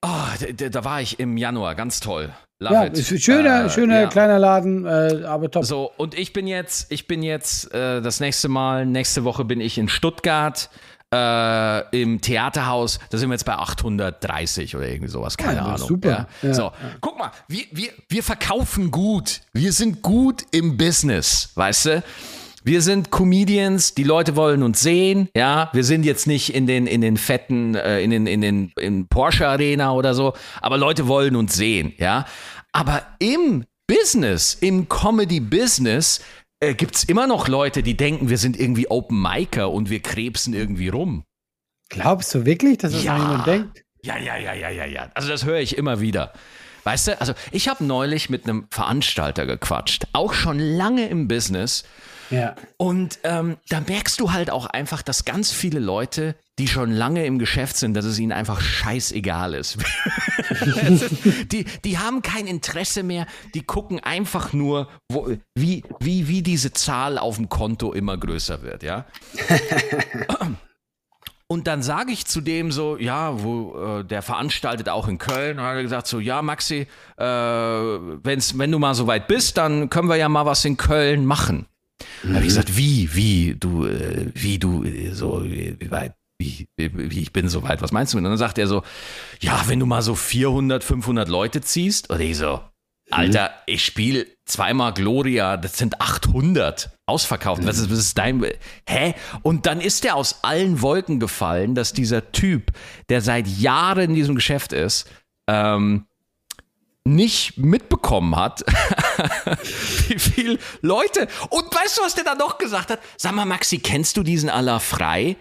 Oh, 0.05 0.09
da, 0.39 0.47
da- 0.53 0.69
da 0.69 0.83
war 0.85 1.01
ich 1.01 1.19
im 1.19 1.37
Januar, 1.37 1.75
ganz 1.75 1.99
toll. 2.01 2.29
Love 2.59 2.73
Ja, 2.73 2.83
it. 2.85 2.97
ist 2.97 3.21
schöner, 3.23 3.65
Äh, 3.65 3.69
schöner 3.69 4.01
ja. 4.01 4.07
kleiner 4.07 4.37
Laden, 4.37 4.85
äh, 4.85 5.23
aber 5.25 5.49
top. 5.49 5.65
So, 5.65 5.91
und 5.97 6.17
ich 6.17 6.33
bin 6.33 6.45
jetzt, 6.45 6.91
ich 6.91 7.07
bin 7.07 7.23
jetzt 7.23 7.73
äh, 7.73 8.01
das 8.01 8.19
nächste 8.19 8.49
Mal, 8.49 8.85
nächste 8.85 9.23
Woche 9.23 9.45
bin 9.45 9.61
ich 9.61 9.77
in 9.77 9.87
Stuttgart 9.87 10.69
äh, 11.13 12.01
im 12.01 12.19
Theaterhaus. 12.21 12.99
Da 13.09 13.17
sind 13.17 13.29
wir 13.29 13.35
jetzt 13.35 13.45
bei 13.45 13.53
830 13.55 14.75
oder 14.75 14.87
irgendwie 14.87 15.11
sowas, 15.11 15.37
keine 15.37 15.57
Ja, 15.59 15.67
ist 15.67 15.81
Ahnung. 15.83 15.87
super. 15.87 16.27
Ja, 16.41 16.53
so, 16.53 16.71
guck 17.01 17.17
mal, 17.17 17.31
wir, 17.47 17.63
wir, 17.71 17.89
wir 18.09 18.23
verkaufen 18.23 18.91
gut. 18.91 19.41
Wir 19.53 19.71
sind 19.71 20.01
gut 20.01 20.43
im 20.51 20.75
Business, 20.77 21.51
weißt 21.55 21.85
du? 21.85 22.03
Wir 22.65 22.81
sind 22.81 23.11
Comedians, 23.11 23.93
die 23.93 24.03
Leute 24.03 24.35
wollen 24.35 24.63
uns 24.63 24.79
sehen, 24.81 25.29
ja. 25.35 25.69
Wir 25.73 25.83
sind 25.83 26.05
jetzt 26.05 26.27
nicht 26.27 26.53
in 26.53 26.65
den, 26.65 26.87
in 26.87 27.01
den 27.01 27.17
fetten, 27.17 27.75
äh, 27.75 28.01
in 28.01 28.09
den, 28.11 28.25
in 28.25 28.41
den, 28.41 28.71
in 28.79 29.07
Porsche 29.07 29.47
Arena 29.47 29.93
oder 29.93 30.13
so, 30.13 30.33
aber 30.61 30.77
Leute 30.77 31.07
wollen 31.07 31.35
uns 31.35 31.55
sehen, 31.55 31.93
ja. 31.97 32.25
Aber 32.71 33.03
im 33.19 33.65
Business, 33.87 34.57
im 34.61 34.87
Comedy-Business, 34.87 36.21
äh, 36.61 36.73
gibt's 36.73 37.03
immer 37.03 37.27
noch 37.27 37.47
Leute, 37.49 37.83
die 37.83 37.97
denken, 37.97 38.29
wir 38.29 38.37
sind 38.37 38.57
irgendwie 38.57 38.89
Open 38.89 39.21
Micer 39.21 39.69
und 39.69 39.89
wir 39.89 39.99
krebsen 39.99 40.53
irgendwie 40.53 40.87
rum. 40.87 41.23
Glaubst 41.89 42.33
du 42.33 42.45
wirklich, 42.45 42.77
dass 42.77 42.93
das 42.93 43.03
Ja. 43.03 43.17
jemand 43.17 43.45
denkt? 43.45 43.83
Ja, 44.03 44.17
ja, 44.17 44.37
ja, 44.37 44.53
ja, 44.53 44.69
ja, 44.69 44.85
ja. 44.85 45.11
Also 45.13 45.29
das 45.29 45.45
höre 45.45 45.59
ich 45.59 45.77
immer 45.77 45.99
wieder. 45.99 46.33
Weißt 46.85 47.07
du, 47.07 47.19
also 47.21 47.33
ich 47.51 47.67
habe 47.67 47.83
neulich 47.85 48.29
mit 48.29 48.45
einem 48.45 48.67
Veranstalter 48.69 49.45
gequatscht, 49.45 50.05
auch 50.13 50.33
schon 50.33 50.59
lange 50.59 51.07
im 51.07 51.27
Business. 51.27 51.83
Ja. 52.29 52.55
Und 52.77 53.19
ähm, 53.23 53.57
da 53.69 53.81
merkst 53.81 54.19
du 54.19 54.31
halt 54.31 54.49
auch 54.49 54.65
einfach, 54.65 55.01
dass 55.01 55.25
ganz 55.25 55.51
viele 55.51 55.79
Leute, 55.79 56.35
die 56.59 56.67
schon 56.67 56.91
lange 56.91 57.25
im 57.25 57.39
Geschäft 57.39 57.77
sind, 57.77 57.93
dass 57.95 58.05
es 58.05 58.19
ihnen 58.19 58.31
einfach 58.31 58.61
scheißegal 58.61 59.53
ist. 59.53 59.77
Die, 61.51 61.65
die 61.83 61.97
haben 61.97 62.21
kein 62.21 62.47
Interesse 62.47 63.03
mehr, 63.03 63.25
die 63.53 63.63
gucken 63.63 63.99
einfach 63.99 64.53
nur, 64.53 64.89
wo, 65.09 65.29
wie, 65.55 65.83
wie, 65.99 66.27
wie 66.27 66.41
diese 66.41 66.73
Zahl 66.73 67.17
auf 67.17 67.37
dem 67.37 67.49
Konto 67.49 67.93
immer 67.93 68.17
größer 68.17 68.61
wird, 68.61 68.83
ja. 68.83 69.05
Und 71.47 71.67
dann 71.67 71.83
sage 71.83 72.11
ich 72.11 72.25
zu 72.25 72.41
dem 72.41 72.71
so, 72.71 72.97
ja, 72.97 73.43
wo 73.43 73.99
äh, 73.99 74.03
der 74.03 74.23
veranstaltet 74.23 74.89
auch 74.89 75.07
in 75.07 75.19
Köln, 75.19 75.59
und 75.59 75.65
hat 75.65 75.75
er 75.75 75.83
gesagt 75.83 76.07
so, 76.07 76.19
ja, 76.19 76.41
Maxi, 76.41 76.87
äh, 77.17 77.23
wenn's, 77.25 78.57
wenn 78.57 78.71
du 78.71 78.79
mal 78.79 78.95
so 78.95 79.05
weit 79.05 79.27
bist, 79.27 79.57
dann 79.57 79.89
können 79.89 80.09
wir 80.09 80.15
ja 80.15 80.29
mal 80.29 80.47
was 80.47 80.65
in 80.65 80.77
Köln 80.77 81.25
machen. 81.25 81.67
Da 82.23 82.29
habe 82.29 82.39
ich 82.39 82.47
gesagt, 82.47 82.77
wie, 82.77 83.13
wie, 83.13 83.55
du, 83.59 83.85
äh, 83.85 84.27
wie 84.33 84.59
du, 84.59 84.83
äh, 84.83 85.11
so, 85.11 85.43
wie, 85.43 85.75
wie 85.79 85.91
weit, 85.91 86.13
wie, 86.37 86.67
wie, 86.77 87.11
wie, 87.11 87.21
ich 87.21 87.33
bin 87.33 87.49
so 87.49 87.63
weit, 87.63 87.81
was 87.81 87.91
meinst 87.91 88.13
du? 88.13 88.17
Und 88.17 88.23
dann 88.23 88.37
sagt 88.37 88.57
er 88.57 88.67
so, 88.67 88.83
ja, 89.39 89.63
wenn 89.67 89.79
du 89.79 89.85
mal 89.85 90.01
so 90.01 90.15
400, 90.15 90.83
500 90.83 91.29
Leute 91.29 91.61
ziehst, 91.61 92.09
und 92.09 92.19
ich 92.19 92.37
so, 92.37 92.61
Alter, 93.11 93.51
ich 93.65 93.85
spiele 93.85 94.25
zweimal 94.45 94.93
Gloria, 94.93 95.57
das 95.57 95.77
sind 95.77 96.01
800 96.01 96.89
ausverkauft. 97.05 97.65
Was 97.65 97.77
ist, 97.77 97.91
was 97.91 97.99
ist 97.99 98.17
dein, 98.17 98.43
hä? 98.87 99.13
Und 99.41 99.65
dann 99.65 99.81
ist 99.81 100.03
der 100.03 100.15
aus 100.15 100.43
allen 100.43 100.81
Wolken 100.81 101.19
gefallen, 101.19 101.75
dass 101.75 101.93
dieser 101.93 102.31
Typ, 102.31 102.71
der 103.09 103.21
seit 103.21 103.47
Jahren 103.47 104.09
in 104.09 104.15
diesem 104.15 104.35
Geschäft 104.35 104.73
ist, 104.73 105.09
ähm, 105.47 106.07
nicht 107.05 107.57
mitbekommen 107.57 108.35
hat, 108.35 108.63
wie 110.07 110.19
viel 110.19 110.59
Leute. 110.81 111.27
Und 111.49 111.73
weißt 111.73 111.97
du, 111.97 112.01
was 112.01 112.15
der 112.15 112.23
dann 112.23 112.37
noch 112.37 112.57
gesagt 112.57 112.89
hat? 112.89 112.99
Sag 113.17 113.33
mal, 113.33 113.45
Maxi, 113.45 113.79
kennst 113.79 114.17
du 114.17 114.23
diesen 114.23 114.49
Allah 114.49 114.79
frei? 114.79 115.35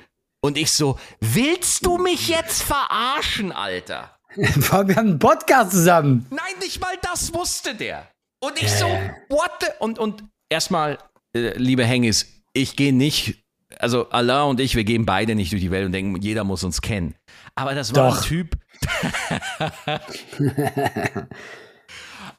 Und 0.45 0.59
ich 0.59 0.73
so, 0.73 0.99
willst 1.21 1.87
du 1.87 1.99
mich 1.99 2.29
jetzt 2.29 2.63
verarschen, 2.63 3.53
Alter? 3.53 4.17
Wir 4.35 4.73
haben 4.73 4.97
einen 4.97 5.19
Podcast 5.19 5.73
zusammen. 5.73 6.27
Nein, 6.31 6.59
nicht 6.61 6.81
mal 6.81 6.95
das 7.03 7.33
wusste 7.33 7.75
der. 7.75 8.09
Und 8.43 8.61
ich 8.61 8.71
so, 8.71 8.87
what 9.29 9.51
the? 9.61 9.69
Und, 9.79 9.99
und 9.99 10.25
erstmal, 10.49 10.99
äh, 11.35 11.57
liebe 11.57 11.85
Hengis, 11.85 12.43
ich 12.53 12.77
gehe 12.77 12.93
nicht, 12.93 13.45
also 13.79 14.11
Allah 14.11 14.45
und 14.45 14.59
ich, 14.59 14.75
wir 14.75 14.85
gehen 14.85 15.07
beide 15.07 15.35
nicht 15.35 15.53
durch 15.53 15.63
die 15.63 15.71
Welt 15.71 15.87
und 15.87 15.93
denken, 15.93 16.21
jeder 16.21 16.45
muss 16.45 16.65
uns 16.65 16.81
kennen. 16.81 17.15
Aber 17.55 17.75
das 17.75 17.95
war 17.95 18.11
Doch. 18.11 18.17
ein 18.17 18.25
Typ. 18.25 18.57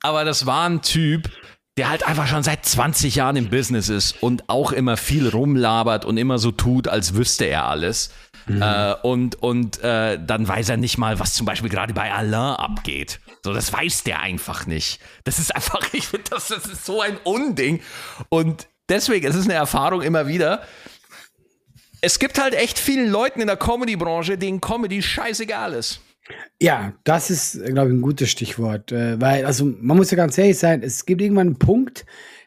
Aber 0.04 0.26
das 0.26 0.46
war 0.46 0.70
ein 0.70 0.82
Typ, 0.82 1.30
der 1.78 1.90
halt 1.90 2.06
einfach 2.06 2.28
schon 2.28 2.44
seit 2.44 2.66
20 2.66 3.16
Jahren 3.16 3.36
im 3.36 3.50
Business 3.50 3.90
ist 3.90 4.22
und 4.22 4.48
auch 4.48 4.72
immer 4.72 4.96
viel 4.96 5.28
rumlabert 5.28 6.06
und 6.06 6.18
immer 6.18 6.38
so 6.38 6.52
tut, 6.52 6.88
als 6.88 7.16
wüsste 7.16 7.46
er 7.46 7.66
alles. 7.66 8.12
Äh, 8.48 8.94
und 9.04 9.42
und 9.42 9.82
äh, 9.82 10.20
dann 10.22 10.48
weiß 10.48 10.70
er 10.70 10.78
nicht 10.78 10.98
mal, 10.98 11.20
was 11.20 11.34
zum 11.34 11.46
Beispiel 11.46 11.70
gerade 11.70 11.94
bei 11.94 12.12
Alain 12.12 12.56
abgeht. 12.56 13.22
So, 13.44 13.54
das 13.54 13.72
weiß 13.72 14.04
der 14.04 14.20
einfach 14.20 14.66
nicht. 14.66 15.00
Das 15.24 15.40
ist 15.40 15.56
einfach, 15.56 15.82
ich 15.94 16.08
finde, 16.08 16.30
das, 16.30 16.50
das 16.50 16.66
ist 16.66 16.86
so 16.86 17.02
ein 17.02 17.18
Unding. 17.24 17.82
Und 18.30 18.68
deswegen, 18.90 19.26
es 19.26 19.36
ist 19.36 19.46
eine 19.46 19.54
Erfahrung 19.54 20.02
immer 20.02 20.28
wieder. 20.28 20.64
Es 22.02 22.20
gibt 22.20 22.38
halt 22.38 22.54
echt 22.54 22.78
vielen 22.78 23.10
Leuten 23.10 23.40
in 23.40 23.48
der 23.48 23.56
Comedy-Branche, 23.56 24.38
denen 24.38 24.60
Comedy 24.60 25.02
scheißegal 25.02 25.74
ist. 25.74 26.02
Ja, 26.62 26.94
das 27.04 27.30
ist, 27.30 27.64
glaube 27.66 27.90
ich, 27.90 27.96
ein 27.96 28.02
gutes 28.02 28.30
Stichwort. 28.30 28.92
Äh, 28.92 29.20
weil, 29.20 29.46
also, 29.46 29.66
man 29.66 29.98
muss 29.98 30.12
ja 30.12 30.18
ganz 30.18 30.38
ehrlich 30.38 30.58
sein, 30.58 30.82
es 30.82 31.06
gibt 31.06 31.22
irgendwann 31.22 31.48
einen 31.48 31.60
Punkt, 31.60 32.06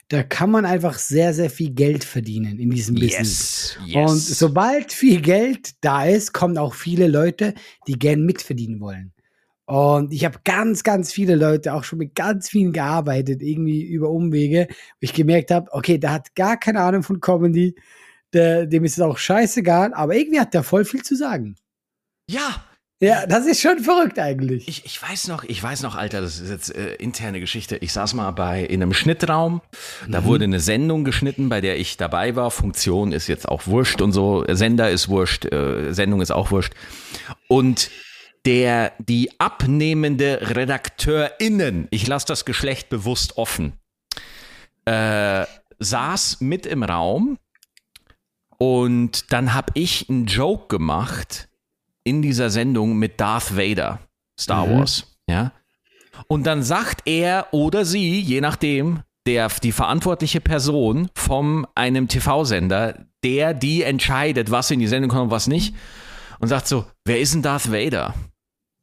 da 0.08 0.22
kann 0.22 0.50
man 0.50 0.64
einfach 0.64 0.98
sehr, 0.98 1.34
sehr 1.34 1.50
viel 1.50 1.70
Geld 1.70 2.04
verdienen 2.04 2.58
in 2.58 2.70
diesem 2.70 2.94
Business. 2.94 3.76
Yes, 3.84 3.94
yes. 3.94 4.10
Und 4.10 4.18
sobald 4.18 4.92
viel 4.92 5.20
Geld 5.20 5.74
da 5.80 6.04
ist, 6.04 6.32
kommen 6.32 6.58
auch 6.58 6.74
viele 6.74 7.08
Leute, 7.08 7.54
die 7.88 7.98
gern 7.98 8.24
mitverdienen 8.24 8.80
wollen. 8.80 9.12
Und 9.66 10.12
ich 10.12 10.24
habe 10.24 10.38
ganz, 10.44 10.84
ganz 10.84 11.12
viele 11.12 11.34
Leute 11.34 11.74
auch 11.74 11.82
schon 11.82 11.98
mit 11.98 12.14
ganz 12.14 12.48
vielen 12.48 12.72
gearbeitet, 12.72 13.42
irgendwie 13.42 13.82
über 13.82 14.10
Umwege, 14.10 14.68
wo 14.70 14.74
ich 15.00 15.12
gemerkt 15.12 15.50
habe, 15.50 15.72
okay, 15.72 15.98
der 15.98 16.12
hat 16.12 16.36
gar 16.36 16.56
keine 16.56 16.80
Ahnung 16.82 17.02
von 17.02 17.20
Comedy, 17.20 17.74
der, 18.32 18.66
dem 18.66 18.84
ist 18.84 18.92
es 18.92 19.00
auch 19.00 19.18
scheißegal, 19.18 19.92
aber 19.92 20.14
irgendwie 20.14 20.38
hat 20.38 20.54
der 20.54 20.62
voll 20.62 20.84
viel 20.84 21.02
zu 21.02 21.16
sagen. 21.16 21.56
Ja, 22.30 22.64
Ja, 22.98 23.26
das 23.26 23.44
ist 23.46 23.60
schon 23.60 23.80
verrückt 23.80 24.18
eigentlich. 24.18 24.68
Ich, 24.68 24.86
ich 24.86 25.02
weiß 25.02 25.28
noch, 25.28 25.44
ich 25.44 25.62
weiß 25.62 25.82
noch, 25.82 25.96
Alter, 25.96 26.22
das 26.22 26.40
ist 26.40 26.48
jetzt 26.48 26.74
äh, 26.74 26.94
interne 26.94 27.40
Geschichte. 27.40 27.76
Ich 27.76 27.92
saß 27.92 28.14
mal 28.14 28.30
bei 28.30 28.64
in 28.64 28.82
einem 28.82 28.94
Schnittraum. 28.94 29.60
Da 30.08 30.24
wurde 30.24 30.44
eine 30.44 30.60
Sendung 30.60 31.04
geschnitten, 31.04 31.50
bei 31.50 31.60
der 31.60 31.78
ich 31.78 31.98
dabei 31.98 32.36
war. 32.36 32.50
Funktion 32.50 33.12
ist 33.12 33.26
jetzt 33.26 33.48
auch 33.48 33.66
wurscht 33.66 34.00
und 34.00 34.12
so. 34.12 34.46
Sender 34.48 34.90
ist 34.90 35.10
wurscht, 35.10 35.44
äh, 35.44 35.92
Sendung 35.92 36.22
ist 36.22 36.30
auch 36.30 36.50
wurscht. 36.50 36.72
Und 37.48 37.90
der, 38.46 38.92
die 38.98 39.30
abnehmende 39.40 40.40
RedakteurInnen, 40.54 41.88
ich 41.90 42.06
lasse 42.06 42.26
das 42.26 42.46
Geschlecht 42.46 42.88
bewusst 42.88 43.36
offen, 43.36 43.74
äh, 44.86 45.44
saß 45.80 46.40
mit 46.40 46.64
im 46.64 46.82
Raum 46.82 47.38
und 48.56 49.32
dann 49.34 49.52
habe 49.52 49.72
ich 49.74 50.08
einen 50.08 50.24
Joke 50.24 50.68
gemacht 50.68 51.48
in 52.06 52.22
dieser 52.22 52.50
Sendung 52.50 52.96
mit 52.96 53.20
Darth 53.20 53.56
Vader, 53.56 53.98
Star 54.38 54.70
Wars, 54.70 55.16
ja. 55.28 55.52
Und 56.28 56.46
dann 56.46 56.62
sagt 56.62 57.02
er 57.04 57.48
oder 57.52 57.84
sie, 57.84 58.20
je 58.20 58.40
nachdem, 58.40 59.00
der, 59.26 59.48
die 59.48 59.72
verantwortliche 59.72 60.40
Person 60.40 61.10
von 61.14 61.66
einem 61.74 62.06
TV-Sender, 62.06 63.06
der 63.24 63.54
die 63.54 63.82
entscheidet, 63.82 64.50
was 64.50 64.70
in 64.70 64.78
die 64.78 64.86
Sendung 64.86 65.10
kommt 65.10 65.24
und 65.24 65.30
was 65.30 65.48
nicht, 65.48 65.74
und 66.38 66.48
sagt 66.48 66.68
so, 66.68 66.86
wer 67.04 67.20
ist 67.20 67.34
denn 67.34 67.42
Darth 67.42 67.72
Vader? 67.72 68.14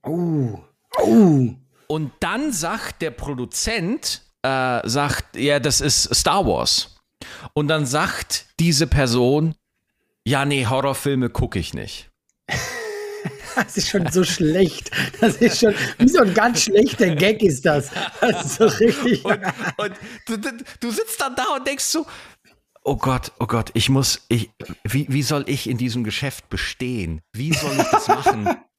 Oh. 0.05 0.59
Oh. 1.01 1.49
Und 1.88 2.11
dann 2.19 2.51
sagt 2.51 3.01
der 3.01 3.11
Produzent, 3.11 4.21
äh, 4.41 4.88
sagt, 4.88 5.38
ja, 5.38 5.59
das 5.59 5.80
ist 5.80 6.13
Star 6.13 6.45
Wars. 6.45 6.97
Und 7.53 7.69
dann 7.69 7.86
sagt 7.86 8.47
diese 8.59 8.86
Person, 8.86 9.55
ja, 10.26 10.43
nee, 10.43 10.65
Horrorfilme 10.65 11.30
gucke 11.30 11.57
ich 11.57 11.74
nicht. 11.74 12.11
Das 13.64 13.78
ist 13.78 13.89
schon 13.89 14.12
so 14.12 14.24
schlecht. 14.24 14.91
Das 15.20 15.38
ist 15.38 15.60
schon, 15.60 15.74
wie 15.97 16.08
so 16.08 16.22
ein 16.22 16.34
ganz 16.34 16.64
schlechter 16.64 17.16
Gag 17.16 17.41
ist 17.41 17.66
das. 17.66 17.91
Das 18.22 18.45
ist 18.45 18.56
so 18.56 18.66
richtig. 18.66 19.24
Und, 19.24 19.41
und 19.78 19.93
du, 20.28 20.38
du, 20.80 20.91
sitzt 20.91 21.20
dann 21.22 21.36
da 21.36 21.56
und 21.56 21.68
denkst 21.68 21.84
so, 21.84 22.06
oh 22.84 22.95
Gott, 22.95 23.32
oh 23.39 23.47
Gott, 23.47 23.72
ich 23.74 23.89
muss, 23.89 24.26
ich, 24.30 24.49
wie, 24.84 25.06
wie 25.10 25.24
soll 25.24 25.43
ich 25.47 25.70
in 25.70 25.78
diesem 25.78 26.04
Geschäft 26.04 26.49
bestehen? 26.49 27.22
Wie 27.34 27.54
soll 27.54 27.76
ich 27.78 27.89
das 27.91 28.08
machen? 28.08 28.49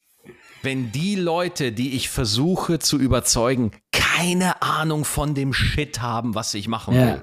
wenn 0.65 0.91
die 0.91 1.15
Leute, 1.15 1.73
die 1.73 1.95
ich 1.95 2.09
versuche 2.09 2.79
zu 2.79 2.99
überzeugen, 2.99 3.71
keine 3.93 4.63
Ahnung 4.63 5.05
von 5.05 5.35
dem 5.35 5.53
Shit 5.53 6.01
haben, 6.01 6.35
was 6.35 6.55
ich 6.55 6.69
machen 6.69 6.95
will. 6.95 7.01
Ja. 7.07 7.23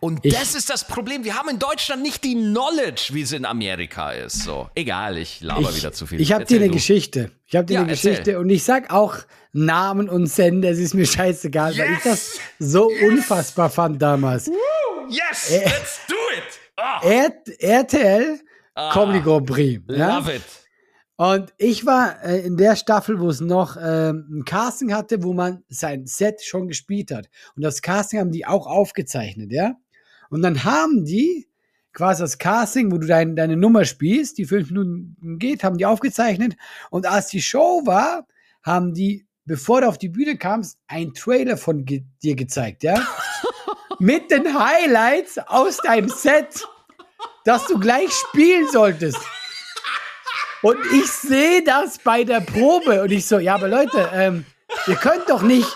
Und 0.00 0.24
ich, 0.24 0.34
das 0.34 0.54
ist 0.54 0.70
das 0.70 0.86
Problem. 0.86 1.24
Wir 1.24 1.36
haben 1.36 1.48
in 1.48 1.58
Deutschland 1.58 2.02
nicht 2.02 2.24
die 2.24 2.34
Knowledge, 2.34 3.10
wie 3.12 3.22
es 3.22 3.32
in 3.32 3.44
Amerika 3.44 4.12
ist. 4.12 4.42
So, 4.44 4.68
egal, 4.74 5.18
ich 5.18 5.40
laber 5.40 5.70
ich, 5.70 5.76
wieder 5.76 5.92
zu 5.92 6.06
viel. 6.06 6.20
Ich 6.20 6.32
habe 6.32 6.44
dir 6.44 6.56
eine 6.56 6.68
du. 6.68 6.74
Geschichte. 6.74 7.30
Ich 7.46 7.56
habe 7.56 7.66
dir 7.66 7.74
ja, 7.74 7.80
eine 7.82 7.92
erzähl. 7.92 8.12
Geschichte 8.12 8.38
und 8.38 8.50
ich 8.50 8.64
sag 8.64 8.92
auch 8.92 9.16
Namen 9.52 10.08
und 10.08 10.26
Sender. 10.26 10.70
Es 10.70 10.78
ist 10.78 10.94
mir 10.94 11.06
scheißegal, 11.06 11.72
yes. 11.72 11.78
weil 11.78 11.92
ich 11.92 12.02
das 12.02 12.38
so 12.58 12.90
yes. 12.90 13.10
unfassbar 13.10 13.70
fand 13.70 14.00
damals. 14.00 14.48
Woo. 14.48 14.54
Yes, 15.08 15.50
äh, 15.50 15.64
let's 15.64 16.00
do 16.08 16.14
it. 16.36 16.60
Oh. 16.78 17.08
RTL 17.60 18.40
ah, 18.74 18.92
Comedy 18.92 19.20
Grand 19.20 19.46
Prix. 19.46 19.82
Love 19.86 19.98
ja? 19.98 20.36
it. 20.36 20.42
Und 21.16 21.52
ich 21.58 21.86
war 21.86 22.22
äh, 22.24 22.40
in 22.40 22.56
der 22.56 22.74
Staffel, 22.74 23.20
wo 23.20 23.28
es 23.28 23.40
noch 23.40 23.76
ähm, 23.76 24.26
ein 24.28 24.44
Casting 24.44 24.92
hatte, 24.92 25.22
wo 25.22 25.32
man 25.32 25.62
sein 25.68 26.06
Set 26.06 26.42
schon 26.42 26.68
gespielt 26.68 27.10
hat. 27.12 27.28
Und 27.54 27.62
das 27.62 27.82
Casting 27.82 28.18
haben 28.18 28.32
die 28.32 28.46
auch 28.46 28.66
aufgezeichnet, 28.66 29.52
ja. 29.52 29.76
Und 30.32 30.40
dann 30.40 30.64
haben 30.64 31.04
die 31.04 31.46
quasi 31.92 32.22
das 32.22 32.38
Casting, 32.38 32.90
wo 32.90 32.96
du 32.96 33.06
dein, 33.06 33.36
deine 33.36 33.54
Nummer 33.54 33.84
spielst, 33.84 34.38
die 34.38 34.46
fünf 34.46 34.70
Minuten 34.70 35.38
geht, 35.38 35.62
haben 35.62 35.76
die 35.76 35.84
aufgezeichnet. 35.84 36.56
Und 36.88 37.06
als 37.06 37.28
die 37.28 37.42
Show 37.42 37.82
war, 37.84 38.26
haben 38.62 38.94
die, 38.94 39.26
bevor 39.44 39.82
du 39.82 39.88
auf 39.88 39.98
die 39.98 40.08
Bühne 40.08 40.38
kamst, 40.38 40.78
einen 40.86 41.12
Trailer 41.12 41.58
von 41.58 41.84
ge 41.84 42.04
dir 42.22 42.34
gezeigt, 42.34 42.82
ja. 42.82 43.06
Mit 43.98 44.30
den 44.30 44.58
Highlights 44.58 45.36
aus 45.36 45.76
deinem 45.76 46.08
Set, 46.08 46.66
das 47.44 47.66
du 47.66 47.78
gleich 47.78 48.10
spielen 48.10 48.66
solltest. 48.72 49.18
Und 50.62 50.78
ich 50.94 51.10
sehe 51.10 51.62
das 51.62 51.98
bei 51.98 52.24
der 52.24 52.40
Probe. 52.40 53.02
Und 53.02 53.12
ich 53.12 53.26
so, 53.26 53.38
ja, 53.38 53.56
aber 53.56 53.68
Leute, 53.68 54.08
ähm, 54.14 54.46
ihr 54.86 54.96
könnt 54.96 55.28
doch 55.28 55.42
nicht, 55.42 55.68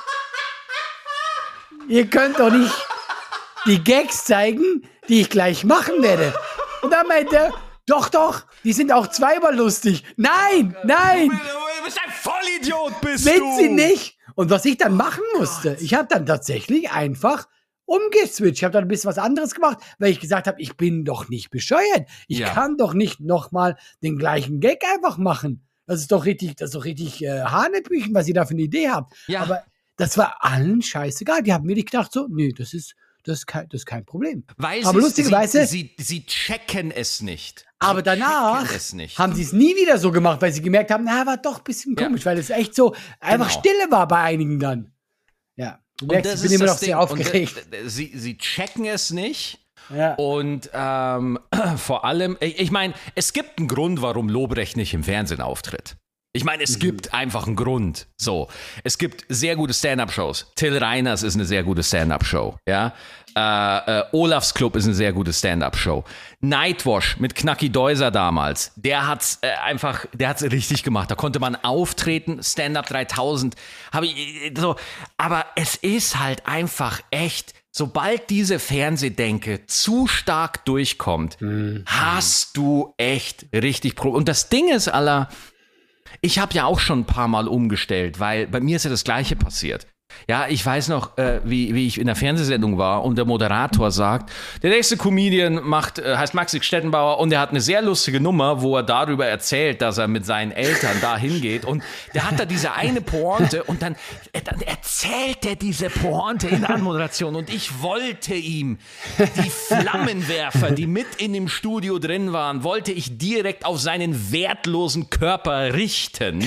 ihr 1.88 2.07
könnt 2.07 2.38
doch 2.38 2.50
nicht 2.50 2.86
die 3.66 3.82
Gags 3.82 4.24
zeigen, 4.24 4.82
die 5.08 5.20
ich 5.22 5.30
gleich 5.30 5.64
machen 5.64 6.02
werde. 6.02 6.34
Und 6.82 6.92
dann 6.92 7.06
meinte 7.06 7.36
er, 7.36 7.52
doch, 7.86 8.08
doch, 8.08 8.44
die 8.64 8.72
sind 8.72 8.92
auch 8.92 9.08
zweimal 9.08 9.54
lustig. 9.54 10.02
Nein, 10.16 10.76
nein. 10.84 11.28
Du 11.28 11.84
bist 11.84 11.98
ein 12.04 12.12
Vollidiot, 12.12 13.00
bist 13.00 13.24
Sind 13.24 13.40
du. 13.40 13.56
sie 13.56 13.68
nicht. 13.68 14.18
Und 14.34 14.50
was 14.50 14.64
ich 14.64 14.76
dann 14.76 14.96
machen 14.96 15.22
musste, 15.38 15.76
ich 15.80 15.94
habe 15.94 16.08
dann 16.08 16.26
tatsächlich 16.26 16.90
einfach 16.90 17.46
umgeswitcht. 17.84 18.58
Ich 18.58 18.64
habe 18.64 18.72
dann 18.72 18.84
ein 18.84 18.88
bisschen 18.88 19.08
was 19.08 19.18
anderes 19.18 19.54
gemacht, 19.54 19.78
weil 19.98 20.10
ich 20.10 20.20
gesagt 20.20 20.46
habe, 20.46 20.60
ich 20.60 20.76
bin 20.76 21.04
doch 21.04 21.28
nicht 21.28 21.50
bescheuert. 21.50 22.08
Ich 22.26 22.38
ja. 22.38 22.48
kann 22.48 22.76
doch 22.76 22.92
nicht 22.92 23.20
nochmal 23.20 23.76
den 24.02 24.18
gleichen 24.18 24.60
Gag 24.60 24.82
einfach 24.94 25.16
machen. 25.16 25.66
Das 25.86 26.00
ist 26.00 26.10
doch 26.10 26.24
richtig, 26.24 26.56
das 26.56 26.70
ist 26.70 26.74
doch 26.74 26.84
richtig 26.84 27.22
äh, 27.22 27.42
Hanebüchen, 27.42 28.12
was 28.12 28.26
ihr 28.26 28.34
da 28.34 28.44
für 28.44 28.54
eine 28.54 28.62
Idee 28.62 28.90
habt. 28.90 29.14
Ja. 29.28 29.42
Aber 29.42 29.62
das 29.96 30.18
war 30.18 30.44
allen 30.44 30.82
scheißegal. 30.82 31.42
Die 31.44 31.52
haben 31.52 31.64
mir 31.64 31.76
nicht 31.76 31.90
gedacht, 31.90 32.12
so, 32.12 32.26
nee, 32.28 32.52
das 32.52 32.74
ist, 32.74 32.94
das 33.27 33.39
ist 33.39 33.47
kein, 33.47 33.68
das 33.68 33.81
ist 33.81 33.87
kein 33.87 34.05
Problem. 34.05 34.45
Weil 34.57 34.85
aber 34.87 35.01
lustigerweise, 35.01 35.66
sie, 35.66 35.95
sie, 35.97 36.05
sie 36.05 36.27
checken 36.27 36.91
es 36.91 37.20
nicht. 37.20 37.66
Aber 37.79 38.03
danach 38.03 38.64
haben 39.18 39.35
sie 39.35 39.43
es 39.43 39.53
nie 39.53 39.74
wieder 39.77 39.99
so 39.99 40.11
gemacht, 40.11 40.41
weil 40.41 40.53
sie 40.53 40.62
gemerkt 40.62 40.91
haben, 40.91 41.05
na, 41.05 41.27
war 41.27 41.37
doch 41.37 41.59
ein 41.59 41.64
bisschen 41.64 41.95
komisch, 41.95 42.22
ja. 42.22 42.31
weil 42.31 42.39
es 42.39 42.51
echt 42.51 42.74
so 42.74 42.95
einfach 43.20 43.49
genau. 43.49 43.61
Stille 43.61 43.91
war 43.91 44.09
bei 44.09 44.20
einigen 44.20 44.59
dann. 44.59 44.93
Ja. 45.57 45.81
Du 45.99 46.07
merkst, 46.07 46.35
ich 46.35 46.43
bin 46.43 46.53
immer 46.53 46.66
noch 46.66 46.79
Ding. 46.79 46.87
sehr 46.87 47.01
aufgeregt. 47.01 47.55
Und, 47.57 47.91
sie, 47.91 48.12
sie 48.14 48.39
checken 48.39 48.85
es 48.85 49.11
nicht. 49.11 49.66
Ja. 49.95 50.14
Und 50.14 50.70
ähm, 50.72 51.39
vor 51.77 52.05
allem, 52.05 52.37
ich, 52.41 52.59
ich 52.59 52.70
meine, 52.70 52.95
es 53.14 53.33
gibt 53.33 53.59
einen 53.59 53.68
Grund, 53.68 54.03
warum 54.03 54.29
Lobrecht 54.29 54.77
nicht 54.77 54.95
im 54.95 55.05
Fernsehen 55.05 55.41
auftritt. 55.41 55.97
Ich 56.37 56.45
meine, 56.45 56.62
es 56.62 56.76
mhm. 56.76 56.80
gibt 56.80 57.14
einfach 57.14 57.47
einen 57.47 57.57
Grund. 57.57 58.07
So, 58.16 58.49
es 58.84 58.99
gibt 58.99 59.24
sehr 59.28 59.57
gute 59.57 59.72
Stand-up-Shows. 59.72 60.53
Till 60.55 60.76
Reiners 60.76 61.22
ist 61.22 61.34
eine 61.34 61.47
sehr 61.47 61.62
gute 61.62 61.82
Stand-up-Show. 61.82 62.57
Ja, 62.68 62.93
äh, 63.37 63.99
äh, 63.99 64.05
Olafs 64.12 64.55
Club 64.55 64.76
ist 64.76 64.87
eine 64.87 64.95
sehr 64.95 65.12
gute 65.12 65.32
Stand-up-Show. 65.32 66.05
Nightwash 66.41 67.18
mit 67.18 67.34
Knacki 67.34 67.70
Deuser 67.70 68.11
damals, 68.11 68.72
der 68.76 69.07
hat's 69.07 69.39
äh, 69.43 69.49
einfach, 69.62 70.07
der 70.14 70.30
hat's 70.30 70.43
richtig 70.43 70.82
gemacht. 70.82 71.11
Da 71.11 71.16
konnte 71.16 71.39
man 71.39 71.55
auftreten. 71.57 72.43
Stand-up 72.43 72.87
3000, 72.87 73.55
habe 73.93 74.07
ich 74.07 74.16
äh, 74.16 74.55
so. 74.59 74.76
Aber 75.18 75.45
es 75.55 75.76
ist 75.76 76.18
halt 76.18 76.47
einfach 76.47 77.01
echt. 77.11 77.55
Sobald 77.70 78.30
diese 78.30 78.59
Fernsehdenke 78.59 79.66
zu 79.66 80.07
stark 80.07 80.64
durchkommt, 80.64 81.39
mhm. 81.43 81.84
hast 81.84 82.57
du 82.57 82.95
echt 82.97 83.45
richtig 83.53 83.97
Pro. 83.97 84.09
Und 84.09 84.28
das 84.28 84.49
Ding 84.49 84.70
ist, 84.70 84.89
aller 84.89 85.28
ich 86.20 86.38
habe 86.38 86.54
ja 86.54 86.64
auch 86.64 86.78
schon 86.78 87.00
ein 87.00 87.07
paar 87.07 87.28
Mal 87.28 87.48
umgestellt, 87.48 88.20
weil 88.20 88.46
bei 88.46 88.61
mir 88.61 88.76
ist 88.76 88.84
ja 88.84 88.90
das 88.90 89.04
Gleiche 89.04 89.36
passiert. 89.36 89.86
Ja, 90.28 90.46
ich 90.48 90.64
weiß 90.64 90.88
noch, 90.88 91.16
äh, 91.18 91.40
wie, 91.44 91.74
wie 91.74 91.86
ich 91.86 91.98
in 91.98 92.06
der 92.06 92.16
Fernsehsendung 92.16 92.78
war 92.78 93.04
und 93.04 93.16
der 93.16 93.24
Moderator 93.24 93.90
sagt, 93.90 94.32
der 94.62 94.70
nächste 94.70 94.96
Comedian 94.96 95.60
macht, 95.62 95.98
äh, 95.98 96.16
heißt 96.16 96.34
Maxi 96.34 96.62
Stettenbauer 96.62 97.18
und 97.18 97.32
er 97.32 97.40
hat 97.40 97.50
eine 97.50 97.60
sehr 97.60 97.82
lustige 97.82 98.20
Nummer, 98.20 98.62
wo 98.62 98.76
er 98.76 98.82
darüber 98.82 99.26
erzählt, 99.26 99.82
dass 99.82 99.98
er 99.98 100.08
mit 100.08 100.26
seinen 100.26 100.52
Eltern 100.52 100.96
da 101.00 101.16
hingeht 101.16 101.64
und 101.64 101.82
der 102.14 102.28
hat 102.28 102.40
da 102.40 102.44
diese 102.44 102.72
eine 102.72 103.00
Pointe 103.00 103.62
und 103.64 103.82
dann, 103.82 103.94
äh, 104.32 104.40
dann 104.42 104.60
erzählt 104.62 105.44
er 105.46 105.56
diese 105.56 105.90
Pointe 105.90 106.48
in 106.48 106.62
der 106.62 106.70
Anmoderation 106.70 107.36
und 107.36 107.48
ich 107.52 107.82
wollte 107.82 108.34
ihm 108.34 108.78
die 109.18 109.50
Flammenwerfer, 109.50 110.70
die 110.70 110.86
mit 110.86 111.06
in 111.18 111.32
dem 111.32 111.48
Studio 111.48 111.98
drin 111.98 112.32
waren, 112.32 112.64
wollte 112.64 112.92
ich 112.92 113.18
direkt 113.18 113.64
auf 113.64 113.80
seinen 113.80 114.32
wertlosen 114.32 115.10
Körper 115.10 115.74
richten, 115.74 116.44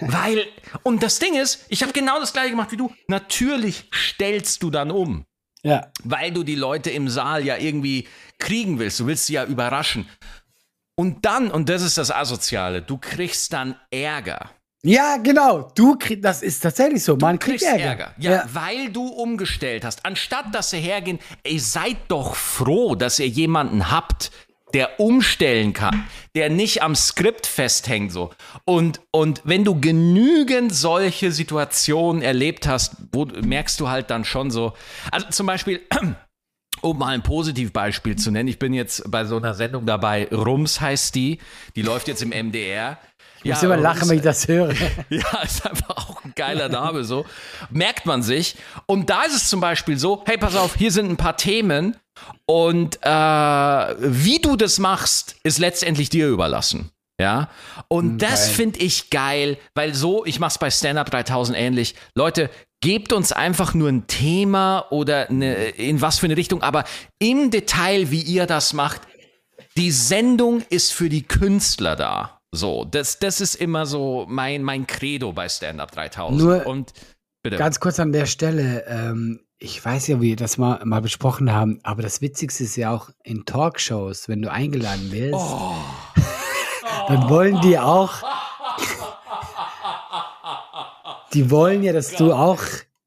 weil, 0.00 0.46
und 0.82 1.02
das 1.02 1.18
Ding 1.18 1.34
ist, 1.34 1.66
ich 1.68 1.82
habe 1.82 1.92
genau 1.92 2.18
das 2.18 2.32
gleiche 2.32 2.50
gemacht 2.50 2.72
wie 2.72 2.76
du, 2.76 2.92
natürlich 3.08 3.88
stellst 3.92 4.62
du 4.62 4.70
dann 4.70 4.90
um. 4.90 5.24
Ja. 5.62 5.90
Weil 6.04 6.32
du 6.32 6.42
die 6.42 6.54
Leute 6.54 6.90
im 6.90 7.08
Saal 7.08 7.44
ja 7.44 7.56
irgendwie 7.56 8.08
kriegen 8.38 8.78
willst. 8.78 9.00
Du 9.00 9.06
willst 9.06 9.26
sie 9.26 9.34
ja 9.34 9.44
überraschen. 9.44 10.08
Und 10.96 11.24
dann, 11.24 11.50
und 11.50 11.68
das 11.68 11.82
ist 11.82 11.98
das 11.98 12.10
Asoziale, 12.10 12.82
du 12.82 12.98
kriegst 12.98 13.52
dann 13.52 13.74
Ärger. 13.90 14.50
Ja, 14.82 15.18
genau. 15.18 15.70
Du 15.74 15.96
kriegst, 15.96 16.24
das 16.24 16.42
ist 16.42 16.60
tatsächlich 16.60 17.04
so. 17.04 17.16
Man 17.16 17.38
kriegt 17.38 17.62
Ärger. 17.62 17.84
Ärger. 17.84 18.14
Ja, 18.18 18.30
ja, 18.30 18.44
weil 18.52 18.90
du 18.90 19.06
umgestellt 19.06 19.84
hast. 19.84 20.04
Anstatt 20.06 20.54
dass 20.54 20.70
sie 20.70 20.80
hergehen, 20.80 21.18
ey, 21.42 21.58
seid 21.58 21.98
doch 22.08 22.34
froh, 22.34 22.94
dass 22.94 23.18
ihr 23.18 23.28
jemanden 23.28 23.90
habt, 23.90 24.30
der 24.74 25.00
umstellen 25.00 25.72
kann, 25.72 26.06
der 26.34 26.50
nicht 26.50 26.82
am 26.82 26.94
Skript 26.94 27.46
festhängt 27.46 28.12
so. 28.12 28.30
Und, 28.64 29.00
und 29.10 29.40
wenn 29.44 29.64
du 29.64 29.80
genügend 29.80 30.74
solche 30.74 31.32
Situationen 31.32 32.22
erlebt 32.22 32.66
hast, 32.66 32.96
wo 33.12 33.24
merkst 33.24 33.78
du 33.80 33.88
halt 33.88 34.10
dann 34.10 34.24
schon 34.24 34.50
so, 34.50 34.74
also 35.10 35.28
zum 35.30 35.46
Beispiel, 35.46 35.80
um 36.80 36.98
mal 36.98 37.08
ein 37.08 37.22
Positivbeispiel 37.22 38.16
zu 38.16 38.30
nennen, 38.30 38.48
ich 38.48 38.58
bin 38.58 38.72
jetzt 38.72 39.10
bei 39.10 39.24
so 39.24 39.36
einer 39.36 39.54
Sendung 39.54 39.86
dabei, 39.86 40.28
Rums 40.30 40.80
heißt 40.80 41.14
die, 41.14 41.38
die 41.76 41.82
läuft 41.82 42.08
jetzt 42.08 42.22
im 42.22 42.30
MDR. 42.30 42.98
Ich 43.42 43.50
muss 43.50 43.62
immer 43.62 43.76
lachen, 43.76 44.08
wenn 44.08 44.18
ich 44.18 44.22
das 44.22 44.48
höre. 44.48 44.74
Ja, 45.08 45.42
ist 45.42 45.66
einfach 45.66 45.96
auch 45.96 46.24
ein 46.24 46.32
geiler 46.36 46.68
Name 46.68 47.04
so. 47.04 47.24
Merkt 47.70 48.04
man 48.04 48.22
sich. 48.22 48.56
Und 48.84 49.08
da 49.08 49.22
ist 49.22 49.34
es 49.34 49.48
zum 49.48 49.60
Beispiel 49.60 49.98
so, 49.98 50.22
hey, 50.26 50.36
pass 50.36 50.56
auf, 50.56 50.74
hier 50.76 50.92
sind 50.92 51.08
ein 51.08 51.16
paar 51.16 51.38
Themen 51.38 51.96
und 52.46 52.98
äh, 53.02 53.08
wie 53.08 54.38
du 54.40 54.56
das 54.56 54.78
machst, 54.78 55.36
ist 55.42 55.58
letztendlich 55.58 56.10
dir 56.10 56.28
überlassen. 56.28 56.90
Ja, 57.20 57.50
und 57.88 58.14
okay. 58.14 58.30
das 58.30 58.48
finde 58.48 58.78
ich 58.78 59.10
geil, 59.10 59.58
weil 59.74 59.94
so, 59.94 60.24
ich 60.24 60.40
mache 60.40 60.52
es 60.52 60.58
bei 60.58 60.70
Stand 60.70 60.98
Up 60.98 61.10
3000 61.10 61.56
ähnlich. 61.56 61.94
Leute, 62.14 62.48
gebt 62.80 63.12
uns 63.12 63.30
einfach 63.30 63.74
nur 63.74 63.90
ein 63.90 64.06
Thema 64.06 64.86
oder 64.90 65.28
eine, 65.28 65.68
in 65.68 66.00
was 66.00 66.18
für 66.18 66.26
eine 66.26 66.38
Richtung, 66.38 66.62
aber 66.62 66.84
im 67.18 67.50
Detail, 67.50 68.10
wie 68.10 68.22
ihr 68.22 68.46
das 68.46 68.72
macht, 68.72 69.02
die 69.76 69.90
Sendung 69.90 70.62
ist 70.70 70.92
für 70.92 71.10
die 71.10 71.22
Künstler 71.22 71.94
da. 71.94 72.40
So, 72.52 72.84
das, 72.84 73.18
das 73.18 73.40
ist 73.40 73.54
immer 73.54 73.86
so 73.86 74.26
mein, 74.28 74.62
mein 74.62 74.86
Credo 74.86 75.32
bei 75.32 75.48
Stand 75.48 75.80
Up 75.80 75.92
3000. 75.92 76.40
Nur 76.40 76.66
und 76.66 76.92
bitte. 77.42 77.56
Ganz 77.56 77.80
kurz 77.80 78.00
an 78.00 78.12
der 78.12 78.26
Stelle, 78.26 78.84
ähm, 78.86 79.40
ich 79.62 79.84
weiß 79.84 80.08
ja, 80.08 80.20
wie 80.20 80.30
wir 80.30 80.36
das 80.36 80.56
mal, 80.56 80.82
mal 80.86 81.02
besprochen 81.02 81.52
haben, 81.52 81.80
aber 81.82 82.02
das 82.02 82.22
Witzigste 82.22 82.64
ist 82.64 82.76
ja 82.76 82.94
auch 82.94 83.10
in 83.22 83.44
Talkshows, 83.44 84.26
wenn 84.26 84.40
du 84.40 84.50
eingeladen 84.50 85.12
wirst, 85.12 85.34
oh. 85.34 85.74
dann 87.08 87.28
wollen 87.28 87.60
die 87.60 87.78
auch. 87.78 88.14
die 91.34 91.50
wollen 91.50 91.82
ja, 91.82 91.92
dass 91.92 92.12
du 92.12 92.32
auch 92.32 92.62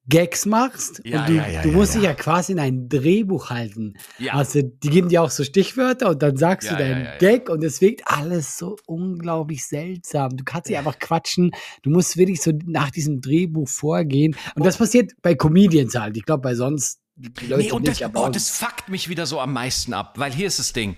Gags 0.10 0.46
machst 0.46 1.02
Ja, 1.06 1.22
und 1.22 1.30
du, 1.30 1.34
ja, 1.36 1.48
ja, 1.48 1.62
du 1.62 1.72
musst 1.72 1.96
dich 1.96 2.04
ja 2.04 2.14
quasi 2.14 2.52
in 2.52 2.60
ein 2.60 2.90
Drehbuch 2.90 3.50
halten. 3.50 3.94
Ja. 4.20 4.34
Also 4.34 4.62
die 4.62 4.90
geben 4.90 5.08
dir 5.08 5.24
auch 5.24 5.30
so 5.30 5.44
Stichwörter 5.44 6.10
und 6.10 6.22
dann 6.22 6.36
sagst 6.36 6.70
du 6.70 6.76
deinen. 6.76 7.08
Gag 7.20 7.50
und 7.50 7.64
es 7.64 7.80
wirkt 7.80 8.02
alles 8.06 8.58
so 8.58 8.76
unglaublich 8.86 9.66
seltsam. 9.66 10.36
Du 10.36 10.44
kannst 10.44 10.70
nicht 10.70 10.78
einfach 10.78 11.00
quatschen, 11.00 11.52
du 11.84 11.90
musst 11.90 12.18
wirklich 12.18 12.42
so 12.42 12.52
nach 12.66 12.92
diesem 12.92 13.22
Drehbuch 13.22 13.70
vorgehen 13.70 14.36
und 14.56 14.66
das 14.66 14.78
passiert 14.78 15.14
bei 15.22 15.36
Comedians 15.36 15.96
halt. 15.96 16.18
Ich 16.18 16.26
glaube 16.26 16.42
bei 16.42 16.56
sonst 16.56 17.00
die 17.16 17.48
Leute 17.48 17.64
Nee, 17.64 17.72
und 17.72 17.88
nicht, 17.88 18.02
das, 18.02 18.12
oh, 18.16 18.30
das 18.30 18.50
fuckt 18.50 18.90
mich 18.90 19.08
wieder 19.08 19.26
so 19.26 19.40
am 19.40 19.54
meisten 19.54 19.94
ab, 19.94 20.16
weil 20.18 20.34
hier 20.34 20.48
ist 20.48 20.60
das 20.60 20.74
Ding. 20.74 20.98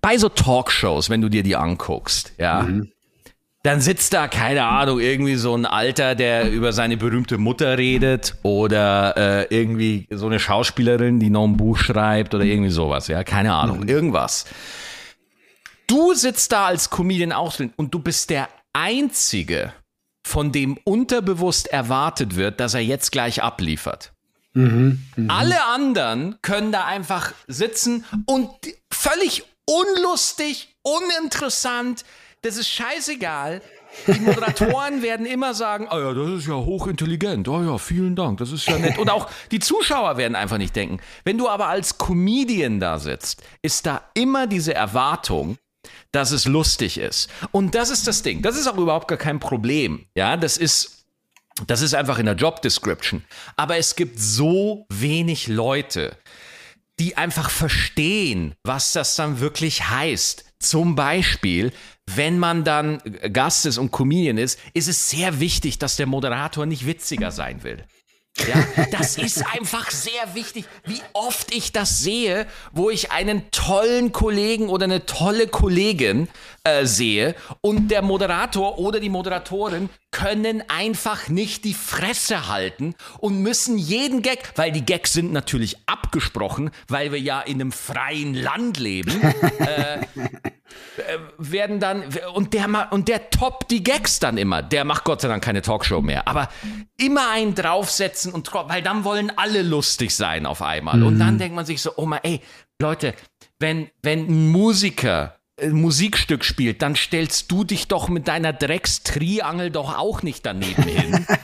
Bei 0.00 0.18
so 0.18 0.28
Talkshows, 0.28 1.10
wenn 1.10 1.20
du 1.20 1.28
dir 1.28 1.44
die 1.44 1.54
anguckst, 1.54 2.32
ja, 2.38 2.62
Mhm. 2.62 2.90
Dann 3.66 3.80
sitzt 3.80 4.12
da, 4.12 4.28
keine 4.28 4.64
Ahnung, 4.64 5.00
irgendwie 5.00 5.34
so 5.34 5.54
ein 5.56 5.66
Alter, 5.66 6.14
der 6.14 6.50
über 6.50 6.72
seine 6.72 6.96
berühmte 6.96 7.36
Mutter 7.38 7.76
redet 7.76 8.36
oder 8.42 9.16
äh, 9.50 9.54
irgendwie 9.54 10.06
so 10.10 10.26
eine 10.26 10.38
Schauspielerin, 10.38 11.18
die 11.20 11.30
noch 11.30 11.44
ein 11.44 11.56
Buch 11.56 11.76
schreibt 11.78 12.34
oder 12.34 12.44
irgendwie 12.44 12.70
sowas, 12.70 13.08
ja, 13.08 13.24
keine 13.24 13.54
Ahnung, 13.54 13.80
Mhm. 13.80 13.88
irgendwas. 13.88 14.46
Du 15.86 16.14
sitzt 16.14 16.52
da 16.52 16.66
als 16.66 16.90
Comedian 16.90 17.32
auch 17.32 17.54
drin 17.54 17.72
und 17.76 17.92
du 17.94 17.98
bist 17.98 18.30
der 18.30 18.48
Einzige, 18.72 19.72
von 20.26 20.50
dem 20.50 20.76
unterbewusst 20.84 21.68
erwartet 21.68 22.34
wird, 22.34 22.58
dass 22.58 22.74
er 22.74 22.80
jetzt 22.80 23.12
gleich 23.12 23.42
abliefert. 23.42 24.12
Mhm. 24.54 25.00
Alle 25.28 25.64
anderen 25.66 26.36
können 26.42 26.72
da 26.72 26.84
einfach 26.84 27.32
sitzen 27.46 28.04
und 28.26 28.48
völlig 28.92 29.44
unlustig, 29.66 30.74
uninteressant, 30.82 32.04
das 32.46 32.56
ist 32.56 32.68
scheißegal. 32.68 33.60
Die 34.06 34.20
Moderatoren 34.20 35.02
werden 35.02 35.26
immer 35.26 35.54
sagen, 35.54 35.88
oh 35.90 35.98
ja, 35.98 36.12
das 36.12 36.30
ist 36.30 36.46
ja 36.46 36.54
hochintelligent, 36.54 37.48
oh 37.48 37.62
ja, 37.62 37.78
vielen 37.78 38.14
Dank, 38.14 38.38
das 38.38 38.52
ist 38.52 38.66
ja 38.66 38.78
nett. 38.78 38.98
Und 38.98 39.10
auch 39.10 39.28
die 39.50 39.58
Zuschauer 39.58 40.16
werden 40.16 40.34
einfach 40.34 40.58
nicht 40.58 40.76
denken. 40.76 40.98
Wenn 41.24 41.38
du 41.38 41.48
aber 41.48 41.68
als 41.68 41.98
Comedian 41.98 42.78
da 42.78 42.98
sitzt, 42.98 43.42
ist 43.62 43.86
da 43.86 44.02
immer 44.14 44.46
diese 44.46 44.74
Erwartung, 44.74 45.56
dass 46.12 46.30
es 46.30 46.46
lustig 46.46 46.98
ist. 46.98 47.30
Und 47.52 47.74
das 47.74 47.90
ist 47.90 48.06
das 48.06 48.22
Ding. 48.22 48.42
Das 48.42 48.56
ist 48.56 48.66
auch 48.66 48.76
überhaupt 48.76 49.08
gar 49.08 49.18
kein 49.18 49.40
Problem. 49.40 50.06
Ja, 50.14 50.36
das 50.36 50.56
ist 50.56 50.92
das 51.66 51.80
ist 51.80 51.94
einfach 51.94 52.18
in 52.18 52.26
der 52.26 52.34
Job 52.34 52.60
Description. 52.60 53.24
Aber 53.56 53.78
es 53.78 53.96
gibt 53.96 54.20
so 54.20 54.84
wenig 54.90 55.48
Leute, 55.48 56.14
die 56.98 57.16
einfach 57.16 57.48
verstehen, 57.48 58.54
was 58.62 58.92
das 58.92 59.16
dann 59.16 59.40
wirklich 59.40 59.88
heißt. 59.88 60.44
Zum 60.58 60.94
Beispiel, 60.94 61.72
wenn 62.14 62.38
man 62.38 62.64
dann 62.64 63.00
Gast 63.32 63.66
ist 63.66 63.78
und 63.78 63.90
Comedian 63.90 64.38
ist, 64.38 64.58
ist 64.74 64.88
es 64.88 65.10
sehr 65.10 65.40
wichtig, 65.40 65.78
dass 65.78 65.96
der 65.96 66.06
Moderator 66.06 66.66
nicht 66.66 66.86
witziger 66.86 67.30
sein 67.30 67.62
will. 67.62 67.84
Ja, 68.46 68.86
das 68.90 69.16
ist 69.16 69.44
einfach 69.54 69.90
sehr 69.90 70.34
wichtig, 70.34 70.66
wie 70.84 71.00
oft 71.14 71.54
ich 71.54 71.72
das 71.72 72.00
sehe, 72.00 72.46
wo 72.70 72.90
ich 72.90 73.10
einen 73.10 73.50
tollen 73.50 74.12
Kollegen 74.12 74.68
oder 74.68 74.84
eine 74.84 75.06
tolle 75.06 75.46
Kollegin 75.46 76.28
äh, 76.66 76.84
sehe. 76.84 77.34
Und 77.60 77.90
der 77.92 78.02
Moderator 78.02 78.78
oder 78.78 78.98
die 78.98 79.08
Moderatorin 79.08 79.88
können 80.10 80.64
einfach 80.68 81.28
nicht 81.28 81.64
die 81.64 81.74
Fresse 81.74 82.48
halten 82.48 82.94
und 83.18 83.40
müssen 83.40 83.78
jeden 83.78 84.22
Gag, 84.22 84.52
weil 84.56 84.72
die 84.72 84.84
Gags 84.84 85.12
sind 85.12 85.32
natürlich 85.32 85.76
abgesprochen, 85.86 86.70
weil 86.88 87.12
wir 87.12 87.20
ja 87.20 87.40
in 87.40 87.60
einem 87.60 87.70
freien 87.70 88.34
Land 88.34 88.78
leben, 88.78 89.20
äh, 89.58 89.98
werden 91.38 91.78
dann 91.78 92.02
und 92.34 92.52
der 92.52 92.88
und 92.90 93.08
der 93.08 93.30
toppt 93.30 93.70
die 93.70 93.84
Gags 93.84 94.18
dann 94.18 94.36
immer. 94.36 94.62
Der 94.62 94.84
macht 94.84 95.04
Gott 95.04 95.20
sei 95.20 95.28
Dank 95.28 95.44
keine 95.44 95.62
Talkshow 95.62 96.00
mehr, 96.00 96.26
aber 96.26 96.48
immer 96.96 97.30
einen 97.30 97.54
draufsetzen 97.54 98.32
und 98.32 98.52
weil 98.52 98.82
dann 98.82 99.04
wollen 99.04 99.30
alle 99.36 99.62
lustig 99.62 100.16
sein 100.16 100.46
auf 100.46 100.62
einmal. 100.62 101.02
Und 101.02 101.18
dann 101.18 101.38
denkt 101.38 101.54
man 101.54 101.64
sich 101.66 101.80
so, 101.80 101.92
oh 101.96 102.06
mal, 102.06 102.20
ey, 102.24 102.40
Leute, 102.80 103.14
wenn 103.58 103.88
wenn 104.02 104.26
ein 104.26 104.48
Musiker 104.48 105.35
Musikstück 105.70 106.44
spielt, 106.44 106.82
dann 106.82 106.96
stellst 106.96 107.50
du 107.50 107.64
dich 107.64 107.88
doch 107.88 108.08
mit 108.08 108.28
deiner 108.28 108.52
Dreckstriangel 108.52 109.70
doch 109.70 109.96
auch 109.96 110.22
nicht 110.22 110.44
daneben 110.44 110.82
hin. 110.82 111.26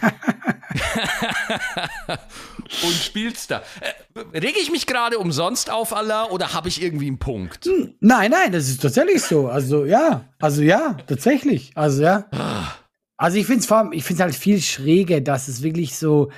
Und 2.83 2.93
spielst 2.93 3.51
da. 3.51 3.63
Äh, 3.81 4.39
reg 4.39 4.55
ich 4.61 4.71
mich 4.71 4.87
gerade 4.87 5.19
umsonst 5.19 5.71
auf, 5.71 5.95
Allah, 5.95 6.27
oder 6.27 6.53
habe 6.53 6.69
ich 6.69 6.83
irgendwie 6.83 7.07
einen 7.07 7.19
Punkt? 7.19 7.69
Nein, 8.01 8.31
nein, 8.31 8.53
das 8.53 8.69
ist 8.69 8.83
tatsächlich 8.83 9.23
so. 9.23 9.49
Also 9.49 9.85
ja, 9.85 10.29
also 10.41 10.63
ja, 10.63 10.97
tatsächlich. 11.07 11.73
Also 11.75 12.03
ja. 12.03 12.29
Also 13.17 13.39
ich 13.39 13.47
finde 13.47 13.61
es 13.61 13.71
ich 13.93 14.05
finde 14.05 14.23
halt 14.25 14.35
viel 14.35 14.61
schräger, 14.61 15.21
dass 15.21 15.49
es 15.49 15.63
wirklich 15.63 15.97
so 15.97 16.31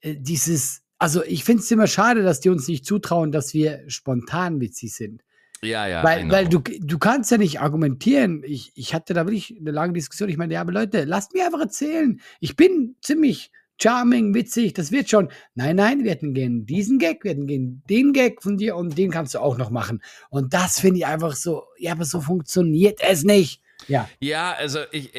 äh, 0.00 0.16
dieses, 0.16 0.82
also 0.98 1.22
ich 1.24 1.44
finde 1.44 1.62
es 1.62 1.70
immer 1.70 1.86
schade, 1.86 2.22
dass 2.22 2.40
die 2.40 2.50
uns 2.50 2.66
nicht 2.68 2.84
zutrauen, 2.84 3.32
dass 3.32 3.54
wir 3.54 3.84
spontan 3.88 4.60
witzig 4.60 4.94
sind. 4.94 5.22
Ja, 5.62 5.86
ja. 5.86 6.02
Weil, 6.02 6.30
weil 6.30 6.48
du, 6.48 6.60
du 6.60 6.98
kannst 6.98 7.30
ja 7.30 7.36
nicht 7.36 7.60
argumentieren. 7.60 8.42
Ich, 8.44 8.72
ich 8.74 8.94
hatte 8.94 9.12
da 9.12 9.26
wirklich 9.26 9.56
eine 9.60 9.70
lange 9.70 9.92
Diskussion. 9.92 10.30
Ich 10.30 10.38
meine, 10.38 10.54
ja, 10.54 10.62
aber 10.62 10.72
Leute, 10.72 11.04
lasst 11.04 11.34
mir 11.34 11.44
einfach 11.44 11.60
erzählen. 11.60 12.20
Ich 12.40 12.56
bin 12.56 12.96
ziemlich 13.02 13.50
charming, 13.80 14.34
witzig, 14.34 14.74
das 14.74 14.92
wird 14.92 15.08
schon. 15.10 15.30
Nein, 15.54 15.76
nein, 15.76 16.04
wir 16.04 16.10
hätten 16.10 16.34
gern 16.34 16.66
diesen 16.66 16.98
Gag, 16.98 17.24
wir 17.24 17.32
hätten 17.32 17.46
gern 17.46 17.82
den 17.88 18.12
Gag 18.12 18.42
von 18.42 18.56
dir 18.56 18.76
und 18.76 18.96
den 18.96 19.10
kannst 19.10 19.34
du 19.34 19.38
auch 19.38 19.56
noch 19.56 19.70
machen. 19.70 20.02
Und 20.28 20.54
das 20.54 20.80
finde 20.80 20.98
ich 20.98 21.06
einfach 21.06 21.34
so, 21.34 21.64
ja, 21.78 21.92
aber 21.92 22.04
so 22.04 22.20
funktioniert 22.20 23.00
es 23.02 23.24
nicht. 23.24 23.62
Ja. 23.88 24.08
Ja, 24.20 24.52
also 24.52 24.80
ich, 24.92 25.10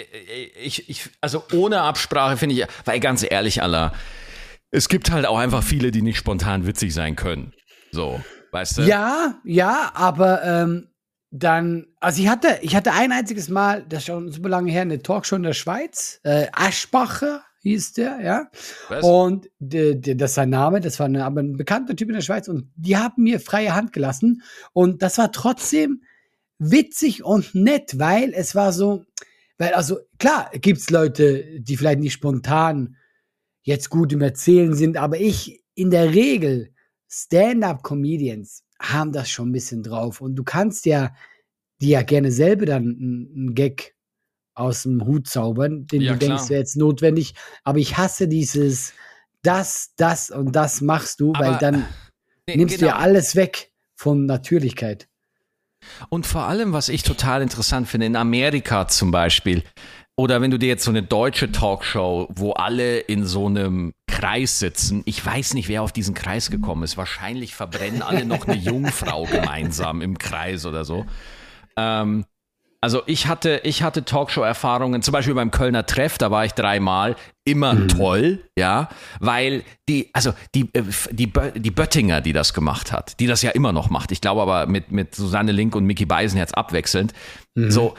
ich, 0.64 0.90
ich, 0.90 1.10
also 1.20 1.44
ohne 1.54 1.82
Absprache 1.82 2.38
finde 2.38 2.56
ich, 2.56 2.66
weil 2.86 3.00
ganz 3.00 3.26
ehrlich, 3.28 3.64
Allah, 3.64 3.94
es 4.70 4.88
gibt 4.88 5.12
halt 5.12 5.26
auch 5.26 5.40
einfach 5.40 5.64
viele, 5.64 5.92
die 5.92 6.04
nicht 6.04 6.18
spontan 6.18 6.68
witzig 6.68 6.94
sein 6.94 7.16
können. 7.16 7.54
So, 7.92 8.22
weißt 8.52 8.80
du? 8.80 8.82
Ja, 8.84 9.40
ja, 9.44 9.92
aber 9.94 10.44
ähm, 10.44 10.88
dann, 11.32 11.88
also 12.00 12.22
ich 12.22 12.28
hatte, 12.28 12.60
ich 12.62 12.76
hatte 12.76 12.92
ein 12.92 13.12
einziges 13.12 13.50
Mal, 13.50 13.86
das 13.88 14.00
ist 14.00 14.06
schon 14.08 14.32
super 14.32 14.50
lange 14.50 14.72
her, 14.72 14.82
eine 14.82 15.02
Talkshow 15.02 15.38
in 15.38 15.44
der 15.44 15.54
Schweiz, 15.54 16.20
äh, 16.24 16.48
Aschbacher 16.52 17.44
hieß 17.62 17.94
der, 17.94 18.20
ja. 18.22 18.50
Was? 18.90 19.04
Und 19.04 19.50
de, 19.60 19.96
de, 19.96 20.16
das 20.16 20.32
ist 20.32 20.36
sein 20.36 20.50
Name, 20.50 20.82
das 20.82 21.00
war 21.00 21.06
eine, 21.06 21.24
aber 21.24 21.42
ein 21.42 21.58
bekannter 21.58 21.96
Typ 21.96 22.10
in 22.10 22.16
der 22.16 22.22
Schweiz 22.22 22.48
und 22.48 22.72
die 22.76 22.98
haben 22.98 23.24
mir 23.24 23.40
freie 23.40 23.74
Hand 23.74 23.94
gelassen 23.94 24.44
und 24.74 25.02
das 25.02 25.18
war 25.18 25.32
trotzdem 25.32 26.04
witzig 26.58 27.24
und 27.24 27.56
nett, 27.56 27.98
weil 27.98 28.34
es 28.34 28.54
war 28.54 28.74
so, 28.74 29.06
weil 29.58 29.74
also 29.74 30.00
klar 30.20 30.52
gibt's 30.54 30.90
Leute, 30.90 31.62
die 31.62 31.78
vielleicht 31.78 32.00
nicht 32.00 32.14
spontan 32.14 32.98
jetzt 33.62 33.90
gut 33.90 34.12
im 34.12 34.22
Erzählen 34.22 34.74
sind, 34.74 34.98
aber 34.98 35.20
ich 35.20 35.64
in 35.76 35.92
der 35.92 36.14
Regel 36.14 36.74
Stand-up-Comedians 37.12 38.64
haben 38.82 39.12
das 39.12 39.30
schon 39.30 39.50
ein 39.50 39.52
bisschen 39.52 39.84
drauf 39.84 40.22
und 40.22 40.36
du 40.36 40.44
kannst 40.44 40.86
ja 40.86 41.14
dir 41.82 41.90
ja 41.90 42.02
gerne 42.04 42.32
selber 42.32 42.66
dann 42.66 42.84
einen 42.84 43.56
Gag 43.56 43.96
aus 44.54 44.84
dem 44.84 45.06
Hut 45.06 45.28
zaubern, 45.28 45.88
den 45.88 46.02
Ja, 46.02 46.14
du 46.14 46.20
denkst, 46.20 46.36
klar. 46.38 46.50
wäre 46.50 46.60
jetzt 46.60 46.78
notwendig. 46.78 47.34
Aber 47.64 47.80
ich 47.80 47.98
hasse 47.98 48.28
dieses, 48.28 48.94
das, 49.44 49.92
das 49.98 50.30
und 50.30 50.56
das 50.56 50.82
machst 50.82 51.20
du, 51.20 51.34
weil 51.34 51.50
Aber- 51.52 51.58
dann 51.58 51.86
Nee, 52.48 52.58
nimmst 52.58 52.76
du 52.76 52.80
genau. 52.80 52.92
ja 52.92 52.98
alles 52.98 53.36
weg 53.36 53.72
von 53.96 54.26
Natürlichkeit. 54.26 55.08
Und 56.10 56.26
vor 56.26 56.44
allem, 56.44 56.74
was 56.74 56.90
ich 56.90 57.04
total 57.04 57.42
interessant 57.42 57.88
finde, 57.88 58.08
in 58.08 58.16
Amerika 58.16 58.88
zum 58.88 59.12
Beispiel, 59.12 59.64
oder 60.18 60.42
wenn 60.42 60.52
du 60.52 60.58
dir 60.60 60.68
jetzt 60.68 60.84
so 60.84 60.92
eine 60.92 61.04
deutsche 61.04 61.52
Talkshow, 61.52 62.28
wo 62.32 62.52
alle 62.54 63.00
in 63.00 63.26
so 63.26 63.46
einem 63.48 63.94
Kreis 64.22 64.60
sitzen, 64.60 65.02
ich 65.06 65.26
weiß 65.26 65.56
nicht, 65.56 65.68
wer 65.68 65.82
auf 65.82 65.92
diesen 65.92 66.14
Kreis 66.14 66.52
gekommen 66.52 66.84
ist. 66.84 66.96
Wahrscheinlich 66.96 67.56
verbrennen 67.56 68.02
alle 68.02 68.26
noch 68.26 68.48
eine 68.48 68.56
Jungfrau 68.56 69.26
gemeinsam 69.26 70.02
im 70.02 70.18
Kreis 70.18 70.66
oder 70.66 70.86
so. 70.86 71.06
Ähm, 71.76 72.26
also 72.84 73.04
ich 73.06 73.28
hatte, 73.28 73.62
ich 73.64 73.84
hatte 73.84 74.06
Talkshow-Erfahrungen, 74.06 75.02
zum 75.02 75.12
Beispiel 75.12 75.36
beim 75.36 75.52
Kölner 75.52 75.86
Treff, 75.86 76.18
da 76.18 76.32
war 76.32 76.46
ich 76.46 76.54
dreimal, 76.54 77.16
immer 77.44 77.88
toll, 77.88 78.44
ja, 78.58 78.90
weil 79.20 79.64
die, 79.90 80.10
also 80.14 80.34
die, 80.56 80.70
äh, 80.74 80.84
die, 81.12 81.32
die 81.56 81.72
Böttinger, 81.72 82.22
die 82.22 82.34
das 82.34 82.54
gemacht 82.54 82.92
hat, 82.92 83.20
die 83.20 83.28
das 83.28 83.42
ja 83.42 83.52
immer 83.52 83.72
noch 83.72 83.90
macht, 83.90 84.12
ich 84.12 84.22
glaube 84.22 84.42
aber 84.42 84.66
mit, 84.66 84.92
mit 84.92 85.14
Susanne 85.14 85.52
Link 85.52 85.76
und 85.76 85.86
Mickey 85.86 86.06
Beisenherz 86.06 86.54
abwechselnd, 86.54 87.14
so, 87.56 87.96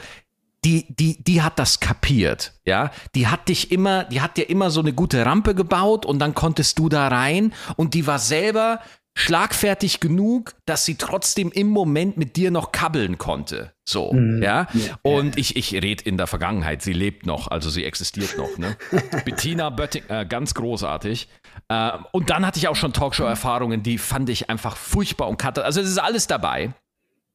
die, 0.65 0.85
die, 0.95 1.23
die 1.23 1.41
hat 1.41 1.59
das 1.59 1.79
kapiert, 1.79 2.53
ja. 2.65 2.91
Die 3.15 3.27
hat 3.27 3.49
dich 3.49 3.71
immer, 3.71 4.05
die 4.05 4.21
hat 4.21 4.37
dir 4.37 4.49
immer 4.49 4.69
so 4.69 4.79
eine 4.79 4.93
gute 4.93 5.25
Rampe 5.25 5.55
gebaut 5.55 6.05
und 6.05 6.19
dann 6.19 6.33
konntest 6.33 6.79
du 6.79 6.89
da 6.89 7.07
rein 7.07 7.53
und 7.75 7.93
die 7.93 8.07
war 8.07 8.19
selber 8.19 8.79
schlagfertig 9.15 9.99
genug, 9.99 10.55
dass 10.65 10.85
sie 10.85 10.95
trotzdem 10.95 11.51
im 11.51 11.67
Moment 11.67 12.17
mit 12.17 12.35
dir 12.35 12.49
noch 12.49 12.71
kabbeln 12.71 13.17
konnte. 13.17 13.73
So, 13.85 14.13
ja. 14.13 14.67
Und 15.01 15.37
ich, 15.37 15.55
ich 15.55 15.73
rede 15.73 16.03
in 16.03 16.17
der 16.17 16.25
Vergangenheit, 16.25 16.81
sie 16.81 16.93
lebt 16.93 17.25
noch, 17.25 17.49
also 17.49 17.69
sie 17.69 17.83
existiert 17.83 18.37
noch, 18.37 18.57
ne? 18.57 18.75
Bettina 19.25 19.69
Bötting, 19.69 20.03
äh, 20.07 20.25
ganz 20.25 20.53
großartig. 20.53 21.27
Äh, 21.67 21.91
und 22.11 22.29
dann 22.29 22.45
hatte 22.45 22.57
ich 22.57 22.67
auch 22.67 22.75
schon 22.75 22.93
Talkshow-Erfahrungen, 22.93 23.83
die 23.83 23.97
fand 23.97 24.29
ich 24.29 24.49
einfach 24.49 24.77
furchtbar 24.77 25.27
und 25.27 25.37
katte. 25.37 25.63
Also 25.63 25.81
es 25.81 25.89
ist 25.89 25.99
alles 25.99 26.27
dabei. 26.27 26.73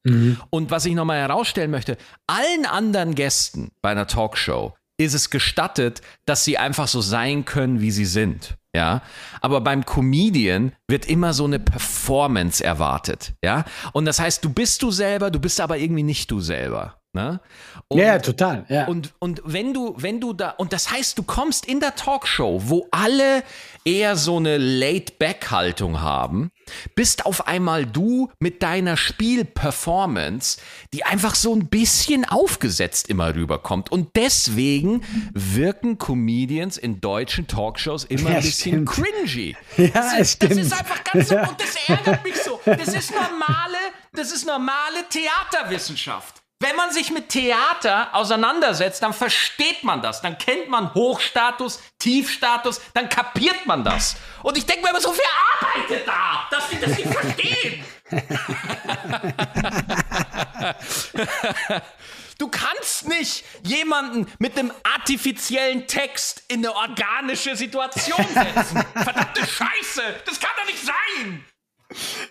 Und 0.04 0.70
was 0.70 0.86
ich 0.86 0.94
nochmal 0.94 1.18
herausstellen 1.18 1.70
möchte, 1.70 1.96
allen 2.26 2.66
anderen 2.66 3.14
Gästen 3.14 3.72
bei 3.82 3.90
einer 3.90 4.06
Talkshow 4.06 4.74
ist 4.96 5.14
es 5.14 5.30
gestattet, 5.30 6.02
dass 6.26 6.44
sie 6.44 6.58
einfach 6.58 6.88
so 6.88 7.00
sein 7.00 7.44
können, 7.44 7.80
wie 7.80 7.90
sie 7.90 8.04
sind. 8.04 8.56
Ja, 8.74 9.02
aber 9.40 9.60
beim 9.60 9.86
Comedian 9.86 10.72
wird 10.88 11.06
immer 11.06 11.32
so 11.32 11.44
eine 11.44 11.58
Performance 11.58 12.62
erwartet. 12.62 13.32
Ja, 13.42 13.64
und 13.92 14.04
das 14.04 14.20
heißt, 14.20 14.44
du 14.44 14.50
bist 14.50 14.82
du 14.82 14.90
selber, 14.90 15.30
du 15.30 15.40
bist 15.40 15.60
aber 15.60 15.78
irgendwie 15.78 16.02
nicht 16.02 16.30
du 16.30 16.40
selber. 16.40 16.98
Ne? 17.14 17.40
Und, 17.88 17.98
ja, 17.98 18.18
total. 18.18 18.66
Ja. 18.68 18.86
Und, 18.86 19.14
und 19.18 19.40
wenn 19.44 19.72
du, 19.72 19.94
wenn 19.96 20.20
du 20.20 20.34
da, 20.34 20.50
und 20.50 20.74
das 20.74 20.92
heißt, 20.92 21.16
du 21.16 21.22
kommst 21.22 21.64
in 21.64 21.80
der 21.80 21.94
Talkshow, 21.94 22.60
wo 22.66 22.86
alle 22.90 23.42
eher 23.84 24.16
so 24.16 24.36
eine 24.36 24.58
Laid-Back-Haltung 24.58 26.02
haben, 26.02 26.50
bist 26.94 27.26
auf 27.26 27.46
einmal 27.46 27.86
du 27.86 28.30
mit 28.40 28.62
deiner 28.62 28.96
Spielperformance, 28.96 30.58
die 30.92 31.04
einfach 31.04 31.34
so 31.34 31.54
ein 31.54 31.66
bisschen 31.68 32.24
aufgesetzt 32.24 33.08
immer 33.08 33.34
rüberkommt. 33.34 33.90
Und 33.92 34.16
deswegen 34.16 35.02
wirken 35.32 35.98
Comedians 35.98 36.76
in 36.78 37.00
deutschen 37.00 37.46
Talkshows 37.46 38.04
immer 38.04 38.30
Ja, 38.30 38.36
ein 38.36 38.42
bisschen 38.42 38.86
stimmt. 38.86 38.88
cringy. 38.90 39.56
Ja, 39.76 39.88
das, 39.88 40.12
ist, 40.18 40.42
das 40.42 40.50
stimmt. 40.50 40.60
ist 40.66 40.72
einfach 40.72 41.04
ganz 41.04 41.28
so, 41.28 41.36
und 41.38 41.56
das 41.60 41.76
ärgert 41.88 42.24
mich 42.24 42.36
so. 42.36 42.60
Das 42.64 42.88
ist 42.88 43.10
normale, 43.12 43.76
das 44.12 44.32
ist 44.32 44.46
normale 44.46 45.04
Theaterwissenschaft. 45.08 46.42
Wenn 46.60 46.74
man 46.74 46.90
sich 46.90 47.12
mit 47.12 47.28
Theater 47.28 48.12
auseinandersetzt, 48.12 49.00
dann 49.02 49.12
versteht 49.12 49.84
man 49.84 50.02
das. 50.02 50.22
Dann 50.22 50.36
kennt 50.38 50.68
man 50.68 50.92
Hochstatus, 50.92 51.80
Tiefstatus, 52.00 52.80
dann 52.94 53.08
kapiert 53.08 53.64
man 53.66 53.84
das. 53.84 54.16
Und 54.42 54.58
ich 54.58 54.66
denke 54.66 54.82
mir 54.82 54.90
immer 54.90 55.00
so, 55.00 55.14
wer 55.16 55.68
arbeitet 55.68 56.08
da, 56.08 56.48
dass 56.50 56.68
die 56.68 56.80
das 56.80 56.98
nicht 56.98 57.08
verstehen? 57.08 57.84
Du 62.38 62.48
kannst 62.48 63.08
nicht 63.08 63.44
jemanden 63.64 64.32
mit 64.38 64.56
einem 64.56 64.72
artifiziellen 64.84 65.86
Text 65.88 66.44
in 66.48 66.64
eine 66.64 66.74
organische 66.74 67.56
Situation 67.56 68.24
setzen. 68.32 68.84
Verdammte 68.94 69.40
Scheiße, 69.40 70.02
das 70.24 70.38
kann 70.38 70.50
doch 70.56 70.66
nicht 70.66 70.84
sein. 70.84 71.44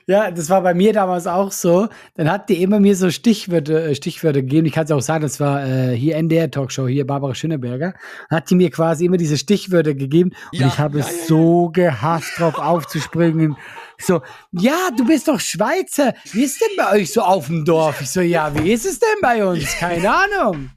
Ja, 0.06 0.30
das 0.30 0.50
war 0.50 0.62
bei 0.62 0.74
mir 0.74 0.94
damals 0.94 1.26
auch 1.26 1.52
so. 1.52 1.88
Dann 2.16 2.30
hat 2.32 2.48
die 2.50 2.62
immer 2.62 2.80
mir 2.80 2.96
so 2.96 3.10
Stichwörter, 3.10 3.88
äh, 3.88 3.96
Stichwörter 3.96 4.42
gegeben. 4.42 4.68
Ich 4.68 4.74
kann 4.74 4.86
es 4.86 4.92
auch 4.92 5.02
sagen, 5.02 5.24
das 5.24 5.40
war 5.40 5.66
äh, 5.66 5.96
hier 5.96 6.16
NDR 6.16 6.52
Talkshow, 6.52 6.88
hier 6.88 7.08
Barbara 7.08 7.34
Schöneberger. 7.34 7.94
Hat 8.30 8.50
die 8.50 8.56
mir 8.56 8.70
quasi 8.70 9.06
immer 9.06 9.18
diese 9.18 9.38
Stichwörter 9.38 9.96
gegeben 9.96 10.32
und 10.54 10.60
Ja, 10.60 10.68
ich 10.68 10.78
habe 10.78 11.00
ja, 11.00 11.06
es 11.06 11.12
ja, 11.12 11.18
ja. 11.18 11.26
so 11.28 11.70
gehasst, 11.70 12.38
drauf 12.38 12.60
aufzuspringen. 12.60 13.58
So, 13.98 14.22
ja, 14.52 14.90
du 14.96 15.06
bist 15.06 15.28
doch 15.28 15.40
Schweizer. 15.40 16.14
Wie 16.32 16.44
ist 16.44 16.62
denn 16.62 16.78
bei 16.78 16.92
euch 17.00 17.12
so 17.12 17.22
auf 17.22 17.48
dem 17.48 17.66
Dorf? 17.66 18.00
Ich 18.02 18.12
so, 18.12 18.22
ja, 18.22 18.54
wie 18.56 18.72
ist 18.72 18.86
es 18.86 19.00
denn 19.00 19.18
bei 19.22 19.44
uns? 19.44 19.76
Keine 19.78 20.14
Ahnung. 20.14 20.70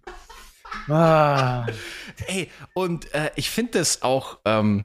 Ah. 0.88 1.66
Ey, 2.26 2.48
und 2.74 3.12
äh, 3.14 3.30
ich 3.36 3.50
finde 3.50 3.78
das 3.78 4.02
auch 4.02 4.38
ähm, 4.46 4.84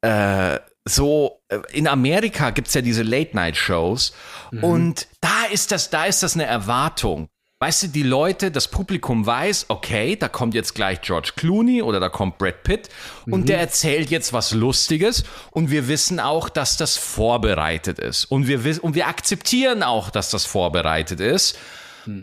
äh, 0.00 0.58
so, 0.84 1.42
äh, 1.48 1.58
in 1.72 1.86
Amerika 1.86 2.50
gibt 2.50 2.68
es 2.68 2.74
ja 2.74 2.80
diese 2.80 3.02
Late-Night-Shows 3.02 4.12
und 4.60 5.06
da 5.20 5.44
ist 5.50 5.72
das, 5.72 5.90
da 5.90 6.04
ist 6.04 6.22
das 6.22 6.34
eine 6.34 6.44
Erwartung. 6.44 7.28
Weißt 7.62 7.84
du, 7.84 7.86
die 7.86 8.02
Leute, 8.02 8.50
das 8.50 8.66
Publikum 8.66 9.24
weiß, 9.24 9.66
okay, 9.68 10.16
da 10.16 10.28
kommt 10.28 10.52
jetzt 10.54 10.74
gleich 10.74 11.00
George 11.00 11.34
Clooney 11.36 11.80
oder 11.80 12.00
da 12.00 12.08
kommt 12.08 12.36
Brad 12.36 12.64
Pitt 12.64 12.88
und 13.26 13.48
der 13.48 13.60
erzählt 13.60 14.10
jetzt 14.10 14.32
was 14.32 14.50
Lustiges 14.50 15.22
und 15.52 15.70
wir 15.70 15.86
wissen 15.86 16.18
auch, 16.18 16.48
dass 16.48 16.76
das 16.76 16.96
vorbereitet 16.96 18.00
ist. 18.00 18.24
Und 18.24 18.48
wir, 18.48 18.82
und 18.82 18.96
wir 18.96 19.06
akzeptieren 19.06 19.84
auch, 19.84 20.10
dass 20.10 20.30
das 20.30 20.44
vorbereitet 20.44 21.20
ist. 21.20 21.56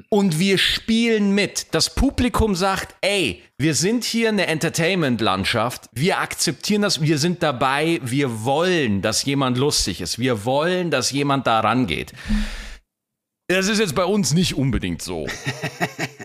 Und 0.09 0.39
wir 0.39 0.57
spielen 0.57 1.33
mit. 1.33 1.67
Das 1.71 1.93
Publikum 1.95 2.55
sagt, 2.55 2.95
ey, 3.01 3.41
wir 3.57 3.75
sind 3.75 4.03
hier 4.03 4.29
eine 4.29 4.47
Entertainment-Landschaft. 4.47 5.89
Wir 5.93 6.19
akzeptieren 6.19 6.81
das. 6.81 7.01
Wir 7.01 7.17
sind 7.17 7.43
dabei. 7.43 7.99
Wir 8.03 8.43
wollen, 8.43 9.01
dass 9.01 9.25
jemand 9.25 9.57
lustig 9.57 10.01
ist. 10.01 10.19
Wir 10.19 10.45
wollen, 10.45 10.91
dass 10.91 11.11
jemand 11.11 11.47
da 11.47 11.59
rangeht. 11.59 12.13
Das 13.47 13.67
ist 13.67 13.79
jetzt 13.79 13.95
bei 13.95 14.05
uns 14.05 14.33
nicht 14.33 14.55
unbedingt 14.55 15.01
so. 15.01 15.25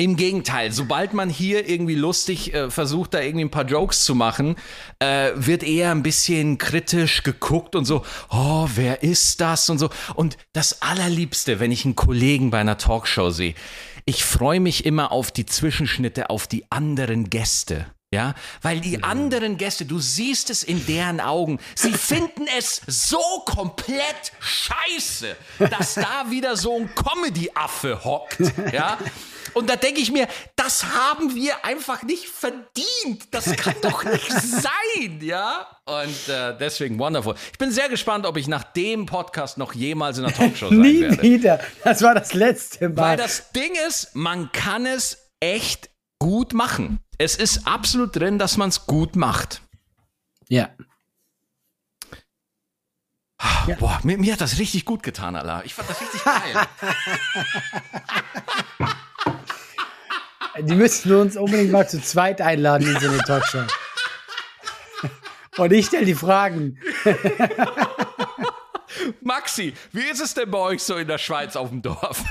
Im 0.00 0.16
Gegenteil, 0.16 0.72
sobald 0.72 1.12
man 1.12 1.28
hier 1.28 1.68
irgendwie 1.68 1.94
lustig 1.94 2.54
äh, 2.54 2.70
versucht, 2.70 3.12
da 3.12 3.20
irgendwie 3.20 3.44
ein 3.44 3.50
paar 3.50 3.66
Jokes 3.66 4.02
zu 4.06 4.14
machen, 4.14 4.56
äh, 4.98 5.32
wird 5.34 5.62
eher 5.62 5.90
ein 5.90 6.02
bisschen 6.02 6.56
kritisch 6.56 7.22
geguckt 7.22 7.76
und 7.76 7.84
so, 7.84 8.02
oh, 8.30 8.66
wer 8.76 9.02
ist 9.02 9.42
das 9.42 9.68
und 9.68 9.78
so. 9.78 9.90
Und 10.14 10.38
das 10.54 10.80
Allerliebste, 10.80 11.60
wenn 11.60 11.70
ich 11.70 11.84
einen 11.84 11.96
Kollegen 11.96 12.48
bei 12.48 12.60
einer 12.60 12.78
Talkshow 12.78 13.28
sehe, 13.28 13.54
ich 14.06 14.24
freue 14.24 14.58
mich 14.58 14.86
immer 14.86 15.12
auf 15.12 15.32
die 15.32 15.44
Zwischenschnitte, 15.44 16.30
auf 16.30 16.46
die 16.46 16.64
anderen 16.70 17.28
Gäste. 17.28 17.84
Ja, 18.10 18.34
weil 18.62 18.80
die 18.80 19.04
anderen 19.04 19.58
Gäste, 19.58 19.84
du 19.84 20.00
siehst 20.00 20.48
es 20.48 20.62
in 20.62 20.84
deren 20.86 21.20
Augen, 21.20 21.60
sie 21.74 21.92
finden 21.96 22.46
es 22.58 22.80
so 22.86 23.20
komplett 23.44 24.32
scheiße, 24.40 25.36
dass 25.58 25.94
da 25.94 26.30
wieder 26.30 26.56
so 26.56 26.74
ein 26.76 26.88
Comedy-Affe 26.94 28.02
hockt. 28.02 28.40
Ja, 28.72 28.98
und 29.54 29.68
da 29.70 29.76
denke 29.76 30.00
ich 30.00 30.10
mir, 30.12 30.28
das 30.56 30.84
haben 30.84 31.34
wir 31.34 31.64
einfach 31.64 32.02
nicht 32.02 32.26
verdient. 32.28 33.28
Das 33.32 33.54
kann 33.56 33.74
doch 33.82 34.04
nicht 34.04 34.30
sein, 34.32 35.20
ja? 35.20 35.66
Und 35.86 36.28
äh, 36.28 36.56
deswegen 36.58 36.98
wonderful. 36.98 37.34
Ich 37.52 37.58
bin 37.58 37.70
sehr 37.72 37.88
gespannt, 37.88 38.26
ob 38.26 38.36
ich 38.36 38.48
nach 38.48 38.64
dem 38.64 39.06
Podcast 39.06 39.58
noch 39.58 39.74
jemals 39.74 40.18
in 40.18 40.24
einer 40.24 40.34
Talkshow 40.34 40.68
sein 40.70 40.80
Nie 40.80 41.00
werde. 41.02 41.22
wieder. 41.22 41.60
Das 41.84 42.02
war 42.02 42.14
das 42.14 42.34
letzte 42.34 42.88
Mal. 42.88 42.96
Weil 42.96 43.16
das 43.16 43.50
Ding 43.52 43.72
ist, 43.88 44.14
man 44.14 44.52
kann 44.52 44.86
es 44.86 45.30
echt 45.40 45.90
gut 46.18 46.52
machen. 46.52 47.00
Es 47.18 47.36
ist 47.36 47.66
absolut 47.66 48.14
drin, 48.16 48.38
dass 48.38 48.56
man 48.56 48.68
es 48.68 48.86
gut 48.86 49.16
macht. 49.16 49.62
ja. 50.48 50.70
Ja. 53.66 53.76
Boah, 53.76 53.98
mir, 54.02 54.18
mir 54.18 54.34
hat 54.34 54.42
das 54.42 54.58
richtig 54.58 54.84
gut 54.84 55.02
getan, 55.02 55.34
Allah. 55.34 55.62
Ich 55.64 55.72
fand 55.72 55.88
das 55.88 55.98
richtig 56.00 56.22
geil. 56.24 56.66
Die 60.58 60.74
müssten 60.74 61.14
uns 61.14 61.36
unbedingt 61.36 61.70
mal 61.70 61.88
zu 61.88 62.00
zweit 62.02 62.40
einladen 62.40 62.88
in 62.88 63.00
so 63.00 63.08
eine 63.08 63.18
Talkshow. 63.18 63.62
Und 65.56 65.72
ich 65.72 65.86
stelle 65.86 66.06
die 66.06 66.14
Fragen. 66.14 66.78
Maxi, 69.22 69.74
wie 69.92 70.02
ist 70.10 70.20
es 70.20 70.34
denn 70.34 70.50
bei 70.50 70.58
euch 70.58 70.82
so 70.82 70.96
in 70.96 71.08
der 71.08 71.18
Schweiz 71.18 71.56
auf 71.56 71.68
dem 71.68 71.82
Dorf? 71.82 72.24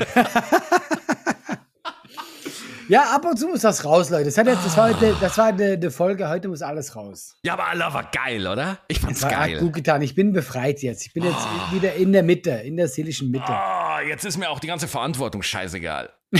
Ja, 2.89 3.03
ab 3.13 3.23
und 3.23 3.37
zu 3.37 3.47
muss 3.47 3.61
das 3.61 3.85
raus, 3.85 4.09
Leute. 4.09 4.25
Das, 4.25 4.37
hat 4.39 4.47
jetzt, 4.47 4.65
das 4.65 4.75
war, 4.75 4.89
heute, 4.89 5.15
das 5.21 5.37
war 5.37 5.45
eine, 5.45 5.73
eine 5.73 5.91
Folge, 5.91 6.27
heute 6.27 6.47
muss 6.47 6.63
alles 6.63 6.95
raus. 6.95 7.35
Ja, 7.43 7.53
aber 7.53 7.67
Allah 7.67 7.93
war 7.93 8.09
geil, 8.11 8.47
oder? 8.47 8.79
Ich 8.87 8.99
fand's 8.99 9.21
War, 9.21 9.29
hat 9.29 9.37
geil. 9.37 9.59
gut 9.59 9.73
getan. 9.73 10.01
Ich 10.01 10.15
bin 10.15 10.33
befreit 10.33 10.81
jetzt. 10.81 11.05
Ich 11.05 11.13
bin 11.13 11.23
jetzt 11.23 11.45
wieder 11.71 11.93
in 11.93 12.13
der 12.13 12.23
Mitte, 12.23 12.49
in 12.49 12.77
der 12.77 12.87
seelischen 12.87 13.29
Mitte. 13.29 13.45
Oh, 13.47 13.99
jetzt 14.07 14.25
ist 14.25 14.37
mir 14.37 14.49
auch 14.49 14.59
die 14.59 14.65
ganze 14.65 14.87
Verantwortung 14.87 15.43
scheißegal. 15.43 16.11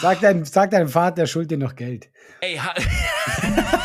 Sag, 0.00 0.20
dein, 0.20 0.44
sag 0.44 0.70
deinem 0.70 0.88
Vater, 0.88 1.22
er 1.22 1.26
schuld 1.26 1.50
dir 1.50 1.58
noch 1.58 1.74
Geld. 1.74 2.08
Ey, 2.40 2.56
ha 2.56 2.74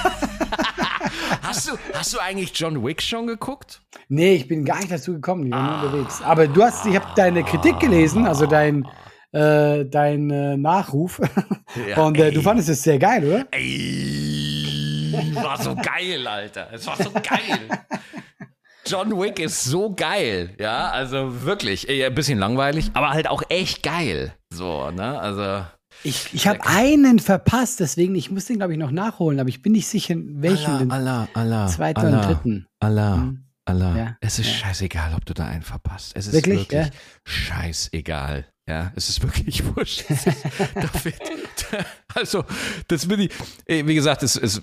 hast, 1.42 1.70
du, 1.70 1.78
hast 1.94 2.14
du 2.14 2.20
eigentlich 2.20 2.58
John 2.58 2.86
Wick 2.86 3.02
schon 3.02 3.28
geguckt? 3.28 3.82
Nee, 4.08 4.36
ich 4.36 4.48
bin 4.48 4.66
gar 4.66 4.78
nicht 4.78 4.92
dazu 4.92 5.14
gekommen. 5.14 5.48
Ich 5.48 5.52
war 5.52 5.82
nur 5.82 5.92
unterwegs. 5.92 6.22
Aber 6.22 6.48
du 6.48 6.64
hast, 6.64 6.86
ich 6.86 6.96
habe 6.96 7.08
deine 7.16 7.44
Kritik 7.44 7.80
gelesen, 7.80 8.28
also 8.28 8.46
dein, 8.46 8.88
äh, 9.32 9.86
dein 9.86 10.30
äh, 10.30 10.58
Nachruf. 10.58 11.22
Ja, 11.90 12.04
Und 12.04 12.18
äh, 12.18 12.32
du 12.32 12.42
fandest 12.42 12.70
es 12.70 12.84
sehr 12.84 12.98
geil, 12.98 13.26
oder? 13.26 13.46
Ey, 13.52 15.12
war 15.34 15.62
so 15.62 15.76
geil, 15.76 16.26
Alter. 16.26 16.70
Es 16.72 16.88
war 16.88 16.96
so 16.96 17.12
geil. 17.12 17.68
John 18.86 19.20
Wick 19.20 19.40
ist 19.40 19.66
so 19.66 19.94
geil, 19.94 20.56
ja, 20.60 20.90
also 20.92 21.44
wirklich, 21.44 21.90
ey, 21.90 22.06
ein 22.06 22.14
bisschen 22.14 22.38
langweilig, 22.40 22.92
aber 22.94 23.10
halt 23.10 23.28
auch 23.28 23.42
echt 23.50 23.84
geil. 23.84 24.34
So, 24.54 24.90
ne, 24.92 25.20
also. 25.20 25.66
Ich, 26.06 26.34
ich 26.34 26.48
habe 26.48 26.66
einen 26.66 27.20
verpasst, 27.20 27.80
deswegen, 27.80 28.16
ich 28.16 28.30
muss 28.32 28.46
den, 28.46 28.58
glaube 28.58 28.74
ich, 28.74 28.80
noch 28.80 28.92
nachholen, 28.92 29.40
aber 29.40 29.50
ich 29.50 29.62
bin 29.62 29.72
nicht 29.74 29.88
sicher, 29.88 30.16
welchen. 30.18 30.78
den 30.80 30.92
Allah, 30.92 31.28
Allah, 31.34 31.68
zweiten 31.68 32.00
oder 32.02 32.22
dritten. 32.22 32.68
Allah, 32.80 33.16
Hm. 33.18 33.42
Allah. 33.68 33.98
Ja, 33.98 34.18
Es 34.22 34.38
ist 34.38 34.46
ja. 34.48 34.54
scheißegal, 34.54 35.16
ob 35.16 35.26
du 35.26 35.34
da 35.34 35.48
einen 35.48 35.64
verpasst. 35.64 36.12
Es 36.16 36.28
ist 36.28 36.34
Wirklich, 36.34 36.70
wirklich, 36.72 36.92
scheißegal. 37.26 38.46
Ja, 38.70 38.92
es 38.96 39.10
ist 39.10 39.24
wirklich 39.24 39.64
wurscht. 39.76 40.06
Also, 42.14 42.46
das 42.88 43.08
bin 43.08 43.20
ich, 43.22 43.32
wie 43.68 43.96
gesagt, 43.96 44.24
es 44.24 44.36
ist, 44.38 44.62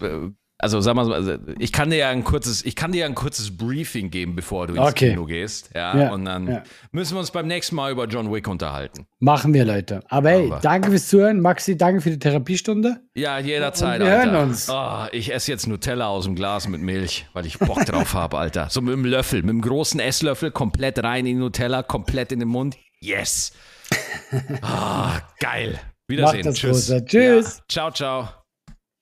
also 0.62 0.80
sag 0.80 0.94
mal 0.94 1.04
so, 1.04 1.12
also 1.12 1.34
ich 1.58 1.72
kann 1.72 1.90
dir 1.90 1.96
ja 1.98 2.08
ein 2.10 2.24
kurzes, 2.24 2.64
ich 2.64 2.74
kann 2.76 2.92
dir 2.92 3.00
ja 3.00 3.06
ein 3.06 3.14
kurzes 3.14 3.54
Briefing 3.56 4.10
geben, 4.10 4.34
bevor 4.36 4.66
du 4.68 4.74
ins 4.74 4.82
Okay. 4.88 5.10
Kino 5.10 5.26
gehst. 5.26 5.70
Ja, 5.74 5.96
Ja, 5.98 6.12
und 6.12 6.24
dann 6.24 6.46
ja. 6.48 6.62
müssen 6.92 7.14
wir 7.14 7.20
uns 7.20 7.30
beim 7.32 7.46
nächsten 7.46 7.74
Mal 7.76 7.92
über 7.92 8.06
John 8.06 8.32
Wick 8.32 8.48
unterhalten. 8.48 9.06
Machen 9.18 9.52
wir, 9.52 9.64
Leute. 9.64 10.00
Aber 10.08 10.30
hey, 10.30 10.46
Aber- 10.46 10.60
danke 10.60 10.90
fürs 10.90 11.08
Zuhören. 11.08 11.40
Maxi, 11.40 11.76
danke 11.76 12.00
für 12.00 12.10
die 12.10 12.18
Therapiestunde. 12.18 13.00
Ja, 13.14 13.38
jederzeit. 13.38 14.00
Und 14.00 14.06
wir 14.06 14.16
Alter. 14.18 14.30
hören 14.32 14.48
uns. 14.48 14.68
Oh, 14.70 15.04
ich 15.12 15.34
esse 15.34 15.50
jetzt 15.52 15.66
Nutella 15.66 16.06
aus 16.08 16.24
dem 16.24 16.34
Glas 16.34 16.66
mit 16.68 16.80
Milch, 16.80 17.26
weil 17.34 17.44
ich 17.44 17.58
Bock 17.58 17.84
drauf 17.84 18.14
habe, 18.14 18.38
Alter. 18.38 18.68
So 18.70 18.80
mit 18.80 18.94
dem 18.94 19.04
Löffel, 19.04 19.42
mit 19.42 19.50
dem 19.50 19.60
großen 19.60 20.00
Esslöffel, 20.00 20.50
komplett 20.50 21.02
rein 21.02 21.26
in 21.26 21.38
Nutella, 21.38 21.82
komplett 21.82 22.32
in 22.32 22.38
den 22.38 22.48
Mund. 22.48 22.76
Yes. 23.00 23.52
Ah, 24.62 25.20
geil. 25.40 25.78
Wiedersehen. 26.08 26.42
Tschüss. 26.54 26.88
Große. 26.88 27.04
Tschüss. 27.04 27.56
Ja. 27.58 27.64
Ciao, 27.68 27.90
ciao. 27.90 28.41